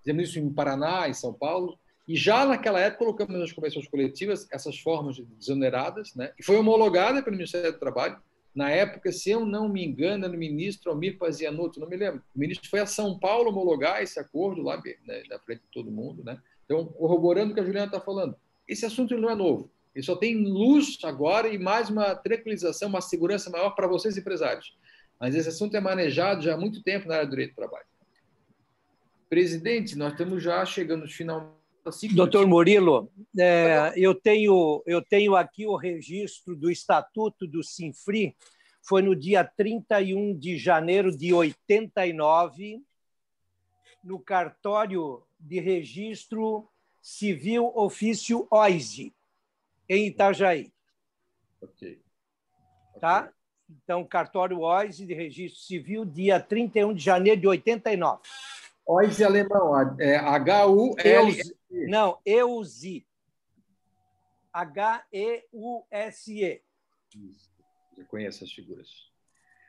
Fizemos 0.00 0.28
isso 0.28 0.38
em 0.38 0.52
Paraná, 0.52 1.08
em 1.08 1.14
São 1.14 1.32
Paulo, 1.32 1.78
e 2.08 2.16
já 2.16 2.44
naquela 2.44 2.80
época 2.80 3.04
colocamos 3.04 3.38
nas 3.38 3.52
convenções 3.52 3.86
coletivas 3.86 4.48
essas 4.50 4.78
formas 4.78 5.16
de 5.16 5.22
desoneradas, 5.22 6.14
né? 6.14 6.32
e 6.38 6.42
foi 6.42 6.56
homologada 6.56 7.22
pelo 7.22 7.36
Ministério 7.36 7.72
do 7.72 7.78
Trabalho. 7.78 8.18
Na 8.52 8.68
época, 8.68 9.12
se 9.12 9.30
eu 9.30 9.46
não 9.46 9.68
me 9.68 9.84
engano, 9.84 10.28
no 10.28 10.36
ministro 10.36 10.90
Almir 10.90 11.16
Pazianotto, 11.18 11.78
não 11.78 11.88
me 11.88 11.96
lembro, 11.96 12.20
o 12.34 12.38
ministro 12.38 12.68
foi 12.68 12.80
a 12.80 12.86
São 12.86 13.16
Paulo 13.16 13.50
homologar 13.50 14.02
esse 14.02 14.18
acordo 14.18 14.60
lá 14.60 14.76
né, 15.06 15.22
na 15.28 15.38
frente 15.38 15.60
de 15.60 15.68
todo 15.72 15.88
mundo. 15.88 16.24
Né? 16.24 16.36
Então, 16.64 16.84
corroborando 16.84 17.52
o 17.52 17.54
que 17.54 17.60
a 17.60 17.64
Juliana 17.64 17.86
está 17.86 18.00
falando, 18.00 18.34
esse 18.66 18.84
assunto 18.84 19.16
não 19.16 19.30
é 19.30 19.36
novo. 19.36 19.70
Ele 19.94 20.04
só 20.04 20.14
tem 20.14 20.36
luz 20.36 20.98
agora 21.02 21.48
e 21.48 21.58
mais 21.58 21.90
uma 21.90 22.14
tranquilização, 22.14 22.88
uma 22.88 23.00
segurança 23.00 23.50
maior 23.50 23.70
para 23.70 23.88
vocês, 23.88 24.16
empresários. 24.16 24.76
Mas 25.18 25.34
esse 25.34 25.48
assunto 25.48 25.76
é 25.76 25.80
manejado 25.80 26.42
já 26.42 26.54
há 26.54 26.56
muito 26.56 26.82
tempo 26.82 27.08
na 27.08 27.16
área 27.16 27.26
do 27.26 27.30
direito 27.30 27.52
do 27.52 27.56
trabalho. 27.56 27.86
Presidente, 29.28 29.96
nós 29.96 30.12
estamos 30.12 30.42
já 30.42 30.64
chegando 30.64 31.02
no 31.02 31.08
final. 31.08 31.58
Doutor 32.14 32.46
Murilo, 32.46 33.10
é, 33.38 33.92
eu, 33.96 34.14
tenho, 34.14 34.82
eu 34.86 35.02
tenho 35.02 35.34
aqui 35.34 35.66
o 35.66 35.76
registro 35.76 36.54
do 36.54 36.70
Estatuto 36.70 37.46
do 37.46 37.64
Sinfri, 37.64 38.36
foi 38.82 39.00
no 39.02 39.16
dia 39.16 39.42
31 39.44 40.36
de 40.36 40.58
janeiro 40.58 41.16
de 41.16 41.32
89, 41.32 42.82
no 44.04 44.18
cartório 44.18 45.22
de 45.38 45.58
registro 45.58 46.68
civil 47.00 47.72
ofício 47.74 48.46
OISE, 48.50 49.14
em 49.90 50.06
Itajaí. 50.06 50.72
Ok. 51.60 52.00
Tá? 53.00 53.30
Então, 53.68 54.04
cartório 54.04 54.60
OISE 54.60 55.04
de 55.04 55.12
registro 55.14 55.60
civil, 55.60 56.04
dia 56.04 56.38
31 56.40 56.94
de 56.94 57.02
janeiro 57.02 57.40
de 57.40 57.48
89. 57.48 58.20
OISE 58.86 59.24
alemão, 59.24 59.98
é 59.98 60.16
H-U-L... 60.16 61.36
Não, 61.88 62.18
EUSI. 62.24 63.06
H-E-U-S-E. 64.52 65.42
Isso, 67.14 67.50
eu 67.96 68.04
conheço 68.06 68.44
as 68.44 68.52
figuras. 68.52 68.88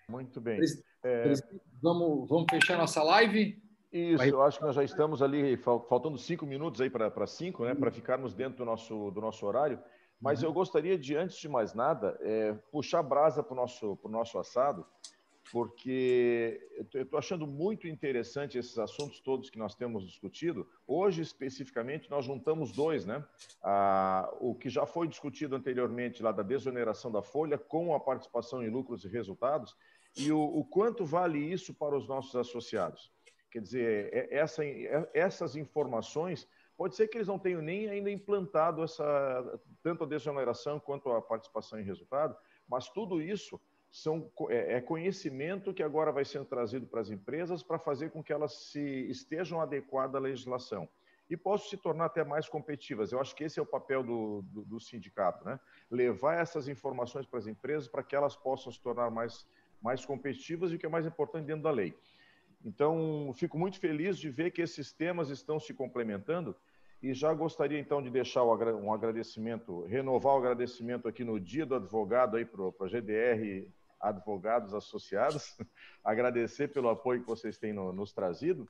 Muito 0.07 0.41
bem. 0.41 0.59
É... 1.03 1.33
Vamos, 1.81 2.27
vamos 2.27 2.45
fechar 2.49 2.77
nossa 2.77 3.03
live? 3.03 3.61
Isso, 3.91 4.17
Vai... 4.17 4.31
eu 4.31 4.41
acho 4.41 4.57
que 4.57 4.65
nós 4.65 4.75
já 4.75 4.83
estamos 4.83 5.21
ali, 5.21 5.57
faltando 5.57 6.17
cinco 6.17 6.45
minutos 6.45 6.81
aí 6.81 6.89
para 6.89 7.27
cinco, 7.27 7.65
né, 7.65 7.75
para 7.75 7.91
ficarmos 7.91 8.33
dentro 8.33 8.57
do 8.57 8.65
nosso, 8.65 9.11
do 9.11 9.21
nosso 9.21 9.45
horário. 9.45 9.79
Mas 10.21 10.41
uhum. 10.41 10.49
eu 10.49 10.53
gostaria 10.53 10.97
de, 10.97 11.15
antes 11.15 11.37
de 11.37 11.49
mais 11.49 11.73
nada, 11.73 12.17
é, 12.21 12.53
puxar 12.71 13.01
brasa 13.01 13.41
para 13.41 13.53
o 13.53 13.55
nosso, 13.55 13.97
nosso 14.05 14.37
assado, 14.37 14.85
porque 15.51 16.69
eu 16.93 17.01
estou 17.01 17.19
achando 17.19 17.45
muito 17.45 17.87
interessante 17.87 18.57
esses 18.57 18.77
assuntos 18.77 19.19
todos 19.19 19.49
que 19.49 19.57
nós 19.57 19.75
temos 19.75 20.05
discutido. 20.05 20.65
Hoje, 20.87 21.21
especificamente, 21.21 22.09
nós 22.09 22.23
juntamos 22.23 22.71
dois, 22.71 23.05
né? 23.05 23.25
Ah, 23.61 24.31
o 24.39 24.55
que 24.55 24.69
já 24.69 24.85
foi 24.85 25.07
discutido 25.07 25.55
anteriormente 25.55 26.23
lá 26.23 26.31
da 26.31 26.43
desoneração 26.43 27.11
da 27.11 27.21
folha 27.21 27.57
com 27.57 27.93
a 27.93 27.99
participação 27.99 28.63
em 28.63 28.69
lucros 28.69 29.03
e 29.03 29.09
resultados 29.09 29.75
e 30.15 30.31
o, 30.31 30.39
o 30.39 30.63
quanto 30.63 31.03
vale 31.03 31.39
isso 31.39 31.73
para 31.73 31.97
os 31.97 32.07
nossos 32.07 32.35
associados. 32.35 33.11
Quer 33.49 33.61
dizer, 33.61 34.09
é, 34.13 34.37
essa, 34.37 34.63
é, 34.63 35.09
essas 35.13 35.57
informações 35.57 36.47
Pode 36.81 36.95
ser 36.95 37.07
que 37.07 37.15
eles 37.15 37.27
não 37.27 37.37
tenham 37.37 37.61
nem 37.61 37.87
ainda 37.87 38.09
implantado 38.09 38.81
essa 38.83 39.61
tanto 39.83 40.03
a 40.03 40.07
desoneração 40.07 40.79
quanto 40.79 41.11
a 41.11 41.21
participação 41.21 41.79
em 41.79 41.83
resultado, 41.83 42.35
mas 42.67 42.89
tudo 42.89 43.21
isso 43.21 43.61
são, 43.91 44.31
é, 44.49 44.77
é 44.77 44.81
conhecimento 44.81 45.75
que 45.75 45.83
agora 45.83 46.11
vai 46.11 46.25
sendo 46.25 46.45
trazido 46.45 46.87
para 46.87 46.99
as 46.99 47.11
empresas 47.11 47.61
para 47.61 47.77
fazer 47.77 48.09
com 48.09 48.23
que 48.23 48.33
elas 48.33 48.71
se 48.71 48.81
estejam 49.11 49.61
adequadas 49.61 50.15
à 50.15 50.19
legislação 50.19 50.89
e 51.29 51.37
possam 51.37 51.69
se 51.69 51.77
tornar 51.77 52.05
até 52.05 52.23
mais 52.23 52.49
competitivas. 52.49 53.11
Eu 53.11 53.21
acho 53.21 53.35
que 53.35 53.43
esse 53.43 53.59
é 53.59 53.61
o 53.61 53.65
papel 53.65 54.01
do, 54.01 54.41
do, 54.41 54.63
do 54.63 54.79
sindicato, 54.79 55.45
né? 55.45 55.59
Levar 55.87 56.41
essas 56.41 56.67
informações 56.67 57.27
para 57.27 57.37
as 57.37 57.45
empresas 57.45 57.87
para 57.87 58.01
que 58.01 58.15
elas 58.15 58.35
possam 58.35 58.71
se 58.71 58.81
tornar 58.81 59.11
mais, 59.11 59.47
mais 59.79 60.03
competitivas 60.03 60.71
e 60.71 60.77
o 60.77 60.79
que 60.79 60.87
é 60.87 60.89
mais 60.89 61.05
importante 61.05 61.45
dentro 61.45 61.61
da 61.61 61.69
lei. 61.69 61.95
Então, 62.65 63.31
fico 63.35 63.55
muito 63.55 63.79
feliz 63.79 64.17
de 64.17 64.29
ver 64.31 64.49
que 64.49 64.63
esses 64.63 64.91
temas 64.91 65.29
estão 65.29 65.59
se 65.59 65.75
complementando 65.75 66.55
e 67.01 67.13
já 67.13 67.33
gostaria 67.33 67.79
então 67.79 68.01
de 68.01 68.09
deixar 68.09 68.43
um 68.43 68.93
agradecimento, 68.93 69.83
renovar 69.85 70.35
o 70.35 70.37
agradecimento 70.37 71.07
aqui 71.07 71.23
no 71.23 71.39
Dia 71.39 71.65
do 71.65 71.75
Advogado 71.75 72.37
aí 72.37 72.45
para 72.45 72.63
a 72.63 72.87
GDR 72.87 73.67
Advogados 73.99 74.73
Associados, 74.73 75.57
agradecer 76.03 76.67
pelo 76.67 76.89
apoio 76.89 77.21
que 77.21 77.27
vocês 77.27 77.57
têm 77.57 77.73
no, 77.73 77.91
nos 77.91 78.13
trazido 78.13 78.69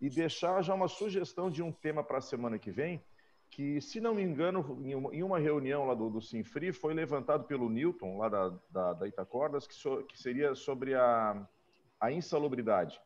e 0.00 0.10
deixar 0.10 0.60
já 0.62 0.74
uma 0.74 0.88
sugestão 0.88 1.48
de 1.48 1.62
um 1.62 1.70
tema 1.70 2.02
para 2.02 2.18
a 2.18 2.22
semana 2.22 2.58
que 2.58 2.72
vem, 2.72 3.00
que, 3.48 3.80
se 3.80 4.00
não 4.00 4.14
me 4.14 4.22
engano, 4.22 4.80
em 5.12 5.22
uma 5.22 5.38
reunião 5.38 5.86
lá 5.86 5.94
do, 5.94 6.08
do 6.10 6.20
Sinfri, 6.20 6.72
foi 6.72 6.94
levantado 6.94 7.44
pelo 7.44 7.68
Newton, 7.68 8.16
lá 8.16 8.28
da, 8.28 8.58
da, 8.70 8.92
da 8.94 9.06
Itacordas, 9.06 9.66
que, 9.66 9.74
so, 9.74 10.02
que 10.04 10.18
seria 10.18 10.54
sobre 10.54 10.94
a, 10.94 11.46
a 12.00 12.10
insalubridade. 12.10 13.00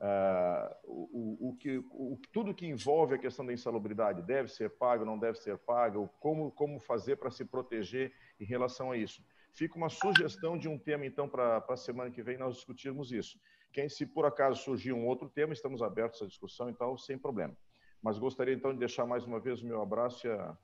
Uh, 0.00 0.74
o, 0.86 1.50
o, 1.50 1.56
que, 1.56 1.76
o, 1.90 2.18
tudo 2.32 2.54
que 2.54 2.66
envolve 2.66 3.14
a 3.14 3.18
questão 3.18 3.44
da 3.44 3.52
insalubridade 3.52 4.22
deve 4.22 4.48
ser 4.48 4.70
pago, 4.70 5.04
não 5.04 5.18
deve 5.18 5.36
ser 5.38 5.58
pago, 5.58 6.08
como, 6.18 6.50
como 6.52 6.80
fazer 6.80 7.16
para 7.16 7.30
se 7.30 7.44
proteger 7.44 8.10
em 8.40 8.44
relação 8.46 8.90
a 8.90 8.96
isso. 8.96 9.22
Fica 9.52 9.76
uma 9.76 9.90
sugestão 9.90 10.56
de 10.56 10.68
um 10.68 10.78
tema, 10.78 11.04
então, 11.04 11.28
para 11.28 11.62
a 11.68 11.76
semana 11.76 12.10
que 12.10 12.22
vem 12.22 12.38
nós 12.38 12.54
discutirmos 12.54 13.12
isso. 13.12 13.38
Quem, 13.72 13.90
se 13.90 14.06
por 14.06 14.24
acaso 14.24 14.62
surgir 14.62 14.94
um 14.94 15.06
outro 15.06 15.28
tema, 15.28 15.52
estamos 15.52 15.82
abertos 15.82 16.22
à 16.22 16.26
discussão, 16.26 16.70
então, 16.70 16.96
sem 16.96 17.18
problema. 17.18 17.54
Mas 18.02 18.18
gostaria, 18.18 18.54
então, 18.54 18.72
de 18.72 18.78
deixar 18.78 19.04
mais 19.04 19.26
uma 19.26 19.38
vez 19.38 19.60
o 19.60 19.66
meu 19.66 19.82
abraço 19.82 20.26
e, 20.26 20.30
a, 20.30 20.56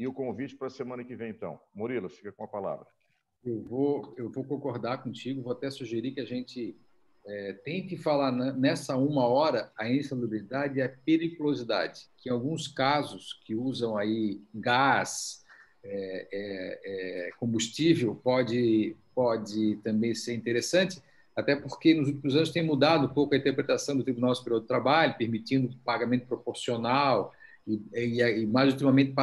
e 0.00 0.08
o 0.08 0.12
convite 0.12 0.56
para 0.56 0.66
a 0.66 0.70
semana 0.70 1.04
que 1.04 1.14
vem, 1.14 1.30
então. 1.30 1.60
Murilo, 1.72 2.08
fica 2.08 2.32
com 2.32 2.42
a 2.42 2.48
palavra. 2.48 2.88
Eu 3.44 3.62
vou, 3.62 4.14
eu 4.16 4.28
vou 4.28 4.44
concordar 4.44 5.00
contigo, 5.00 5.42
vou 5.42 5.52
até 5.52 5.70
sugerir 5.70 6.12
que 6.12 6.20
a 6.20 6.24
gente 6.24 6.76
é, 7.26 7.52
tente 7.52 7.96
falar 7.96 8.32
nessa 8.32 8.96
uma 8.96 9.26
hora 9.26 9.70
a 9.76 9.90
insalubridade 9.90 10.78
e 10.78 10.82
a 10.82 10.88
periculosidade, 10.88 12.06
que 12.16 12.28
em 12.28 12.32
alguns 12.32 12.66
casos 12.66 13.38
que 13.44 13.54
usam 13.54 13.96
aí 13.96 14.40
gás, 14.54 15.44
é, 15.84 16.28
é, 16.32 16.80
é, 16.84 17.30
combustível, 17.38 18.14
pode, 18.14 18.96
pode 19.14 19.76
também 19.76 20.14
ser 20.14 20.34
interessante, 20.34 21.00
até 21.36 21.54
porque 21.54 21.94
nos 21.94 22.08
últimos 22.08 22.34
anos 22.34 22.50
tem 22.50 22.64
mudado 22.64 23.06
um 23.06 23.14
pouco 23.14 23.34
a 23.34 23.38
interpretação 23.38 23.96
do 23.96 24.02
Tribunal 24.02 24.34
Superior 24.34 24.60
do 24.60 24.66
Trabalho, 24.66 25.16
permitindo 25.16 25.74
pagamento 25.84 26.26
proporcional 26.26 27.32
e, 27.66 27.80
e, 27.94 28.22
e 28.22 28.46
mais 28.46 28.72
ultimamente 28.72 29.14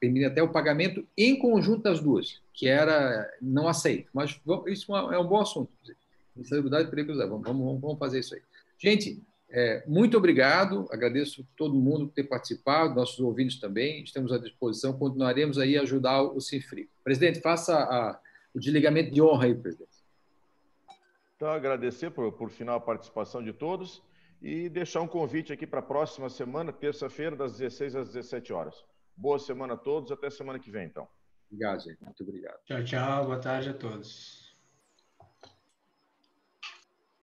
permite 0.00 0.24
até 0.24 0.42
o 0.42 0.48
pagamento 0.48 1.06
em 1.16 1.38
conjunto 1.38 1.82
das 1.82 2.00
duas, 2.00 2.40
que 2.52 2.66
era 2.66 3.30
não 3.40 3.68
aceito. 3.68 4.10
Mas 4.12 4.40
isso 4.66 4.96
é 4.96 5.18
um 5.18 5.26
bom 5.26 5.40
assunto. 5.40 5.70
Insalubridade 6.40 6.88
e 6.88 6.90
periculosidade. 6.90 7.30
Vamos, 7.30 7.46
vamos, 7.46 7.80
vamos 7.80 7.98
fazer 7.98 8.20
isso 8.20 8.34
aí. 8.34 8.42
Gente, 8.78 9.22
É, 9.52 9.82
muito 9.84 10.16
obrigado, 10.16 10.86
agradeço 10.92 11.44
todo 11.56 11.74
mundo 11.74 12.06
por 12.06 12.14
ter 12.14 12.22
participado, 12.22 12.94
nossos 12.94 13.18
ouvintes 13.18 13.58
também, 13.58 14.04
estamos 14.04 14.30
à 14.30 14.38
disposição, 14.38 14.96
continuaremos 14.96 15.58
aí 15.58 15.76
a 15.76 15.82
ajudar 15.82 16.22
o 16.22 16.40
Sinfri. 16.40 16.88
Presidente, 17.02 17.40
faça 17.40 17.76
a, 17.76 18.20
o 18.54 18.60
desligamento 18.60 19.10
de 19.10 19.20
honra 19.20 19.46
aí, 19.46 19.54
presidente. 19.56 19.90
Então, 21.34 21.48
agradecer 21.48 22.10
por, 22.10 22.30
por 22.32 22.48
final 22.48 22.76
a 22.76 22.80
participação 22.80 23.42
de 23.42 23.52
todos 23.52 24.00
e 24.40 24.68
deixar 24.68 25.00
um 25.00 25.08
convite 25.08 25.52
aqui 25.52 25.66
para 25.66 25.80
a 25.80 25.82
próxima 25.82 26.28
semana, 26.28 26.72
terça-feira, 26.72 27.34
das 27.34 27.58
16 27.58 27.96
às 27.96 28.08
17 28.08 28.52
horas. 28.52 28.84
Boa 29.16 29.38
semana 29.38 29.74
a 29.74 29.76
todos, 29.76 30.12
até 30.12 30.30
semana 30.30 30.58
que 30.58 30.70
vem, 30.70 30.86
então. 30.86 31.08
Obrigado, 31.50 31.80
gente. 31.82 32.02
Muito 32.02 32.22
obrigado. 32.22 32.58
Tchau, 32.64 32.84
tchau. 32.84 33.24
Boa 33.24 33.38
tarde 33.38 33.70
a 33.70 33.74
todos. 33.74 34.49